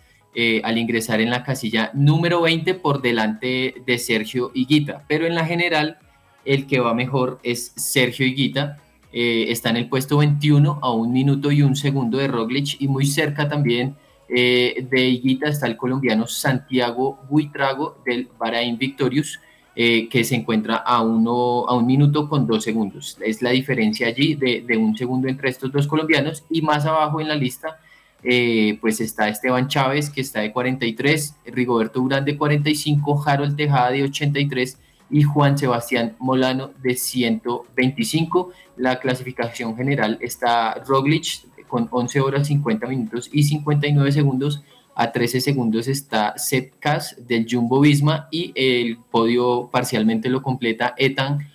al 0.65 0.79
ingresar 0.79 1.21
en 1.21 1.31
la 1.31 1.45
casilla 1.45 1.93
número 1.95 2.41
20 2.41 2.75
por 2.75 3.01
delante 3.01 3.77
de 3.87 3.99
Sergio 3.99 4.51
Higuita. 4.53 5.05
Pero 5.07 5.27
en 5.27 5.37
la 5.37 5.47
general, 5.47 5.99
el 6.45 6.67
que 6.67 6.81
va 6.81 6.93
mejor 6.93 7.39
es 7.45 7.73
Sergio 7.77 8.27
Higuita. 8.27 8.79
Está 9.17 9.71
en 9.71 9.77
el 9.77 9.89
puesto 9.89 10.19
21 10.19 10.81
a 10.83 10.93
un 10.93 11.13
minuto 11.13 11.53
y 11.53 11.63
un 11.63 11.77
segundo 11.77 12.19
de 12.19 12.27
Roglic 12.27 12.81
y 12.81 12.89
muy 12.89 13.07
cerca 13.07 13.49
también 13.49 13.95
de 14.29 15.09
Higuita 15.09 15.49
está 15.49 15.69
el 15.69 15.77
colombiano 15.77 16.27
Santiago 16.27 17.21
Buitrago 17.29 17.99
del 18.05 18.29
Bahrain 18.39 18.77
Victorious 18.77 19.39
eh, 19.77 20.09
que 20.09 20.23
se 20.23 20.37
encuentra 20.37 20.77
a, 20.77 21.03
uno, 21.03 21.67
a 21.67 21.75
un 21.75 21.85
minuto 21.85 22.29
con 22.29 22.47
dos 22.47 22.63
segundos. 22.63 23.19
Es 23.21 23.43
la 23.43 23.51
diferencia 23.51 24.07
allí 24.07 24.37
de, 24.37 24.63
de 24.65 24.77
un 24.77 24.97
segundo 24.97 25.27
entre 25.27 25.51
estos 25.51 25.73
dos 25.73 25.89
colombianos 25.89 26.45
y 26.49 26.63
más 26.63 26.87
abajo 26.87 27.21
en 27.21 27.27
la 27.27 27.35
lista 27.35 27.81
eh, 28.23 28.79
pues 28.81 29.01
está 29.01 29.29
Esteban 29.29 29.67
Chávez 29.67 30.11
que 30.11 30.21
está 30.21 30.43
de 30.43 30.53
43, 30.53 31.35
Rigoberto 31.47 32.01
Urán 32.01 32.25
de 32.25 32.37
45, 32.37 33.25
Harold 33.27 33.57
Tejada 33.57 33.91
de 33.91 34.05
83 34.05 34.79
y 35.15 35.23
Juan 35.23 35.57
Sebastián 35.57 36.17
Molano 36.19 36.73
de 36.83 36.97
125. 36.97 38.51
La 38.79 38.99
clasificación 38.99 39.77
general 39.77 40.19
está 40.21 40.75
Roglic 40.85 41.47
con 41.69 41.87
11 41.89 42.21
horas 42.21 42.49
50 42.49 42.89
minutos 42.89 43.31
y 43.33 43.45
59 43.45 44.11
segundos 44.11 44.65
a 44.97 45.13
13 45.13 45.41
segundos 45.41 45.87
está 45.87 46.37
Setkas 46.37 47.15
del 47.29 47.47
Jumbo 47.49 47.79
Visma 47.81 48.27
y 48.33 48.53
el 48.57 48.99
podio 49.09 49.69
parcialmente 49.71 50.29
lo 50.29 50.43
completa 50.43 50.95
Ethan 50.97 51.49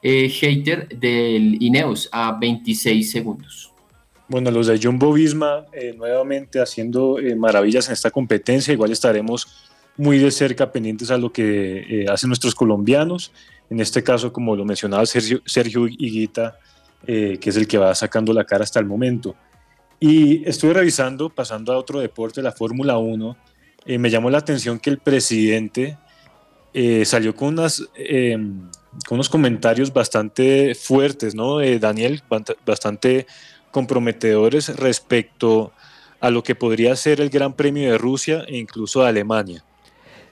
eh, 0.00 0.30
Hater 0.30 0.88
del 0.88 1.62
Ineos 1.62 2.08
a 2.12 2.32
26 2.40 3.10
segundos. 3.10 3.74
Bueno, 4.26 4.50
los 4.50 4.68
de 4.68 4.80
Jumbo 4.82 5.12
Visma 5.12 5.66
eh, 5.74 5.92
nuevamente 5.94 6.62
haciendo 6.62 7.18
eh, 7.18 7.36
maravillas 7.36 7.88
en 7.88 7.92
esta 7.92 8.10
competencia. 8.10 8.72
Igual 8.72 8.90
estaremos 8.90 9.70
muy 9.96 10.18
de 10.18 10.30
cerca 10.30 10.72
pendientes 10.72 11.10
a 11.10 11.18
lo 11.18 11.32
que 11.32 12.06
hacen 12.10 12.28
nuestros 12.28 12.54
colombianos. 12.54 13.32
En 13.70 13.80
este 13.80 14.02
caso, 14.02 14.32
como 14.32 14.56
lo 14.56 14.64
mencionaba 14.64 15.06
Sergio, 15.06 15.40
Sergio 15.44 15.86
Higuita, 15.86 16.56
que 17.06 17.40
es 17.42 17.56
el 17.56 17.66
que 17.66 17.78
va 17.78 17.94
sacando 17.94 18.32
la 18.32 18.44
cara 18.44 18.64
hasta 18.64 18.80
el 18.80 18.86
momento. 18.86 19.34
Y 20.04 20.48
estuve 20.48 20.72
revisando, 20.72 21.30
pasando 21.30 21.72
a 21.72 21.78
otro 21.78 22.00
deporte, 22.00 22.42
la 22.42 22.50
Fórmula 22.50 22.98
1, 22.98 23.36
eh, 23.86 23.98
me 23.98 24.10
llamó 24.10 24.30
la 24.30 24.38
atención 24.38 24.80
que 24.80 24.90
el 24.90 24.98
presidente 24.98 25.96
eh, 26.74 27.04
salió 27.04 27.36
con, 27.36 27.50
unas, 27.50 27.88
eh, 27.94 28.36
con 29.06 29.14
unos 29.14 29.28
comentarios 29.28 29.92
bastante 29.92 30.74
fuertes, 30.74 31.36
¿no? 31.36 31.58
Daniel, 31.78 32.20
bastante 32.66 33.28
comprometedores 33.70 34.74
respecto 34.76 35.70
a 36.18 36.30
lo 36.30 36.42
que 36.42 36.56
podría 36.56 36.96
ser 36.96 37.20
el 37.20 37.30
Gran 37.30 37.52
Premio 37.52 37.92
de 37.92 37.96
Rusia 37.96 38.44
e 38.48 38.58
incluso 38.58 39.02
de 39.02 39.08
Alemania. 39.08 39.64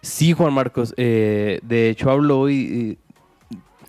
Sí, 0.03 0.32
Juan 0.32 0.53
Marcos, 0.53 0.94
de 0.96 1.90
hecho 1.90 2.11
habló 2.11 2.48
y 2.48 2.98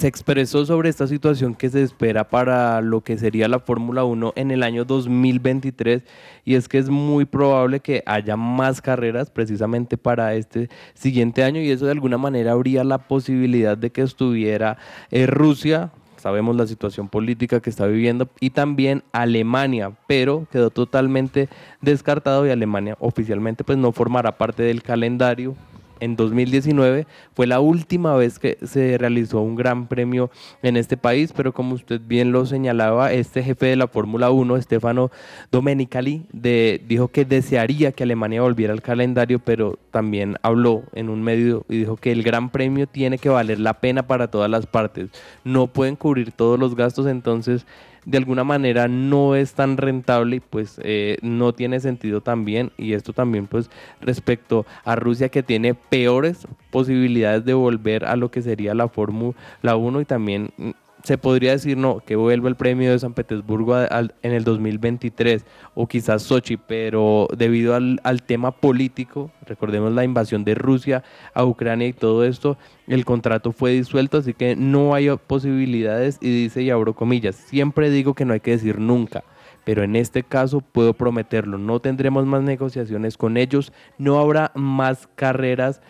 se 0.02 0.08
expresó 0.08 0.66
sobre 0.66 0.90
esta 0.90 1.06
situación 1.06 1.54
que 1.54 1.70
se 1.70 1.84
espera 1.84 2.28
para 2.28 2.82
lo 2.82 3.02
que 3.02 3.20
sería 3.20 3.48
la 3.48 3.60
Fórmula 3.60 4.04
1 4.04 4.34
en 4.36 4.50
el 4.50 4.64
año 4.64 4.84
2023 4.84 6.02
y 6.44 6.56
es 6.56 6.68
que 6.68 6.80
es 6.80 6.90
muy 6.90 7.26
probable 7.26 7.82
que 7.82 8.02
haya 8.08 8.36
más 8.36 8.82
carreras 8.82 9.30
precisamente 9.30 9.98
para 9.98 10.34
este 10.34 10.72
siguiente 10.96 11.44
año 11.44 11.62
y 11.62 11.70
eso 11.70 11.86
de 11.86 11.92
alguna 11.92 12.18
manera 12.18 12.54
habría 12.54 12.84
la 12.84 12.98
posibilidad 12.98 13.78
de 13.78 13.92
que 13.92 14.02
estuviera 14.02 14.80
eh, 15.12 15.28
Rusia, 15.28 15.92
sabemos 16.18 16.56
la 16.56 16.66
situación 16.66 17.08
política 17.08 17.60
que 17.60 17.70
está 17.70 17.86
viviendo, 17.86 18.28
y 18.40 18.50
también 18.50 19.04
Alemania, 19.12 19.92
pero 20.08 20.48
quedó 20.52 20.72
totalmente 20.72 21.48
descartado 21.80 22.48
y 22.48 22.50
Alemania 22.50 22.98
oficialmente 23.00 23.64
pues 23.64 23.78
no 23.78 23.92
formará 23.92 24.36
parte 24.36 24.64
del 24.64 24.82
calendario 24.82 25.56
en 26.02 26.18
2019 26.18 27.08
fue 27.34 27.48
la 27.48 27.62
última 27.62 28.16
vez 28.16 28.40
que 28.40 28.58
se 28.64 28.98
realizó 28.98 29.40
un 29.40 29.56
gran 29.56 29.88
premio 29.88 30.30
en 30.62 30.76
este 30.76 30.98
país, 30.98 31.32
pero 31.34 31.54
como 31.54 31.76
usted 31.76 32.02
bien 32.04 32.34
lo 32.34 32.46
señalaba, 32.46 33.14
este 33.14 33.42
jefe 33.42 33.68
de 33.68 33.76
la 33.78 33.88
Fórmula 33.88 34.32
1, 34.32 34.62
Stefano 34.62 35.12
Domenicali, 35.52 36.26
dijo 36.34 37.08
que 37.08 37.24
desearía 37.24 37.94
que 37.94 38.04
Alemania 38.04 38.42
volviera 38.42 38.74
al 38.74 38.82
calendario, 38.82 39.40
pero 39.40 39.80
también 39.92 40.36
habló 40.42 40.84
en 40.94 41.10
un 41.10 41.24
medio 41.24 41.66
y 41.70 41.78
dijo 41.78 41.96
que 41.96 42.12
el 42.12 42.24
gran 42.24 42.50
premio 42.50 42.88
tiene 42.88 43.18
que 43.18 43.30
valer 43.30 43.60
la 43.60 43.76
pena 43.76 44.08
para 44.08 44.30
todas 44.30 44.50
las 44.50 44.66
partes. 44.66 45.10
No 45.44 45.68
pueden 45.68 45.96
cubrir 45.96 46.32
todos 46.32 46.60
los 46.60 46.76
gastos, 46.76 47.06
entonces 47.08 47.66
de 48.06 48.18
alguna 48.18 48.44
manera 48.44 48.88
no 48.88 49.36
es 49.36 49.54
tan 49.54 49.78
rentable 49.78 50.38
y 50.38 50.40
pues 50.40 50.80
eh, 50.84 51.18
no 51.22 51.54
tiene 51.54 51.80
sentido 51.80 52.22
también 52.22 52.72
y 52.78 52.94
esto 52.94 53.14
también 53.14 53.48
pues 53.48 53.70
respecto 54.02 54.66
a 54.84 54.96
Rusia 54.96 55.30
que 55.30 55.44
tiene 55.44 55.76
peores 55.76 56.48
posibilidades 56.72 57.46
de 57.46 57.54
volver 57.54 58.06
a 58.06 58.16
lo 58.16 58.32
que 58.32 58.42
sería 58.42 58.74
la 58.74 58.88
Fórmula 58.88 59.36
1 59.76 60.02
y 60.02 60.06
también 60.06 60.52
mm, 60.58 60.70
se 61.04 61.18
podría 61.18 61.52
decir 61.52 61.78
no, 61.78 62.00
que 62.00 62.16
vuelva 62.16 62.50
el 62.50 62.56
premio 62.56 62.92
de 62.92 63.00
San 63.00 63.14
Petersburgo 63.14 63.78
en 63.80 64.32
el 64.32 64.44
2023 64.44 65.46
o 65.74 65.88
quizás 65.88 66.24
Sochi, 66.24 66.58
pero 66.58 67.28
debido 67.36 67.76
al, 67.76 68.00
al, 68.04 68.24
tema 68.24 68.52
político, 68.52 69.32
recordemos 69.46 69.92
la 69.94 70.04
invasión 70.04 70.44
de 70.44 70.56
Rusia 70.56 71.04
a 71.34 71.46
Ucrania 71.46 71.88
y 71.88 71.94
todo 71.94 72.24
esto, 72.24 72.58
el 72.88 73.06
contrato 73.06 73.52
fue 73.52 73.72
disuelto, 73.72 74.18
así 74.18 74.34
que 74.34 74.56
no 74.56 74.94
hay 74.94 75.10
posibilidades 75.28 76.18
y 76.22 76.44
dice, 76.44 76.62
y 76.62 76.70
abro 76.70 76.94
comillas, 76.94 77.36
siempre 77.36 77.90
digo 77.90 78.14
que 78.14 78.26
no 78.26 78.34
hay 78.34 78.40
que 78.40 78.52
decir 78.52 78.80
nunca. 78.80 79.24
Pero 79.64 79.84
en 79.84 79.96
este 79.96 80.24
caso 80.24 80.62
puedo 80.62 80.94
prometerlo, 80.94 81.58
no 81.60 81.80
tendremos 81.80 82.26
más 82.26 82.42
negociaciones 82.42 83.16
con 83.16 83.38
ellos, 83.38 83.72
no 84.00 84.20
habrá 84.20 84.52
más 84.56 85.08
carreras 85.16 85.82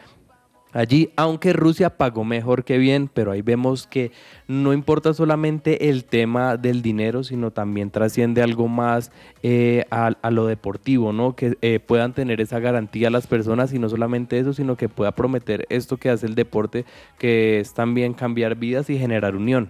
allí, 0.74 1.12
aunque 1.16 1.54
Rusia 1.54 1.98
pagó 1.98 2.24
mejor 2.24 2.64
que 2.64 2.78
bien, 2.78 3.10
pero 3.14 3.32
ahí 3.32 3.42
vemos 3.42 3.88
que 3.88 4.12
no 4.48 4.74
importa 4.74 5.14
solamente 5.14 5.90
el 5.90 6.06
tema 6.06 6.58
del 6.58 6.82
dinero, 6.82 7.24
sino 7.24 7.52
también 7.52 7.92
trasciende 7.92 8.42
algo 8.42 8.68
más 8.68 9.12
eh, 9.44 9.86
a, 9.92 10.32
lo 10.32 10.46
deportivo, 10.48 11.14
¿no? 11.14 11.36
Que 11.36 11.58
eh, 11.62 11.80
puedan 11.80 12.14
tener 12.14 12.42
esa 12.42 12.60
garantía 12.60 13.10
las 13.10 13.28
personas 13.28 13.74
y 13.74 13.80
no 13.80 13.90
solamente 13.90 14.40
eso, 14.40 14.54
sino 14.54 14.78
que 14.78 14.90
pueda 14.90 15.14
prometer 15.14 15.66
esto 15.70 15.98
que 15.98 16.10
hace 16.10 16.26
el 16.26 16.36
deporte, 16.36 16.86
que 17.18 17.60
es 17.60 17.74
también 17.74 18.14
cambiar 18.14 18.56
vidas 18.56 18.90
y 18.90 18.98
generar 18.98 19.36
unión. 19.36 19.70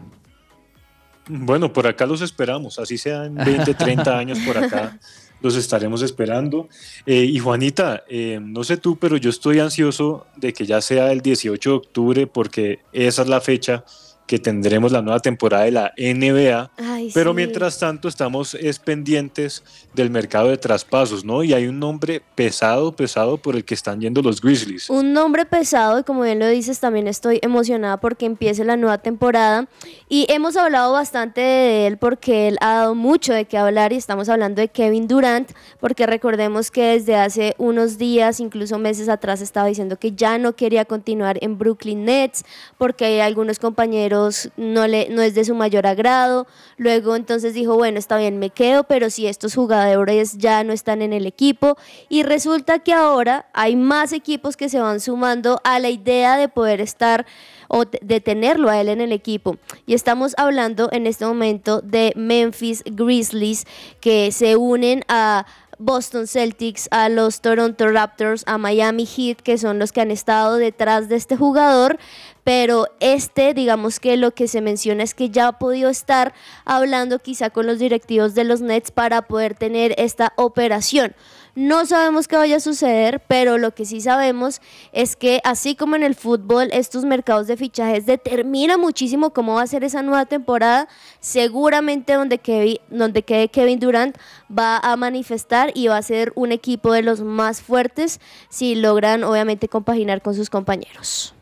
Bueno, 1.27 1.71
por 1.71 1.87
acá 1.87 2.05
los 2.05 2.21
esperamos, 2.21 2.79
así 2.79 2.97
sean 2.97 3.35
20, 3.35 3.73
30 3.73 4.17
años 4.17 4.39
por 4.39 4.57
acá 4.57 4.97
los 5.41 5.55
estaremos 5.55 6.01
esperando. 6.01 6.69
Eh, 7.05 7.23
y 7.23 7.39
Juanita, 7.39 8.03
eh, 8.07 8.39
no 8.41 8.63
sé 8.63 8.77
tú, 8.77 8.97
pero 8.97 9.17
yo 9.17 9.29
estoy 9.29 9.59
ansioso 9.59 10.27
de 10.35 10.53
que 10.53 10.65
ya 10.65 10.81
sea 10.81 11.11
el 11.11 11.21
18 11.21 11.69
de 11.69 11.75
octubre 11.75 12.27
porque 12.27 12.79
esa 12.93 13.23
es 13.23 13.27
la 13.27 13.41
fecha 13.41 13.83
que 14.31 14.39
tendremos 14.39 14.93
la 14.93 15.01
nueva 15.01 15.19
temporada 15.19 15.65
de 15.65 15.71
la 15.71 15.93
NBA. 15.97 16.71
pero 17.13 17.33
mientras 17.33 17.77
tanto 17.77 18.07
estamos 18.07 18.53
es 18.53 18.79
pendientes 18.79 19.61
del 19.93 20.09
mercado 20.09 20.47
de 20.47 20.55
traspasos, 20.55 21.25
¿no? 21.25 21.43
Y 21.43 21.51
hay 21.53 21.67
un 21.67 21.77
nombre 21.77 22.21
pesado, 22.33 22.93
pesado 22.93 23.35
por 23.35 23.57
el 23.57 23.65
que 23.65 23.73
están 23.73 23.99
yendo 23.99 24.21
los 24.21 24.39
Grizzlies. 24.39 24.89
Un 24.89 25.11
nombre 25.11 25.45
pesado 25.45 25.99
y 25.99 26.03
como 26.03 26.21
bien 26.21 26.39
lo 26.39 26.47
dices, 26.47 26.79
también 26.79 27.09
estoy 27.09 27.39
emocionada 27.41 27.97
porque 27.97 28.25
empiece 28.25 28.63
la 28.63 28.77
nueva 28.77 28.99
temporada 28.99 29.67
y 30.07 30.27
hemos 30.29 30.55
hablado 30.55 30.93
bastante 30.93 31.41
de 31.41 31.87
él 31.87 31.97
porque 31.97 32.47
él 32.47 32.57
ha 32.61 32.75
dado 32.75 32.95
mucho 32.95 33.33
de 33.33 33.43
qué 33.43 33.57
hablar 33.57 33.91
y 33.91 33.97
estamos 33.97 34.29
hablando 34.29 34.61
de 34.61 34.69
Kevin 34.69 35.09
Durant 35.09 35.51
porque 35.81 36.05
recordemos 36.05 36.71
que 36.71 36.93
desde 36.93 37.17
hace 37.17 37.53
unos 37.57 37.97
días, 37.97 38.39
incluso 38.39 38.79
meses 38.79 39.09
atrás, 39.09 39.41
estaba 39.41 39.67
diciendo 39.67 39.99
que 39.99 40.13
ya 40.13 40.37
no 40.37 40.53
quería 40.55 40.85
continuar 40.85 41.37
en 41.41 41.57
Brooklyn 41.57 42.05
Nets 42.05 42.45
porque 42.77 43.03
hay 43.03 43.19
algunos 43.19 43.59
compañeros 43.59 44.20
no, 44.57 44.87
le, 44.87 45.09
no 45.09 45.21
es 45.21 45.35
de 45.35 45.45
su 45.45 45.55
mayor 45.55 45.87
agrado. 45.87 46.47
Luego 46.77 47.15
entonces 47.15 47.53
dijo, 47.53 47.75
bueno, 47.75 47.99
está 47.99 48.17
bien, 48.17 48.39
me 48.39 48.49
quedo, 48.49 48.83
pero 48.83 49.09
si 49.09 49.27
estos 49.27 49.55
jugadores 49.55 50.37
ya 50.37 50.63
no 50.63 50.73
están 50.73 51.01
en 51.01 51.13
el 51.13 51.25
equipo. 51.25 51.77
Y 52.09 52.23
resulta 52.23 52.79
que 52.79 52.93
ahora 52.93 53.47
hay 53.53 53.75
más 53.75 54.13
equipos 54.13 54.57
que 54.57 54.69
se 54.69 54.79
van 54.79 54.99
sumando 54.99 55.59
a 55.63 55.79
la 55.79 55.89
idea 55.89 56.37
de 56.37 56.47
poder 56.47 56.81
estar 56.81 57.25
o 57.67 57.85
de 57.85 58.19
tenerlo 58.19 58.69
a 58.69 58.79
él 58.81 58.89
en 58.89 59.01
el 59.01 59.11
equipo. 59.11 59.57
Y 59.85 59.93
estamos 59.93 60.33
hablando 60.37 60.89
en 60.91 61.07
este 61.07 61.25
momento 61.25 61.81
de 61.81 62.13
Memphis 62.15 62.83
Grizzlies 62.85 63.65
que 64.01 64.31
se 64.31 64.57
unen 64.57 65.03
a 65.07 65.45
Boston 65.81 66.27
Celtics, 66.27 66.87
a 66.91 67.09
los 67.09 67.41
Toronto 67.41 67.87
Raptors, 67.87 68.43
a 68.45 68.59
Miami 68.59 69.05
Heat, 69.05 69.37
que 69.41 69.57
son 69.57 69.79
los 69.79 69.91
que 69.91 70.01
han 70.01 70.11
estado 70.11 70.57
detrás 70.57 71.09
de 71.09 71.15
este 71.15 71.35
jugador, 71.35 71.97
pero 72.43 72.87
este, 72.99 73.53
digamos 73.53 73.99
que 73.99 74.17
lo 74.17 74.31
que 74.31 74.47
se 74.47 74.61
menciona 74.61 75.03
es 75.03 75.13
que 75.13 75.29
ya 75.29 75.47
ha 75.47 75.59
podido 75.59 75.89
estar 75.89 76.33
hablando 76.65 77.19
quizá 77.19 77.49
con 77.49 77.67
los 77.67 77.79
directivos 77.79 78.35
de 78.35 78.43
los 78.43 78.61
Nets 78.61 78.91
para 78.91 79.23
poder 79.23 79.55
tener 79.55 79.93
esta 79.97 80.33
operación. 80.35 81.15
No 81.53 81.85
sabemos 81.85 82.29
qué 82.29 82.37
vaya 82.37 82.55
a 82.57 82.59
suceder, 82.61 83.21
pero 83.27 83.57
lo 83.57 83.75
que 83.75 83.83
sí 83.83 83.99
sabemos 83.99 84.61
es 84.93 85.17
que 85.17 85.41
así 85.43 85.75
como 85.75 85.97
en 85.97 86.03
el 86.03 86.15
fútbol, 86.15 86.69
estos 86.71 87.03
mercados 87.03 87.47
de 87.47 87.57
fichajes 87.57 88.05
determinan 88.05 88.79
muchísimo 88.79 89.33
cómo 89.33 89.55
va 89.55 89.63
a 89.63 89.67
ser 89.67 89.83
esa 89.83 90.01
nueva 90.01 90.25
temporada. 90.25 90.87
Seguramente 91.19 92.13
donde, 92.13 92.37
Kevin, 92.37 92.77
donde 92.89 93.23
quede 93.23 93.49
Kevin 93.49 93.79
Durant 93.79 94.17
va 94.49 94.77
a 94.77 94.95
manifestar 94.95 95.71
y 95.75 95.87
va 95.87 95.97
a 95.97 96.01
ser 96.01 96.31
un 96.35 96.53
equipo 96.53 96.93
de 96.93 97.01
los 97.01 97.19
más 97.19 97.61
fuertes 97.61 98.21
si 98.49 98.75
logran 98.75 99.25
obviamente 99.25 99.67
compaginar 99.67 100.21
con 100.21 100.35
sus 100.35 100.49
compañeros. 100.49 101.35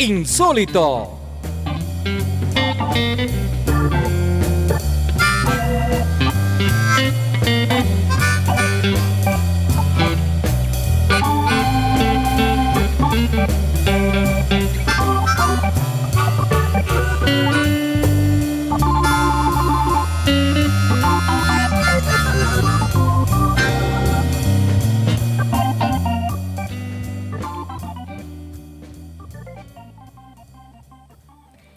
Insólito. 0.00 1.18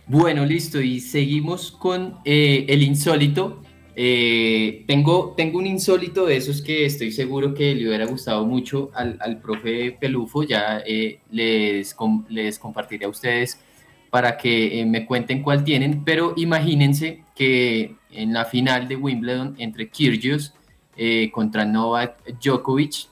Bueno, 0.06 0.44
listo, 0.46 0.82
y 0.82 1.00
seguimos 1.00 1.72
con 1.72 2.18
eh, 2.26 2.66
el 2.68 2.84
insólito. 2.84 3.62
Eh, 3.96 4.84
tengo, 4.86 5.34
tengo 5.38 5.60
un 5.60 5.66
insólito 5.66 6.26
de 6.26 6.36
esos 6.36 6.62
que 6.62 6.86
estoy 6.86 7.14
seguro 7.14 7.54
que 7.54 7.74
le 7.74 7.88
hubiera 7.88 8.06
gustado 8.06 8.46
mucho 8.46 8.92
al, 8.96 9.18
al 9.22 9.40
profe 9.40 9.96
Pelufo, 9.98 10.44
ya 10.44 10.82
eh, 10.86 11.22
les, 11.32 11.96
les 12.28 12.60
compartiré 12.60 13.06
a 13.06 13.10
ustedes 13.10 13.62
para 14.10 14.36
que 14.36 14.84
me 14.86 15.06
cuenten 15.06 15.42
cuál 15.42 15.64
tienen, 15.64 16.04
pero 16.04 16.34
imagínense 16.36 17.24
que 17.34 17.96
en 18.12 18.34
la 18.34 18.44
final 18.46 18.88
de 18.90 18.98
Wimbledon 18.98 19.56
entre 19.58 19.90
Kyrgios 19.90 20.54
contra 21.32 21.66
Novak 21.66 22.18
Djokovic, 22.40 23.08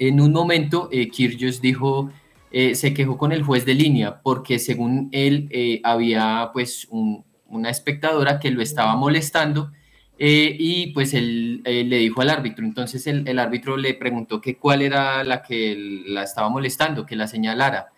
en 0.00 0.20
un 0.20 0.32
momento 0.32 0.90
Kyrgios 0.90 1.60
dijo 1.60 2.10
eh, 2.58 2.74
se 2.74 2.94
quejó 2.94 3.18
con 3.18 3.32
el 3.32 3.42
juez 3.42 3.66
de 3.66 3.74
línea 3.74 4.22
porque 4.22 4.58
según 4.58 5.10
él 5.12 5.46
eh, 5.50 5.82
había 5.84 6.48
pues 6.54 6.86
un, 6.88 7.22
una 7.48 7.68
espectadora 7.68 8.40
que 8.40 8.50
lo 8.50 8.62
estaba 8.62 8.96
molestando 8.96 9.72
eh, 10.18 10.56
y 10.58 10.86
pues 10.94 11.12
él, 11.12 11.60
le 11.64 11.98
dijo 11.98 12.22
al 12.22 12.30
árbitro, 12.30 12.64
entonces 12.64 13.06
el, 13.06 13.28
el, 13.28 13.38
árbitro 13.38 13.76
le 13.76 13.92
preguntó 13.92 14.40
que 14.40 14.56
cuál 14.56 14.80
era 14.80 15.22
la 15.22 15.42
que 15.42 16.02
la 16.06 16.22
estaba 16.22 16.48
molestando, 16.48 17.04
que 17.04 17.14
la 17.14 17.26
señalara. 17.26 17.88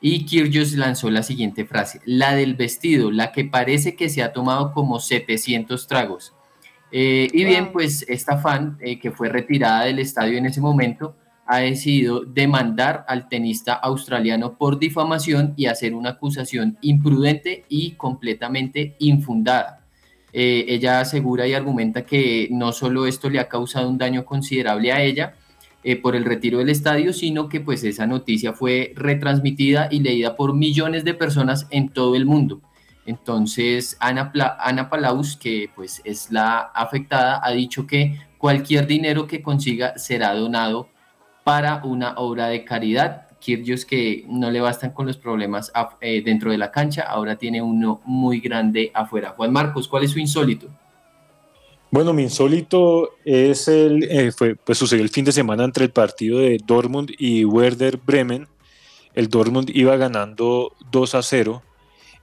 Y 0.00 0.24
Kyrgios 0.24 0.72
lanzó 0.72 1.10
la 1.10 1.22
siguiente 1.22 1.66
frase, 1.66 2.00
la 2.06 2.34
del 2.34 2.54
vestido, 2.54 3.10
la 3.10 3.32
que 3.32 3.44
parece 3.44 3.96
que 3.96 4.08
se 4.08 4.22
ha 4.22 4.32
tomado 4.32 4.72
como 4.72 4.98
700 4.98 5.86
tragos. 5.86 6.32
Eh, 6.90 7.28
y 7.34 7.44
bien, 7.44 7.70
pues 7.70 8.06
esta 8.08 8.38
fan, 8.38 8.78
eh, 8.80 8.98
que 8.98 9.10
fue 9.10 9.28
retirada 9.28 9.84
del 9.84 9.98
estadio 9.98 10.38
en 10.38 10.46
ese 10.46 10.62
momento, 10.62 11.16
ha 11.46 11.58
decidido 11.58 12.24
demandar 12.24 13.04
al 13.08 13.28
tenista 13.28 13.74
australiano 13.74 14.58
por 14.58 14.78
difamación 14.78 15.54
y 15.56 15.66
hacer 15.66 15.94
una 15.94 16.10
acusación 16.10 16.76
imprudente 16.80 17.64
y 17.68 17.92
completamente 17.92 18.96
infundada. 18.98 19.80
Eh, 20.32 20.66
ella 20.68 21.00
asegura 21.00 21.46
y 21.46 21.54
argumenta 21.54 22.04
que 22.04 22.48
no 22.50 22.72
solo 22.72 23.06
esto 23.06 23.30
le 23.30 23.38
ha 23.38 23.48
causado 23.48 23.88
un 23.88 23.96
daño 23.96 24.24
considerable 24.24 24.92
a 24.92 25.02
ella 25.02 25.34
eh, 25.84 25.96
por 25.96 26.16
el 26.16 26.24
retiro 26.24 26.58
del 26.58 26.68
estadio, 26.68 27.12
sino 27.12 27.48
que 27.48 27.60
pues 27.60 27.84
esa 27.84 28.06
noticia 28.06 28.52
fue 28.52 28.92
retransmitida 28.96 29.88
y 29.90 30.00
leída 30.00 30.34
por 30.34 30.52
millones 30.52 31.04
de 31.04 31.14
personas 31.14 31.68
en 31.70 31.88
todo 31.88 32.16
el 32.16 32.26
mundo. 32.26 32.60
Entonces, 33.06 33.96
Ana, 34.00 34.32
Ana 34.58 34.90
Palaus, 34.90 35.36
que 35.36 35.70
pues 35.76 36.02
es 36.04 36.32
la 36.32 36.58
afectada, 36.58 37.40
ha 37.42 37.52
dicho 37.52 37.86
que 37.86 38.18
cualquier 38.36 38.88
dinero 38.88 39.28
que 39.28 39.42
consiga 39.42 39.96
será 39.96 40.34
donado 40.34 40.88
para 41.46 41.80
una 41.84 42.14
obra 42.16 42.48
de 42.48 42.64
caridad 42.64 43.28
Kirgios 43.38 43.84
que 43.84 44.24
no 44.28 44.50
le 44.50 44.60
bastan 44.60 44.90
con 44.90 45.06
los 45.06 45.16
problemas 45.16 45.70
eh, 46.00 46.20
dentro 46.24 46.50
de 46.50 46.58
la 46.58 46.72
cancha, 46.72 47.02
ahora 47.02 47.36
tiene 47.36 47.62
uno 47.62 48.00
muy 48.04 48.40
grande 48.40 48.90
afuera. 48.92 49.32
Juan 49.36 49.52
Marcos, 49.52 49.86
¿cuál 49.86 50.02
es 50.02 50.10
su 50.10 50.18
insólito? 50.18 50.66
Bueno, 51.92 52.12
mi 52.12 52.24
insólito 52.24 53.10
es 53.24 53.68
el, 53.68 54.02
eh, 54.10 54.32
fue, 54.32 54.56
pues 54.56 54.76
sucedió 54.76 55.04
el 55.04 55.08
fin 55.08 55.24
de 55.24 55.30
semana 55.30 55.62
entre 55.62 55.84
el 55.84 55.92
partido 55.92 56.40
de 56.40 56.58
Dortmund 56.66 57.12
y 57.16 57.44
Werder 57.44 57.98
Bremen. 57.98 58.48
El 59.14 59.28
Dortmund 59.28 59.70
iba 59.72 59.96
ganando 59.96 60.72
2 60.90 61.14
a 61.14 61.22
0 61.22 61.62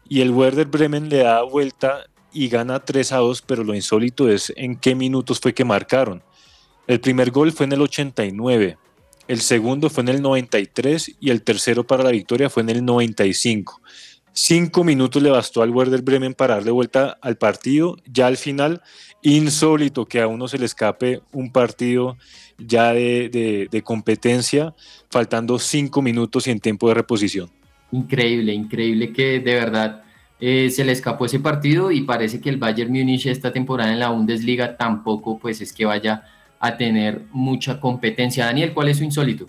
y 0.09 0.19
el 0.19 0.32
Werder 0.32 0.67
Bremen 0.67 1.07
le 1.07 1.19
da 1.19 1.43
vuelta 1.43 2.07
y 2.34 2.49
gana 2.49 2.82
3 2.82 3.13
a 3.13 3.17
2, 3.19 3.41
pero 3.43 3.63
lo 3.63 3.74
insólito 3.74 4.28
es 4.28 4.51
en 4.57 4.76
qué 4.76 4.95
minutos 4.95 5.39
fue 5.39 5.53
que 5.53 5.63
marcaron. 5.63 6.21
El 6.88 6.99
primer 6.99 7.32
gol 7.32 7.53
fue 7.53 7.67
en 7.67 7.71
el 7.71 7.82
89, 7.82 8.78
el 9.28 9.41
segundo 9.41 9.89
fue 9.89 10.03
en 10.03 10.09
el 10.09 10.21
93 10.21 11.15
y 11.19 11.30
el 11.30 11.43
tercero 11.43 11.86
para 11.86 12.03
la 12.03 12.11
victoria 12.11 12.49
fue 12.49 12.63
en 12.63 12.69
el 12.69 12.86
95. 12.86 13.82
Cinco 14.36 14.84
minutos 14.84 15.21
le 15.21 15.30
bastó 15.30 15.61
al 15.61 15.69
Werder 15.69 16.01
Bremen 16.01 16.34
para 16.34 16.55
darle 16.55 16.71
vuelta 16.71 17.17
al 17.21 17.38
partido. 17.38 17.97
Ya 18.11 18.26
al 18.26 18.38
final, 18.38 18.82
insólito 19.21 20.05
que 20.05 20.21
a 20.21 20.28
uno 20.28 20.47
se 20.47 20.57
le 20.57 20.65
escape 20.65 21.21
un 21.32 21.51
partido 21.51 22.17
ya 22.57 22.93
de, 22.93 23.82
competencia, 23.84 24.74
faltando 25.11 25.59
cinco 25.59 26.01
minutos 26.01 26.47
y 26.47 26.51
en 26.51 26.59
tiempo 26.59 26.88
de 26.88 26.95
reposición. 26.95 27.49
Increíble, 27.91 28.53
increíble 28.53 29.13
que 29.13 29.39
de 29.39 29.53
verdad 29.53 30.03
eh, 30.39 30.71
se 30.71 30.84
le 30.84 30.93
escapó 30.93 31.26
ese 31.26 31.39
partido 31.39 31.91
y 31.91 32.01
parece 32.01 32.41
que 32.41 32.49
el 32.49 32.57
Bayern 32.57 32.91
Múnich 32.91 33.28
esta 33.28 33.53
temporada 33.53 33.93
en 33.93 33.99
la 33.99 34.09
Bundesliga 34.09 34.78
tampoco 34.78 35.38
pues 35.38 35.61
es 35.61 35.71
que 35.71 35.86
vaya 35.86 36.24
a 36.64 36.78
tener 36.78 37.24
mucha 37.34 37.82
competencia. 37.82 38.45
Daniel, 38.45 38.74
¿cuál 38.74 38.88
es 38.88 38.97
su 38.97 39.03
insólito? 39.03 39.47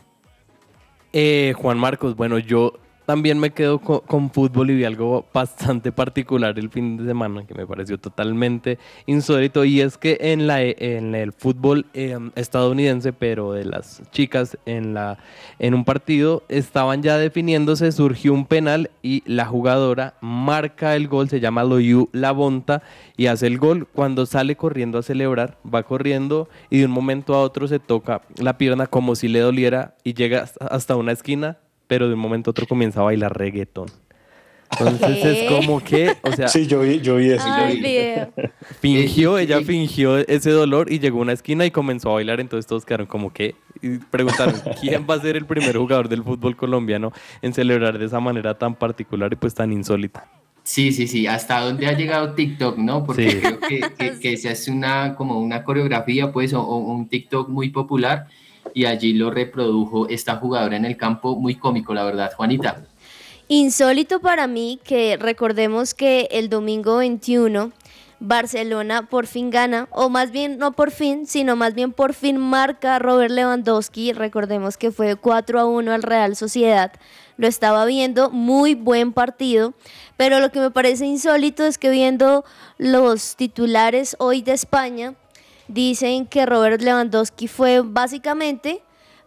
Eh, 1.12 1.54
Juan 1.56 1.78
Marcos, 1.78 2.16
bueno, 2.16 2.40
yo 2.40 2.72
también 3.06 3.38
me 3.38 3.50
quedo 3.50 3.78
con, 3.78 4.30
fútbol 4.30 4.70
y 4.70 4.76
vi 4.76 4.84
algo 4.84 5.26
bastante 5.32 5.92
particular 5.92 6.58
el 6.58 6.70
fin 6.70 6.96
de 6.96 7.04
semana 7.04 7.46
que 7.46 7.54
me 7.54 7.66
pareció 7.66 7.98
totalmente 7.98 8.78
insólito 9.06 9.64
y 9.64 9.80
es 9.80 9.98
que 9.98 10.16
en, 10.20 10.46
la, 10.46 10.62
en 10.62 11.14
el 11.14 11.32
fútbol 11.32 11.86
em, 11.92 12.30
estadounidense, 12.34 13.12
pero 13.12 13.52
de 13.52 13.64
las 13.64 14.02
chicas 14.10 14.56
en, 14.66 14.94
la, 14.94 15.18
en 15.58 15.74
un 15.74 15.84
partido 15.84 16.42
estaban 16.48 17.02
ya 17.02 17.18
definiéndose, 17.18 17.92
surgió 17.92 18.32
un 18.32 18.46
penal 18.46 18.90
y 19.02 19.22
la 19.26 19.44
jugadora 19.44 20.14
marca 20.20 20.96
el 20.96 21.08
gol, 21.08 21.28
se 21.28 21.40
llama 21.40 21.64
Loyu 21.64 22.08
Labonta 22.12 22.82
y 23.16 23.26
hace 23.26 23.46
el 23.46 23.58
gol. 23.58 23.86
Cuando 23.92 24.26
sale 24.26 24.56
corriendo 24.56 24.98
a 24.98 25.02
celebrar, 25.02 25.58
va 25.62 25.82
corriendo 25.82 26.48
y 26.70 26.78
de 26.78 26.86
un 26.86 26.90
momento 26.90 27.34
a 27.34 27.42
otro 27.42 27.68
se 27.68 27.78
toca 27.78 28.22
la 28.36 28.56
pierna 28.58 28.86
como 28.86 29.14
si 29.14 29.28
le 29.28 29.40
doliera 29.40 29.94
y 30.04 30.14
llega 30.14 30.48
hasta 30.60 30.96
una 30.96 31.12
esquina 31.12 31.58
pero 31.94 32.08
de 32.08 32.14
un 32.14 32.18
momento 32.18 32.50
a 32.50 32.52
otro 32.52 32.66
comienza 32.66 32.98
a 32.98 33.02
bailar 33.04 33.38
reggaetón. 33.38 33.86
Entonces 34.68 35.24
es 35.24 35.48
como 35.48 35.78
que, 35.78 36.16
o 36.22 36.32
sea. 36.32 36.48
Sí, 36.48 36.66
yo 36.66 36.80
vi, 36.80 37.00
yo 37.00 37.14
vi 37.14 37.30
eso. 37.30 37.46
Fingió, 38.80 39.38
ella 39.38 39.60
fingió 39.60 40.18
ese 40.18 40.50
dolor 40.50 40.90
y 40.92 40.98
llegó 40.98 41.20
a 41.20 41.22
una 41.22 41.34
esquina 41.34 41.64
y 41.64 41.70
comenzó 41.70 42.10
a 42.10 42.14
bailar. 42.14 42.40
Entonces 42.40 42.66
todos 42.66 42.84
quedaron 42.84 43.06
como 43.06 43.32
que. 43.32 43.54
Y 43.80 43.98
preguntaron, 43.98 44.56
¿quién 44.80 45.06
va 45.08 45.14
a 45.14 45.20
ser 45.20 45.36
el 45.36 45.46
primer 45.46 45.76
jugador 45.76 46.08
del 46.08 46.24
fútbol 46.24 46.56
colombiano 46.56 47.12
en 47.42 47.54
celebrar 47.54 47.96
de 47.96 48.06
esa 48.06 48.18
manera 48.18 48.58
tan 48.58 48.74
particular 48.74 49.32
y 49.32 49.36
pues 49.36 49.54
tan 49.54 49.70
insólita? 49.70 50.28
Sí, 50.64 50.90
sí, 50.90 51.06
sí. 51.06 51.28
Hasta 51.28 51.60
dónde 51.60 51.86
ha 51.86 51.92
llegado 51.92 52.34
TikTok, 52.34 52.76
¿no? 52.76 53.04
Porque 53.04 53.38
creo 53.38 53.60
que, 53.60 54.18
que, 54.18 54.36
se 54.36 54.48
hace 54.48 54.72
una, 54.72 55.14
como 55.14 55.38
una 55.38 55.62
coreografía, 55.62 56.32
pues, 56.32 56.54
o 56.54 56.60
un 56.64 57.06
TikTok 57.08 57.48
muy 57.48 57.68
popular 57.68 58.26
y 58.72 58.86
allí 58.86 59.12
lo 59.12 59.30
reprodujo 59.30 60.08
esta 60.08 60.36
jugadora 60.36 60.76
en 60.76 60.84
el 60.84 60.96
campo, 60.96 61.36
muy 61.36 61.56
cómico, 61.56 61.92
la 61.94 62.04
verdad. 62.04 62.32
Juanita. 62.36 62.84
Insólito 63.48 64.20
para 64.20 64.46
mí 64.46 64.80
que 64.84 65.18
recordemos 65.18 65.92
que 65.92 66.28
el 66.30 66.48
domingo 66.48 66.96
21 66.96 67.72
Barcelona 68.20 69.06
por 69.06 69.26
fin 69.26 69.50
gana, 69.50 69.88
o 69.90 70.08
más 70.08 70.30
bien 70.30 70.56
no 70.58 70.72
por 70.72 70.90
fin, 70.90 71.26
sino 71.26 71.56
más 71.56 71.74
bien 71.74 71.92
por 71.92 72.14
fin 72.14 72.38
marca 72.38 72.98
Robert 72.98 73.30
Lewandowski. 73.30 74.12
Recordemos 74.12 74.78
que 74.78 74.90
fue 74.90 75.16
4 75.16 75.60
a 75.60 75.66
1 75.66 75.92
al 75.92 76.02
Real 76.02 76.34
Sociedad. 76.34 76.92
Lo 77.36 77.46
estaba 77.46 77.84
viendo, 77.84 78.30
muy 78.30 78.74
buen 78.74 79.12
partido, 79.12 79.74
pero 80.16 80.40
lo 80.40 80.50
que 80.50 80.60
me 80.60 80.70
parece 80.70 81.04
insólito 81.04 81.64
es 81.64 81.78
que 81.78 81.90
viendo 81.90 82.44
los 82.78 83.36
titulares 83.36 84.16
hoy 84.18 84.40
de 84.40 84.52
España, 84.52 85.14
dicen 85.68 86.26
que 86.26 86.46
Robert 86.46 86.80
Lewandowski 86.80 87.48
fue 87.48 87.80
básicamente 87.80 88.82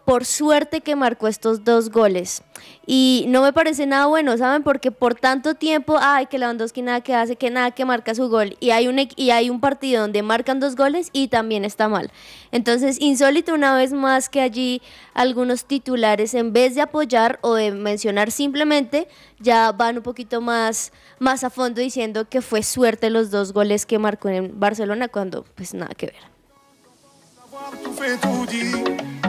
por 0.07 0.23
suerte 0.23 0.79
que 0.79 0.95
marcó 0.95 1.27
estos 1.27 1.65
dos 1.65 1.89
goles. 1.89 2.41
Y 2.85 3.25
no 3.27 3.41
me 3.41 3.51
parece 3.51 3.85
nada 3.85 4.05
bueno, 4.05 4.37
¿saben? 4.37 4.63
Porque 4.63 4.89
por 4.89 5.15
tanto 5.15 5.55
tiempo, 5.55 5.97
ay, 5.99 6.27
que 6.27 6.39
Lewandowski 6.39 6.81
nada 6.81 7.01
que 7.01 7.13
hace, 7.13 7.35
que 7.35 7.49
nada 7.49 7.71
que 7.71 7.83
marca 7.83 8.15
su 8.15 8.29
gol. 8.29 8.55
Y 8.61 8.69
hay, 8.69 8.87
un, 8.87 9.05
y 9.17 9.31
hay 9.31 9.49
un 9.49 9.59
partido 9.59 10.03
donde 10.03 10.23
marcan 10.23 10.61
dos 10.61 10.77
goles 10.77 11.09
y 11.11 11.27
también 11.27 11.65
está 11.65 11.89
mal. 11.89 12.09
Entonces, 12.53 13.01
insólito 13.01 13.53
una 13.53 13.75
vez 13.75 13.91
más 13.91 14.29
que 14.29 14.39
allí 14.39 14.81
algunos 15.13 15.65
titulares, 15.65 16.33
en 16.35 16.53
vez 16.53 16.73
de 16.75 16.83
apoyar 16.83 17.37
o 17.41 17.55
de 17.55 17.71
mencionar 17.71 18.31
simplemente, 18.31 19.09
ya 19.41 19.73
van 19.73 19.97
un 19.97 20.03
poquito 20.03 20.39
más, 20.39 20.93
más 21.19 21.43
a 21.43 21.49
fondo 21.49 21.81
diciendo 21.81 22.29
que 22.29 22.41
fue 22.41 22.63
suerte 22.63 23.09
los 23.09 23.29
dos 23.29 23.51
goles 23.51 23.85
que 23.85 23.99
marcó 23.99 24.29
en 24.29 24.57
Barcelona 24.57 25.09
cuando 25.09 25.43
pues 25.43 25.73
nada 25.73 25.93
que 25.95 26.05
ver. 26.05 26.37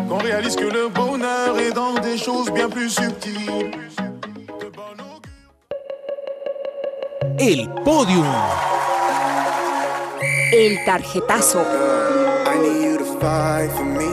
Qu'on 0.08 0.18
réalise 0.18 0.56
que 0.56 0.64
le 0.64 0.88
bonheur 0.88 1.58
est 1.58 1.72
dans 1.72 1.94
des 1.94 2.16
choses 2.16 2.50
bien 2.50 2.68
plus 2.68 2.90
subtiles. 2.90 3.70
El 7.38 7.68
podium. 7.84 8.26
El 10.52 10.84
tarjetazo. 10.84 11.60
I 11.60 12.58
need 12.58 12.82
you 12.84 12.98
to 12.98 13.04
fight 13.20 13.70
for 13.72 13.84
me 13.84 14.08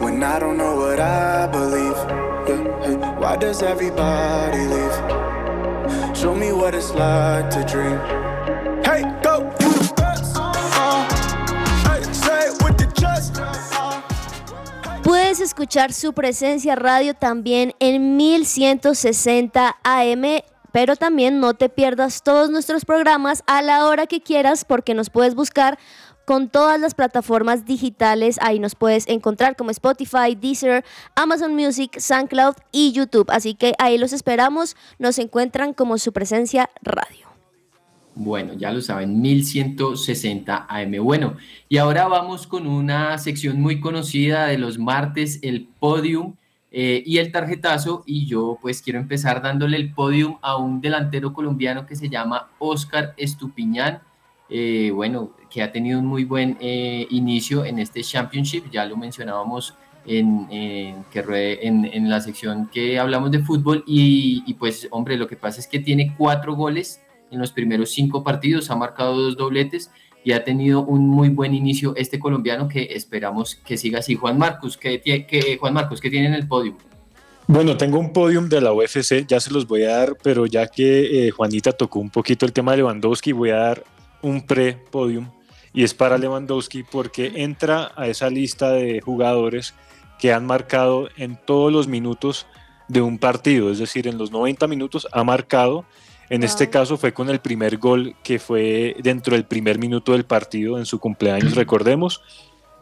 when 0.00 0.22
I 0.22 0.38
don't 0.38 0.56
know 0.56 0.76
what 0.76 1.00
I 1.00 1.48
believe. 1.50 1.98
Why 3.18 3.36
does 3.36 3.62
everybody 3.62 4.58
leave? 4.58 6.14
Show 6.14 6.34
me 6.34 6.52
what 6.52 6.74
it's 6.74 6.92
like 6.94 7.50
to 7.50 7.64
dream. 7.64 7.98
Su 15.92 16.12
presencia 16.12 16.76
radio 16.76 17.14
también 17.14 17.74
en 17.78 18.16
1160 18.16 19.76
AM, 19.82 20.42
pero 20.72 20.96
también 20.96 21.40
no 21.40 21.54
te 21.54 21.68
pierdas 21.68 22.22
todos 22.22 22.50
nuestros 22.50 22.84
programas 22.84 23.42
a 23.46 23.62
la 23.62 23.86
hora 23.86 24.06
que 24.06 24.20
quieras 24.20 24.64
porque 24.64 24.94
nos 24.94 25.10
puedes 25.10 25.34
buscar 25.34 25.78
con 26.26 26.48
todas 26.48 26.78
las 26.80 26.94
plataformas 26.94 27.64
digitales. 27.64 28.38
Ahí 28.40 28.58
nos 28.58 28.74
puedes 28.74 29.08
encontrar 29.08 29.56
como 29.56 29.70
Spotify, 29.70 30.34
Deezer, 30.38 30.84
Amazon 31.14 31.54
Music, 31.54 31.98
SoundCloud 31.98 32.54
y 32.70 32.92
YouTube. 32.92 33.30
Así 33.30 33.54
que 33.54 33.74
ahí 33.78 33.98
los 33.98 34.12
esperamos. 34.12 34.76
Nos 34.98 35.18
encuentran 35.18 35.72
como 35.72 35.98
su 35.98 36.12
presencia 36.12 36.70
radio. 36.82 37.23
Bueno, 38.16 38.54
ya 38.54 38.70
lo 38.70 38.80
saben, 38.80 39.20
1160 39.20 40.66
AM. 40.68 41.02
Bueno, 41.02 41.36
y 41.68 41.78
ahora 41.78 42.06
vamos 42.06 42.46
con 42.46 42.66
una 42.68 43.18
sección 43.18 43.60
muy 43.60 43.80
conocida 43.80 44.46
de 44.46 44.58
los 44.58 44.78
martes, 44.78 45.40
el 45.42 45.66
podium. 45.80 46.34
eh, 46.76 47.02
y 47.06 47.18
el 47.18 47.30
tarjetazo. 47.32 48.02
Y 48.06 48.26
yo 48.26 48.58
pues 48.60 48.82
quiero 48.82 48.98
empezar 48.98 49.40
dándole 49.42 49.76
el 49.76 49.92
podium 49.94 50.38
a 50.42 50.56
un 50.56 50.80
delantero 50.80 51.32
colombiano 51.32 51.86
que 51.86 51.94
se 51.96 52.08
llama 52.08 52.48
Oscar 52.58 53.14
Estupiñán. 53.16 54.00
Eh, 54.48 54.90
bueno, 54.92 55.32
que 55.50 55.62
ha 55.62 55.70
tenido 55.72 55.98
un 56.00 56.06
muy 56.06 56.24
buen 56.24 56.56
eh, 56.60 57.06
inicio 57.10 57.64
en 57.64 57.78
este 57.78 58.02
Championship, 58.02 58.70
ya 58.70 58.84
lo 58.86 58.96
mencionábamos 58.96 59.74
en, 60.06 60.46
en, 60.50 61.04
en, 61.86 62.10
la 62.10 62.20
sección 62.20 62.68
que 62.72 62.98
hablamos 62.98 63.30
de 63.30 63.38
fútbol 63.38 63.82
y, 63.86 64.42
y, 64.46 64.54
pues 64.54 64.86
hombre, 64.90 65.16
lo 65.16 65.26
que 65.28 65.36
pasa 65.36 65.60
es 65.60 65.66
que 65.66 65.78
tiene 65.78 66.14
cuatro 66.18 66.54
goles 66.54 67.00
en 67.34 67.40
los 67.40 67.52
primeros 67.52 67.90
cinco 67.90 68.24
partidos, 68.24 68.70
ha 68.70 68.76
marcado 68.76 69.20
dos 69.20 69.36
dobletes 69.36 69.90
y 70.24 70.32
ha 70.32 70.42
tenido 70.42 70.80
un 70.80 71.06
muy 71.06 71.28
buen 71.28 71.54
inicio 71.54 71.94
este 71.96 72.18
colombiano 72.18 72.66
que 72.66 72.84
esperamos 72.92 73.56
que 73.56 73.76
siga 73.76 73.98
así. 73.98 74.14
Juan 74.14 74.38
Marcos, 74.38 74.78
¿qué, 74.78 75.00
qué, 75.00 75.58
Juan 75.60 75.74
Marcos, 75.74 76.00
¿qué 76.00 76.08
tiene 76.08 76.28
en 76.28 76.34
el 76.34 76.48
podio? 76.48 76.76
Bueno, 77.46 77.76
tengo 77.76 77.98
un 77.98 78.12
podium 78.12 78.48
de 78.48 78.62
la 78.62 78.72
UFC, 78.72 79.26
ya 79.26 79.38
se 79.38 79.50
los 79.50 79.66
voy 79.66 79.82
a 79.82 79.98
dar, 79.98 80.16
pero 80.22 80.46
ya 80.46 80.66
que 80.66 81.26
eh, 81.26 81.30
Juanita 81.30 81.72
tocó 81.72 81.98
un 81.98 82.08
poquito 82.08 82.46
el 82.46 82.54
tema 82.54 82.72
de 82.72 82.78
Lewandowski, 82.78 83.32
voy 83.32 83.50
a 83.50 83.56
dar 83.56 83.84
un 84.22 84.46
pre-podium 84.46 85.28
y 85.74 85.84
es 85.84 85.92
para 85.92 86.16
Lewandowski 86.16 86.84
porque 86.84 87.32
entra 87.34 87.92
a 87.96 88.08
esa 88.08 88.30
lista 88.30 88.70
de 88.70 89.02
jugadores 89.02 89.74
que 90.18 90.32
han 90.32 90.46
marcado 90.46 91.10
en 91.18 91.36
todos 91.36 91.70
los 91.70 91.86
minutos 91.86 92.46
de 92.88 93.02
un 93.02 93.18
partido, 93.18 93.70
es 93.70 93.78
decir, 93.78 94.08
en 94.08 94.16
los 94.16 94.30
90 94.30 94.66
minutos 94.66 95.06
ha 95.12 95.24
marcado 95.24 95.84
en 96.30 96.42
este 96.42 96.70
caso 96.70 96.96
fue 96.96 97.12
con 97.12 97.28
el 97.30 97.40
primer 97.40 97.78
gol 97.78 98.14
que 98.22 98.38
fue 98.38 98.96
dentro 99.02 99.34
del 99.34 99.44
primer 99.44 99.78
minuto 99.78 100.12
del 100.12 100.24
partido 100.24 100.78
en 100.78 100.86
su 100.86 100.98
cumpleaños, 100.98 101.54
recordemos. 101.56 102.22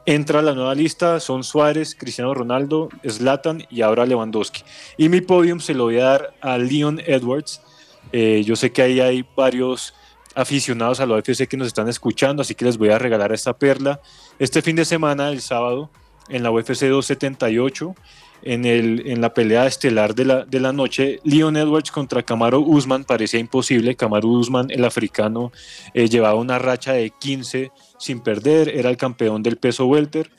Entra 0.05 0.41
a 0.41 0.43
la 0.43 0.55
nueva 0.55 0.75
lista, 0.75 1.21
son 1.21 1.45
Suárez, 1.45 1.95
Cristiano 1.95 2.35
Ronaldo, 2.35 2.89
Zlatan 3.09 3.65
y 3.71 3.83
ahora 3.83 4.05
Lewandowski. 4.05 4.63
Y 4.97 5.09
mi 5.09 5.21
podium 5.21 5.61
se 5.61 5.75
lo 5.75 5.85
voy 5.85 5.99
a 5.99 6.05
dar 6.05 6.35
a 6.41 6.59
Leon 6.59 7.01
Edwards. 7.07 7.63
Eh, 8.11 8.43
yo 8.45 8.57
sé 8.57 8.73
que 8.73 8.83
ahí 8.83 8.99
hay 8.99 9.25
varios 9.37 9.95
aficionados 10.35 10.99
a 10.99 11.07
la 11.07 11.17
UFC 11.17 11.47
que 11.47 11.57
nos 11.57 11.69
están 11.69 11.89
escuchando, 11.89 12.43
así 12.43 12.55
que 12.55 12.65
les 12.65 12.79
voy 12.79 12.89
a 12.89 12.99
regalar 12.99 13.33
esta 13.33 13.53
perla. 13.53 14.01
Este 14.41 14.61
fin 14.61 14.75
de 14.75 14.85
semana, 14.85 15.29
el 15.31 15.41
sábado, 15.41 15.89
en 16.29 16.43
la 16.43 16.51
UFC 16.51 16.87
278, 16.87 17.95
en, 18.43 18.65
el, 18.65 19.03
en 19.07 19.21
la 19.21 19.35
pelea 19.35 19.67
estelar 19.67 20.15
de 20.15 20.25
la, 20.25 20.45
de 20.45 20.61
la 20.61 20.73
noche, 20.73 21.21
Leon 21.25 21.57
Edwards 21.57 21.91
contra 21.91 22.23
Camaro 22.23 22.61
Usman 22.61 23.05
parecía 23.05 23.41
imposible. 23.41 23.97
Camaro 23.97 24.29
Usman, 24.29 24.71
el 24.71 24.85
africano, 24.85 25.53
eh, 25.95 26.09
llevaba 26.09 26.35
una 26.35 26.59
racha 26.59 26.93
de 26.93 27.11
15 27.11 27.71
sin 27.99 28.21
perder, 28.21 28.69
era 28.69 28.91
el 28.91 28.97
campeón 28.97 29.43
del 29.43 29.57
peso 29.57 29.87
welter. 29.87 30.31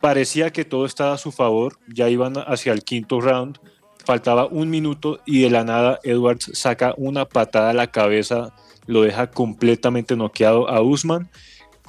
Parecía 0.00 0.50
que 0.50 0.64
todo 0.64 0.86
estaba 0.86 1.14
a 1.14 1.18
su 1.18 1.32
favor, 1.32 1.78
ya 1.86 2.08
iban 2.08 2.34
hacia 2.36 2.72
el 2.72 2.82
quinto 2.82 3.20
round, 3.20 3.58
faltaba 4.04 4.46
un 4.46 4.70
minuto 4.70 5.20
y 5.26 5.42
de 5.42 5.50
la 5.50 5.64
nada 5.64 5.98
Edwards 6.02 6.50
saca 6.54 6.94
una 6.96 7.26
patada 7.26 7.70
a 7.70 7.74
la 7.74 7.90
cabeza, 7.90 8.54
lo 8.86 9.02
deja 9.02 9.30
completamente 9.30 10.16
noqueado 10.16 10.68
a 10.68 10.80
Usman 10.80 11.30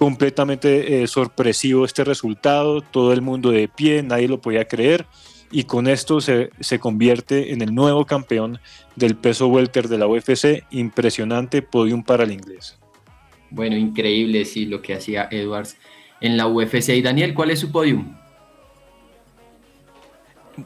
completamente 0.01 1.03
eh, 1.03 1.07
sorpresivo 1.07 1.85
este 1.85 2.03
resultado, 2.03 2.81
todo 2.81 3.13
el 3.13 3.21
mundo 3.21 3.51
de 3.51 3.67
pie, 3.67 4.01
nadie 4.01 4.27
lo 4.27 4.41
podía 4.41 4.67
creer 4.67 5.05
y 5.51 5.65
con 5.65 5.87
esto 5.87 6.21
se, 6.21 6.51
convierte 6.79 7.53
en 7.53 7.61
el 7.61 7.75
nuevo 7.75 8.05
campeón 8.05 8.59
del 8.95 9.15
peso 9.15 9.47
welter 9.47 9.87
de 9.87 9.97
la 9.97 10.07
UFC. 10.07 10.63
Impresionante 10.71 11.61
podium 11.61 12.03
para 12.03 12.23
el 12.23 12.31
inglés. 12.31 12.79
Bueno, 13.49 13.75
increíble, 13.75 14.45
sí, 14.45 14.65
lo 14.65 14.81
que 14.81 14.93
hacía 14.93 15.27
Edwards 15.29 15.77
en 16.21 16.37
la 16.37 16.47
UFC. 16.47 16.89
Y 16.89 17.01
Daniel, 17.01 17.33
¿cuál 17.33 17.51
es 17.51 17.59
su 17.59 17.71
podium? 17.71 18.15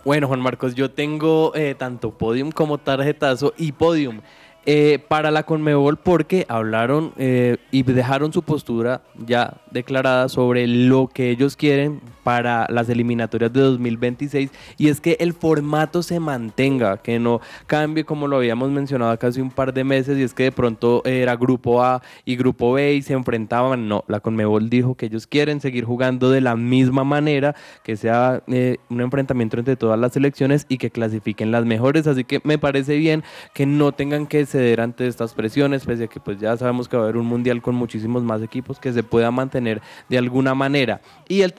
Bueno, 0.04 0.28
Juan 0.28 0.42
Marcos, 0.42 0.76
yo 0.76 0.92
tengo 0.92 1.54
eh, 1.56 1.76
tanto 1.78 2.12
podium 2.12 2.52
como 2.52 2.78
tarjetazo 2.78 3.54
y 3.58 3.72
podium. 3.72 4.22
Eh, 4.68 5.00
para 5.08 5.30
la 5.30 5.44
Conmebol 5.44 5.98
porque 5.98 6.48
hablaron 6.50 7.14
eh, 7.18 7.58
y 7.70 7.84
dejaron 7.84 8.34
su 8.34 8.42
postura 8.42 9.04
ya 9.16 9.62
declarada 9.70 10.28
sobre 10.28 10.66
lo 10.66 11.08
que 11.08 11.30
ellos 11.30 11.56
quieren 11.56 12.02
para 12.26 12.66
las 12.72 12.90
eliminatorias 12.90 13.54
de 13.54 13.62
2026 13.62 14.50
y 14.80 14.90
es 14.90 15.00
que 15.00 15.16
el 15.20 15.34
formato 15.34 16.02
se 16.02 16.20
mantenga, 16.20 16.98
que 16.98 17.20
no 17.20 17.40
cambie 17.68 18.04
como 18.04 18.28
lo 18.28 18.38
habíamos 18.38 18.72
mencionado 18.72 19.12
hace 19.12 19.20
casi 19.20 19.42
un 19.42 19.52
par 19.52 19.76
de 19.76 19.84
meses 19.84 20.18
y 20.18 20.24
es 20.24 20.34
que 20.34 20.46
de 20.46 20.52
pronto 20.52 21.04
era 21.06 21.36
grupo 21.36 21.84
A 21.84 22.02
y 22.26 22.36
grupo 22.36 22.74
B 22.74 22.96
y 22.96 23.04
se 23.04 23.14
enfrentaban, 23.14 23.88
no, 23.88 24.04
la 24.08 24.22
Conmebol 24.22 24.72
dijo 24.72 24.96
que 24.96 25.06
ellos 25.06 25.28
quieren 25.28 25.62
seguir 25.62 25.86
jugando 25.86 26.32
de 26.32 26.42
la 26.42 26.56
misma 26.56 27.04
manera, 27.04 27.56
que 27.84 27.96
sea 27.96 28.42
eh, 28.48 28.78
un 28.90 29.02
enfrentamiento 29.02 29.60
entre 29.60 29.76
todas 29.76 30.00
las 30.00 30.14
selecciones 30.14 30.66
y 30.68 30.80
que 30.80 30.90
clasifiquen 30.90 31.52
las 31.52 31.64
mejores, 31.64 32.08
así 32.08 32.24
que 32.24 32.42
me 32.44 32.58
parece 32.58 32.98
bien 32.98 33.24
que 33.54 33.68
no 33.68 33.92
tengan 33.92 34.26
que 34.26 34.48
ceder 34.48 34.82
ante 34.82 35.06
estas 35.06 35.36
presiones, 35.36 35.86
pese 35.86 36.06
a 36.06 36.08
que 36.08 36.20
pues 36.20 36.40
ya 36.40 36.58
sabemos 36.58 36.90
que 36.90 36.98
va 36.98 37.04
a 37.04 37.06
haber 37.06 37.18
un 37.18 37.28
mundial 37.28 37.62
con 37.62 37.76
muchísimos 37.76 38.24
más 38.24 38.42
equipos 38.42 38.80
que 38.80 38.92
se 38.92 39.04
pueda 39.04 39.30
mantener 39.30 39.80
de 40.10 40.18
alguna 40.18 40.56
manera. 40.56 41.02
Y 41.28 41.42
el 41.42 41.54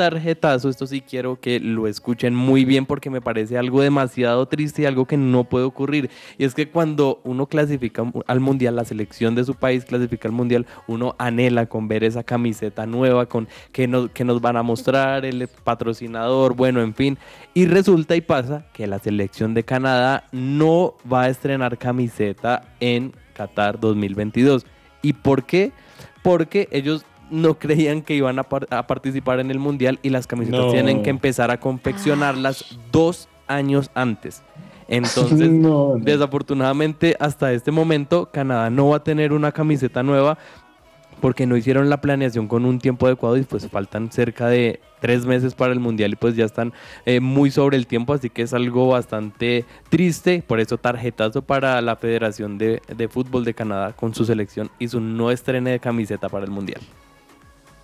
tarjeta 0.57 0.77
esto 0.77 0.87
sí 0.87 1.01
quiero 1.01 1.41
que 1.41 1.61
lo 1.61 1.87
escuchen 1.87 2.35
muy 2.35 2.65
bien 2.65 2.87
porque 2.87 3.11
me 3.11 3.21
parece 3.21 3.59
algo 3.59 3.81
demasiado 3.81 4.47
triste 4.47 4.83
y 4.83 4.85
algo 4.87 5.07
que 5.07 5.17
no 5.17 5.45
puede 5.45 5.65
ocurrir. 5.65 6.11
Y 6.39 6.45
es 6.45 6.55
que 6.55 6.69
cuando 6.69 7.21
uno 7.25 7.47
clasifica 7.47 8.05
al 8.27 8.41
mundial, 8.41 8.77
la 8.77 8.85
selección 8.85 9.35
de 9.35 9.45
su 9.45 9.55
país 9.55 9.85
clasifica 9.85 10.29
al 10.29 10.33
mundial, 10.35 10.67
uno 10.87 11.15
anhela 11.19 11.67
con 11.67 11.89
ver 11.89 12.05
esa 12.05 12.23
camiseta 12.23 12.87
nueva, 12.87 13.27
con 13.27 13.49
que 13.73 13.87
nos, 13.87 14.11
que 14.11 14.25
nos 14.25 14.41
van 14.41 14.57
a 14.57 14.63
mostrar, 14.63 15.25
el 15.25 15.49
patrocinador, 15.65 16.55
bueno, 16.55 16.81
en 16.81 16.95
fin. 16.95 17.19
Y 17.55 17.67
resulta 17.67 18.17
y 18.17 18.21
pasa 18.21 18.67
que 18.73 18.87
la 18.87 18.99
selección 18.99 19.55
de 19.55 19.65
Canadá 19.65 20.25
no 20.33 20.95
va 21.11 21.23
a 21.23 21.29
estrenar 21.29 21.79
camiseta 21.79 22.75
en 22.81 23.13
Qatar 23.35 23.79
2022. 23.79 24.67
¿Y 25.03 25.13
por 25.13 25.45
qué? 25.45 25.73
Porque 26.23 26.69
ellos 26.73 27.05
no 27.31 27.59
creían 27.59 28.03
que 28.03 28.15
iban 28.15 28.39
a, 28.39 28.45
participar 28.45 29.41
en 29.41 29.51
el 29.51 29.59
mundial 29.59 29.99
y 30.03 30.11
las 30.11 30.27
camisetas 30.27 30.73
tienen 30.73 31.03
que 31.03 31.11
empezar 31.11 31.51
a 31.51 31.59
confeccionarlas 31.59 32.79
dos 32.93 33.29
años 33.47 33.91
antes. 33.95 34.43
Entonces, 34.89 35.51
desafortunadamente, 36.05 37.17
hasta 37.19 37.53
este 37.53 37.71
momento, 37.73 38.31
Canadá 38.33 38.71
no 38.71 38.91
va 38.91 38.99
a 38.99 39.05
tener 39.05 39.33
una 39.33 39.53
camiseta 39.53 40.03
nueva 40.03 40.39
porque 41.21 41.47
no 41.47 41.57
hicieron 41.57 41.89
la 41.89 42.01
planeación 42.01 42.47
con 42.47 42.65
un 42.67 42.79
tiempo 42.79 43.07
adecuado 43.07 43.37
y 43.39 43.43
pues 43.43 43.67
faltan 43.69 44.13
cerca 44.13 44.49
de 44.49 44.81
tres 45.01 45.25
meses 45.25 45.55
para 45.55 45.73
el 45.73 45.81
mundial 45.81 46.13
y 46.13 46.17
pues 46.17 46.37
ya 46.37 46.45
están 46.45 46.75
eh, 47.07 47.21
muy 47.21 47.51
sobre 47.51 47.79
el 47.79 47.87
tiempo, 47.87 48.13
así 48.13 48.29
que 48.29 48.43
es 48.43 48.53
algo 48.53 48.89
bastante 48.89 49.65
triste, 49.89 50.45
por 50.47 50.61
eso 50.61 50.77
tarjetazo 50.79 51.43
para 51.43 51.81
la 51.81 51.97
Federación 51.97 52.59
de, 52.59 52.83
de 52.95 53.09
Fútbol 53.09 53.45
de 53.45 53.55
Canadá 53.55 53.95
con 53.95 54.15
su 54.15 54.25
selección 54.25 54.71
y 54.79 54.89
su 54.89 55.01
no 55.01 55.31
estreno 55.31 55.71
de 55.71 55.81
camiseta 55.81 56.29
para 56.29 56.45
el 56.45 56.51
mundial. 56.51 56.83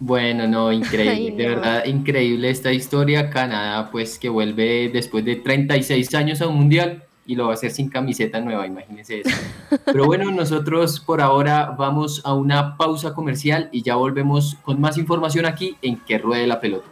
Bueno, 0.04 0.48
no, 0.48 0.72
increíble, 0.82 1.36
de 1.40 1.48
verdad, 1.48 1.84
increíble 1.84 2.50
esta 2.50 2.72
historia. 2.72 3.30
Canadá, 3.30 3.88
pues 3.92 4.18
que 4.18 4.28
vuelve 4.28 4.90
después 4.92 5.24
de 5.24 5.36
36 5.36 6.12
años 6.16 6.42
a 6.42 6.48
un 6.48 6.56
mundial 6.56 7.04
y 7.24 7.36
lo 7.36 7.44
va 7.44 7.52
a 7.52 7.54
hacer 7.54 7.70
sin 7.70 7.88
camiseta 7.88 8.40
nueva, 8.40 8.66
imagínense 8.66 9.20
eso. 9.20 9.36
Pero 9.84 10.04
bueno, 10.06 10.28
nosotros 10.32 10.98
por 10.98 11.20
ahora 11.20 11.76
vamos 11.78 12.20
a 12.24 12.34
una 12.34 12.76
pausa 12.76 13.14
comercial 13.14 13.68
y 13.70 13.82
ya 13.82 13.94
volvemos 13.94 14.56
con 14.62 14.80
más 14.80 14.98
información 14.98 15.46
aquí 15.46 15.76
en 15.82 15.96
Que 15.98 16.18
Ruede 16.18 16.48
la 16.48 16.60
Pelota. 16.60 16.88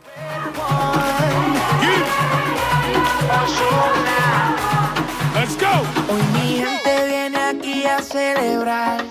Hoy 6.08 6.22
mi 6.32 6.58
gente 6.58 7.08
viene 7.08 7.38
aquí 7.38 7.84
a 7.86 8.00
celebrar 8.00 9.04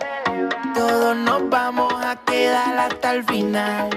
todos 0.80 1.18
nos 1.18 1.50
vamos 1.50 1.89
quedar 2.50 2.78
hasta 2.80 3.16
el 3.16 3.24
final. 3.26 3.89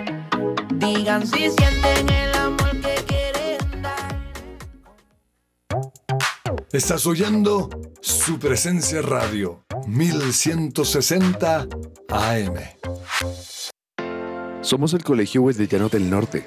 Digan 0.74 1.26
si 1.26 1.50
sienten 1.50 2.08
el 2.08 2.34
amor 2.34 2.70
que 2.80 2.94
quieren 3.06 3.82
dar. 3.82 4.22
Estás 6.70 7.06
oyendo 7.06 7.70
su 8.00 8.38
presencia 8.38 9.00
radio 9.00 9.64
1160 9.86 11.66
AM. 12.10 12.54
Somos 14.60 14.94
el 14.94 15.02
Colegio 15.02 15.42
Llano 15.50 15.88
del 15.88 16.08
Norte 16.10 16.46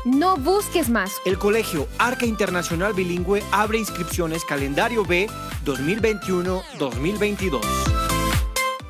No 0.06 0.38
busques 0.38 0.90
más. 0.90 1.14
El 1.26 1.40
Colegio 1.40 1.88
Arca 1.98 2.28
Internacional 2.28 2.94
Bilingüe 2.94 3.42
abre 3.52 3.80
inscripciones 3.80 4.46
calendario 4.46 5.04
B 5.06 5.28
2021-2022. 5.66 8.03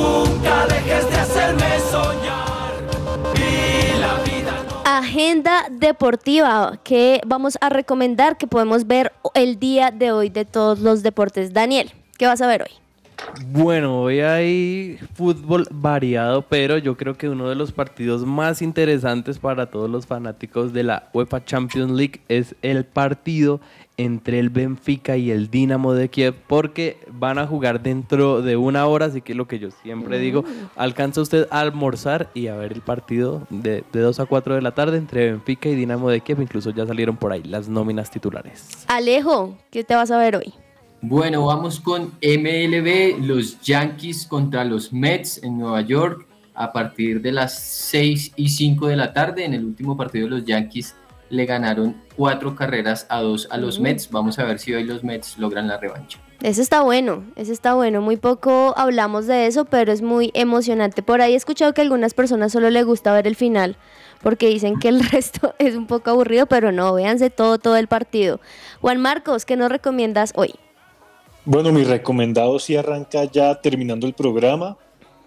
Nunca 0.00 0.66
dejes 0.66 1.10
de 1.10 1.16
hacerme 1.16 1.80
soñar. 1.90 2.72
Y 3.34 3.98
la 3.98 4.14
vida 4.24 4.64
Agenda 4.84 5.66
deportiva 5.70 6.78
que 6.84 7.20
vamos 7.26 7.58
a 7.60 7.68
recomendar 7.68 8.36
que 8.36 8.46
podemos 8.46 8.86
ver 8.86 9.12
el 9.34 9.58
día 9.58 9.90
de 9.90 10.12
hoy 10.12 10.28
de 10.28 10.44
todos 10.44 10.78
los 10.78 11.02
deportes. 11.02 11.52
Daniel, 11.52 11.92
¿qué 12.16 12.26
vas 12.26 12.40
a 12.40 12.46
ver 12.46 12.62
hoy? 12.62 12.87
Bueno, 13.50 14.00
hoy 14.00 14.20
hay 14.20 14.98
fútbol 15.14 15.66
variado, 15.70 16.42
pero 16.42 16.78
yo 16.78 16.96
creo 16.96 17.16
que 17.16 17.28
uno 17.28 17.48
de 17.48 17.54
los 17.54 17.72
partidos 17.72 18.24
más 18.24 18.62
interesantes 18.62 19.38
para 19.38 19.66
todos 19.66 19.88
los 19.88 20.06
fanáticos 20.06 20.72
de 20.72 20.82
la 20.82 21.08
UEFA 21.12 21.44
Champions 21.44 21.92
League 21.92 22.20
es 22.28 22.54
el 22.62 22.84
partido 22.84 23.60
entre 23.96 24.38
el 24.38 24.50
Benfica 24.50 25.16
y 25.16 25.30
el 25.30 25.50
Dinamo 25.50 25.92
de 25.92 26.08
Kiev, 26.08 26.34
porque 26.46 26.98
van 27.10 27.38
a 27.38 27.46
jugar 27.46 27.82
dentro 27.82 28.42
de 28.42 28.56
una 28.56 28.86
hora, 28.86 29.06
así 29.06 29.22
que 29.22 29.34
lo 29.34 29.48
que 29.48 29.58
yo 29.58 29.70
siempre 29.82 30.20
digo, 30.20 30.44
alcanza 30.76 31.20
usted 31.20 31.48
a 31.50 31.60
almorzar 31.60 32.30
y 32.32 32.46
a 32.46 32.54
ver 32.54 32.72
el 32.72 32.80
partido 32.80 33.46
de, 33.50 33.82
de 33.92 34.00
2 34.00 34.20
a 34.20 34.26
4 34.26 34.54
de 34.54 34.62
la 34.62 34.72
tarde 34.72 34.98
entre 34.98 35.32
Benfica 35.32 35.68
y 35.68 35.74
Dinamo 35.74 36.10
de 36.10 36.20
Kiev, 36.20 36.40
incluso 36.40 36.70
ya 36.70 36.86
salieron 36.86 37.16
por 37.16 37.32
ahí 37.32 37.42
las 37.42 37.68
nóminas 37.68 38.10
titulares. 38.10 38.84
Alejo, 38.86 39.56
¿qué 39.70 39.82
te 39.82 39.96
vas 39.96 40.12
a 40.12 40.18
ver 40.18 40.36
hoy? 40.36 40.54
Bueno, 41.00 41.46
vamos 41.46 41.78
con 41.78 42.12
MLB, 42.20 43.24
los 43.24 43.60
Yankees 43.60 44.26
contra 44.26 44.64
los 44.64 44.92
Mets 44.92 45.42
en 45.44 45.58
Nueva 45.58 45.80
York 45.82 46.26
a 46.54 46.72
partir 46.72 47.22
de 47.22 47.30
las 47.30 47.56
6 47.56 48.32
y 48.34 48.48
5 48.48 48.88
de 48.88 48.96
la 48.96 49.12
tarde. 49.12 49.44
En 49.44 49.54
el 49.54 49.64
último 49.64 49.96
partido 49.96 50.28
los 50.28 50.44
Yankees 50.44 50.96
le 51.30 51.46
ganaron 51.46 51.96
cuatro 52.16 52.56
carreras 52.56 53.06
a 53.08 53.20
dos 53.20 53.46
a 53.50 53.58
los. 53.58 53.78
Mets. 53.78 54.10
Vamos 54.10 54.38
a 54.38 54.44
ver 54.44 54.58
si 54.58 54.74
hoy 54.74 54.84
los 54.84 55.04
Mets 55.04 55.38
logran 55.38 55.68
la 55.68 55.78
revancha. 55.78 56.18
Ese 56.42 56.62
está 56.62 56.82
bueno, 56.82 57.24
ese 57.36 57.52
está 57.52 57.74
bueno. 57.74 58.00
Muy 58.00 58.16
poco 58.16 58.74
hablamos 58.76 59.26
de 59.26 59.46
eso, 59.46 59.64
pero 59.64 59.92
es 59.92 60.02
muy 60.02 60.30
emocionante. 60.34 61.02
Por 61.02 61.20
ahí 61.20 61.34
he 61.34 61.36
escuchado 61.36 61.74
que 61.74 61.80
a 61.80 61.84
algunas 61.84 62.14
personas 62.14 62.52
solo 62.52 62.70
les 62.70 62.84
gusta 62.84 63.12
ver 63.12 63.26
el 63.26 63.36
final, 63.36 63.76
porque 64.22 64.48
dicen 64.48 64.78
que 64.78 64.88
el 64.88 65.00
resto 65.10 65.54
es 65.58 65.76
un 65.76 65.86
poco 65.86 66.10
aburrido, 66.10 66.46
pero 66.46 66.72
no, 66.72 66.92
véanse 66.94 67.30
todo, 67.30 67.58
todo 67.58 67.76
el 67.76 67.86
partido. 67.86 68.40
Juan 68.80 69.00
Marcos, 69.00 69.44
¿qué 69.44 69.56
nos 69.56 69.70
recomiendas 69.70 70.32
hoy? 70.34 70.54
Bueno, 71.50 71.72
mi 71.72 71.82
recomendado 71.82 72.58
sí 72.58 72.76
arranca 72.76 73.24
ya 73.24 73.54
terminando 73.62 74.06
el 74.06 74.12
programa 74.12 74.76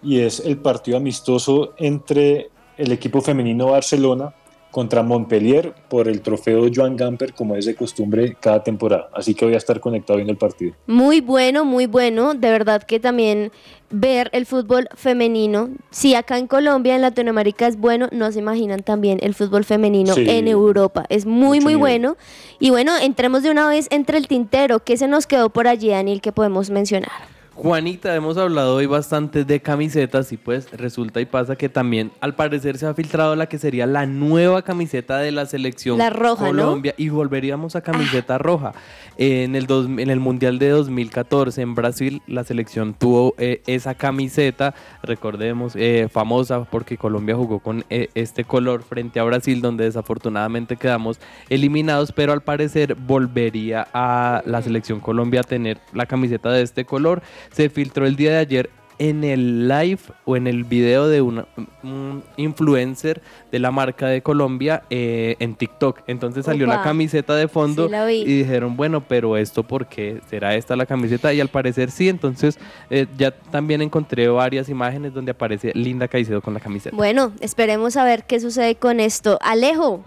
y 0.04 0.20
es 0.20 0.38
el 0.38 0.56
partido 0.56 0.96
amistoso 0.96 1.74
entre 1.78 2.48
el 2.78 2.92
equipo 2.92 3.20
femenino 3.20 3.66
Barcelona 3.66 4.32
contra 4.72 5.04
Montpellier 5.04 5.72
por 5.88 6.08
el 6.08 6.22
trofeo 6.22 6.66
Joan 6.74 6.96
Gamper 6.96 7.32
como 7.34 7.54
es 7.54 7.66
de 7.66 7.76
costumbre 7.76 8.36
cada 8.40 8.64
temporada. 8.64 9.08
Así 9.14 9.34
que 9.34 9.44
voy 9.44 9.54
a 9.54 9.58
estar 9.58 9.78
conectado 9.78 10.16
viendo 10.16 10.32
el 10.32 10.38
partido. 10.38 10.74
Muy 10.88 11.20
bueno, 11.20 11.64
muy 11.64 11.86
bueno. 11.86 12.34
De 12.34 12.50
verdad 12.50 12.82
que 12.82 12.98
también 12.98 13.52
ver 13.90 14.30
el 14.32 14.46
fútbol 14.46 14.88
femenino. 14.96 15.68
Si 15.90 16.14
acá 16.14 16.38
en 16.38 16.46
Colombia, 16.46 16.96
en 16.96 17.02
Latinoamérica 17.02 17.66
es 17.68 17.76
bueno, 17.76 18.08
no 18.10 18.32
se 18.32 18.38
imaginan 18.38 18.80
también 18.82 19.18
el 19.22 19.34
fútbol 19.34 19.64
femenino 19.64 20.14
Sí. 20.14 20.24
en 20.28 20.48
Europa. 20.48 21.04
Es 21.10 21.26
muy, 21.26 21.60
muy 21.60 21.74
nivel. 21.74 21.78
bueno. 21.78 22.16
Y 22.58 22.70
bueno, 22.70 22.92
entremos 22.98 23.42
de 23.42 23.50
una 23.50 23.68
vez 23.68 23.86
entre 23.90 24.16
el 24.16 24.26
tintero. 24.26 24.80
¿Qué 24.80 24.96
se 24.96 25.06
nos 25.06 25.26
quedó 25.26 25.50
por 25.50 25.68
allí, 25.68 25.90
Daniel, 25.90 26.22
que 26.22 26.32
podemos 26.32 26.70
mencionar? 26.70 27.12
Juanita, 27.54 28.14
hemos 28.16 28.38
hablado 28.38 28.76
hoy 28.76 28.86
bastante 28.86 29.44
de 29.44 29.60
camisetas 29.60 30.32
y 30.32 30.38
pues 30.38 30.70
resulta 30.72 31.20
y 31.20 31.26
pasa 31.26 31.54
que 31.54 31.68
también 31.68 32.10
al 32.22 32.34
parecer 32.34 32.78
se 32.78 32.86
ha 32.86 32.94
filtrado 32.94 33.36
la 33.36 33.46
que 33.46 33.58
sería 33.58 33.84
la 33.86 34.06
nueva 34.06 34.62
camiseta 34.62 35.18
de 35.18 35.32
la 35.32 35.44
selección 35.44 35.98
La 35.98 36.08
roja, 36.08 36.44
¿no? 36.46 36.50
Colombia 36.50 36.94
y 36.96 37.10
volveríamos 37.10 37.76
a 37.76 37.82
camiseta 37.82 38.38
roja. 38.38 38.72
En 39.18 39.54
el, 39.54 39.66
dos- 39.66 39.84
en 39.86 40.08
el 40.08 40.18
Mundial 40.18 40.58
de 40.58 40.70
2014 40.70 41.60
en 41.60 41.74
Brasil 41.74 42.22
la 42.26 42.42
selección 42.42 42.94
tuvo 42.94 43.34
eh, 43.36 43.60
esa 43.66 43.94
camiseta, 43.94 44.74
recordemos, 45.02 45.74
eh, 45.76 46.08
famosa 46.10 46.64
porque 46.64 46.96
Colombia 46.96 47.36
jugó 47.36 47.58
con 47.58 47.84
eh, 47.90 48.08
este 48.14 48.44
color 48.44 48.82
frente 48.82 49.20
a 49.20 49.24
Brasil 49.24 49.60
donde 49.60 49.84
desafortunadamente 49.84 50.76
quedamos 50.76 51.20
eliminados, 51.50 52.12
pero 52.12 52.32
al 52.32 52.40
parecer 52.42 52.94
volvería 52.94 53.86
a 53.92 54.42
la 54.46 54.62
selección 54.62 55.00
Colombia 55.00 55.40
a 55.40 55.44
tener 55.44 55.78
la 55.92 56.06
camiseta 56.06 56.50
de 56.50 56.62
este 56.62 56.86
color. 56.86 57.20
Se 57.50 57.68
filtró 57.70 58.06
el 58.06 58.16
día 58.16 58.30
de 58.32 58.38
ayer 58.38 58.70
en 58.98 59.24
el 59.24 59.66
live 59.66 59.98
o 60.26 60.36
en 60.36 60.46
el 60.46 60.62
video 60.62 61.08
de 61.08 61.22
una- 61.22 61.46
un 61.82 62.22
influencer 62.36 63.20
de 63.50 63.58
la 63.58 63.72
marca 63.72 64.06
de 64.06 64.22
Colombia 64.22 64.84
eh, 64.90 65.34
en 65.40 65.56
TikTok. 65.56 66.02
Entonces 66.06 66.44
salió 66.44 66.66
la 66.66 66.82
camiseta 66.82 67.34
de 67.34 67.48
fondo 67.48 67.88
Sí, 67.88 68.14
y 68.14 68.38
dijeron, 68.38 68.76
bueno, 68.76 69.00
pero 69.00 69.36
esto 69.36 69.64
por 69.64 69.86
qué 69.88 70.20
será 70.30 70.54
esta 70.54 70.76
la 70.76 70.86
camiseta 70.86 71.32
y 71.34 71.40
al 71.40 71.48
parecer 71.48 71.90
sí. 71.90 72.08
Entonces 72.08 72.58
eh, 72.90 73.06
ya 73.18 73.32
también 73.32 73.82
encontré 73.82 74.28
varias 74.28 74.68
imágenes 74.68 75.12
donde 75.12 75.32
aparece 75.32 75.72
Linda 75.74 76.06
Caicedo 76.06 76.40
con 76.40 76.54
la 76.54 76.60
camiseta. 76.60 76.94
Bueno, 76.94 77.32
esperemos 77.40 77.96
a 77.96 78.04
ver 78.04 78.22
qué 78.24 78.38
sucede 78.38 78.76
con 78.76 79.00
esto. 79.00 79.36
Alejo, 79.42 80.04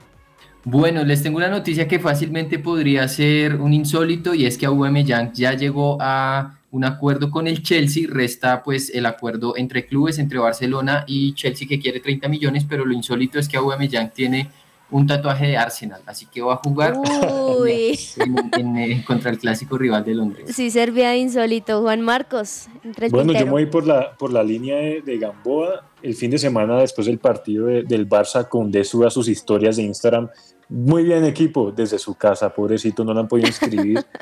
Bueno, 0.63 1.03
les 1.03 1.21
tengo 1.21 1.37
una 1.37 1.49
noticia 1.49 1.87
que 1.87 1.99
fácilmente 1.99 2.59
podría 2.59 3.07
ser 3.09 3.55
un 3.55 3.73
insólito 3.73 4.33
y 4.33 4.45
es 4.45 4.57
que 4.57 4.65
Aubameyang 4.67 5.33
ya 5.33 5.53
llegó 5.53 5.97
a 5.99 6.59
un 6.75 6.83
acuerdo 6.83 7.31
con 7.31 7.47
el 7.47 7.63
Chelsea, 7.63 8.05
resta 8.09 8.61
pues 8.61 8.89
el 8.93 9.05
acuerdo 9.05 9.55
entre 9.55 9.85
clubes, 9.85 10.19
entre 10.19 10.39
Barcelona 10.39 11.05
y 11.07 11.33
Chelsea 11.33 11.65
que 11.69 11.79
quiere 11.79 12.01
30 12.01 12.27
millones, 12.27 12.65
pero 12.67 12.83
lo 12.83 12.93
insólito 12.93 13.39
es 13.39 13.47
que 13.47 13.55
Aubameyang 13.55 14.11
tiene 14.11 14.49
un 14.91 15.07
tatuaje 15.07 15.47
de 15.47 15.55
Arsenal, 15.57 16.01
así 16.05 16.25
que 16.27 16.41
va 16.41 16.55
a 16.55 16.57
jugar 16.57 16.95
Uy. 16.97 17.97
en- 18.17 18.59
en- 18.59 18.77
eh, 18.77 19.03
contra 19.07 19.31
el 19.31 19.37
clásico 19.39 19.77
rival 19.77 20.03
de 20.03 20.15
Londres. 20.15 20.53
sí 20.53 20.69
servía 20.69 21.11
de 21.11 21.17
insólito. 21.19 21.81
Juan 21.81 22.01
Marcos, 22.01 22.67
entre 22.83 23.05
el 23.05 23.11
Bueno, 23.13 23.31
yo 23.31 23.45
me 23.45 23.51
voy 23.51 23.65
por 23.67 23.87
la, 23.87 24.13
por 24.17 24.33
la 24.33 24.43
línea 24.43 24.75
de, 24.75 25.01
de 25.01 25.17
Gamboa. 25.17 25.89
El 26.03 26.13
fin 26.15 26.29
de 26.29 26.37
semana 26.37 26.77
después 26.81 27.07
del 27.07 27.19
partido 27.19 27.67
de- 27.67 27.83
del 27.83 28.07
Barça, 28.07 28.49
Koundé 28.49 28.83
suba 28.83 29.09
sus 29.09 29.29
historias 29.29 29.77
de 29.77 29.83
Instagram. 29.83 30.27
Muy 30.67 31.03
bien 31.03 31.23
equipo, 31.23 31.71
desde 31.71 31.97
su 31.99 32.15
casa, 32.15 32.53
pobrecito, 32.53 33.05
no 33.05 33.13
lo 33.13 33.21
han 33.21 33.27
podido 33.29 33.47
inscribir. 33.47 34.03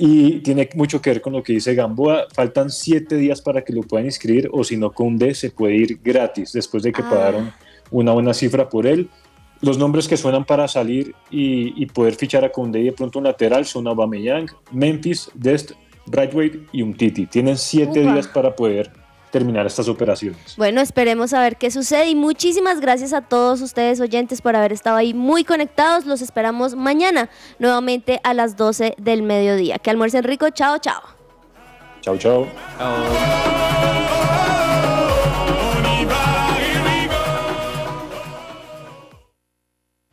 y 0.00 0.38
tiene 0.40 0.68
mucho 0.74 1.02
que 1.02 1.10
ver 1.10 1.20
con 1.20 1.32
lo 1.32 1.42
que 1.42 1.54
dice 1.54 1.74
Gamboa. 1.74 2.26
Faltan 2.32 2.70
siete 2.70 3.16
días 3.16 3.42
para 3.42 3.64
que 3.64 3.72
lo 3.72 3.82
puedan 3.82 4.06
inscribir 4.06 4.48
o 4.52 4.62
si 4.62 4.76
no, 4.76 4.92
Koundé 4.92 5.34
se 5.34 5.50
puede 5.50 5.74
ir 5.74 5.98
gratis 6.02 6.52
después 6.52 6.84
de 6.84 6.92
que 6.92 7.02
Ah. 7.02 7.10
pagaron 7.10 7.52
una 7.90 8.12
buena 8.12 8.32
cifra 8.32 8.68
por 8.68 8.86
él. 8.86 9.08
Los 9.60 9.76
nombres 9.76 10.06
que 10.06 10.16
suenan 10.16 10.44
para 10.44 10.68
salir 10.68 11.14
y, 11.32 11.82
y 11.82 11.86
poder 11.86 12.14
fichar 12.14 12.44
a 12.44 12.52
Koundé 12.52 12.78
y 12.80 12.84
de 12.84 12.92
pronto 12.92 13.18
un 13.18 13.24
lateral 13.24 13.64
son 13.64 13.88
Aubameyang, 13.88 14.46
Memphis, 14.70 15.30
Dest 15.34 15.72
Brightweight 16.06 16.68
y 16.72 16.82
un 16.82 16.94
Titi. 16.94 17.26
Tienen 17.26 17.56
siete 17.58 18.02
Upa. 18.02 18.12
días 18.12 18.28
para 18.28 18.54
poder 18.54 18.92
terminar 19.30 19.66
estas 19.66 19.88
operaciones. 19.88 20.56
Bueno, 20.56 20.80
esperemos 20.80 21.32
a 21.32 21.40
ver 21.40 21.56
qué 21.56 21.70
sucede 21.70 22.08
y 22.08 22.14
muchísimas 22.14 22.80
gracias 22.80 23.12
a 23.12 23.20
todos 23.22 23.60
ustedes 23.60 24.00
oyentes 24.00 24.40
por 24.42 24.56
haber 24.56 24.72
estado 24.72 24.96
ahí 24.96 25.14
muy 25.14 25.44
conectados. 25.44 26.06
Los 26.06 26.22
esperamos 26.22 26.74
mañana 26.74 27.28
nuevamente 27.58 28.20
a 28.24 28.34
las 28.34 28.56
12 28.56 28.94
del 28.98 29.22
mediodía. 29.22 29.78
Que 29.78 29.90
almuercen 29.90 30.24
rico. 30.24 30.50
Chao, 30.50 30.78
chao. 30.78 31.02
Chao, 32.00 32.16
chao. 32.16 32.46
Chao. 32.78 34.57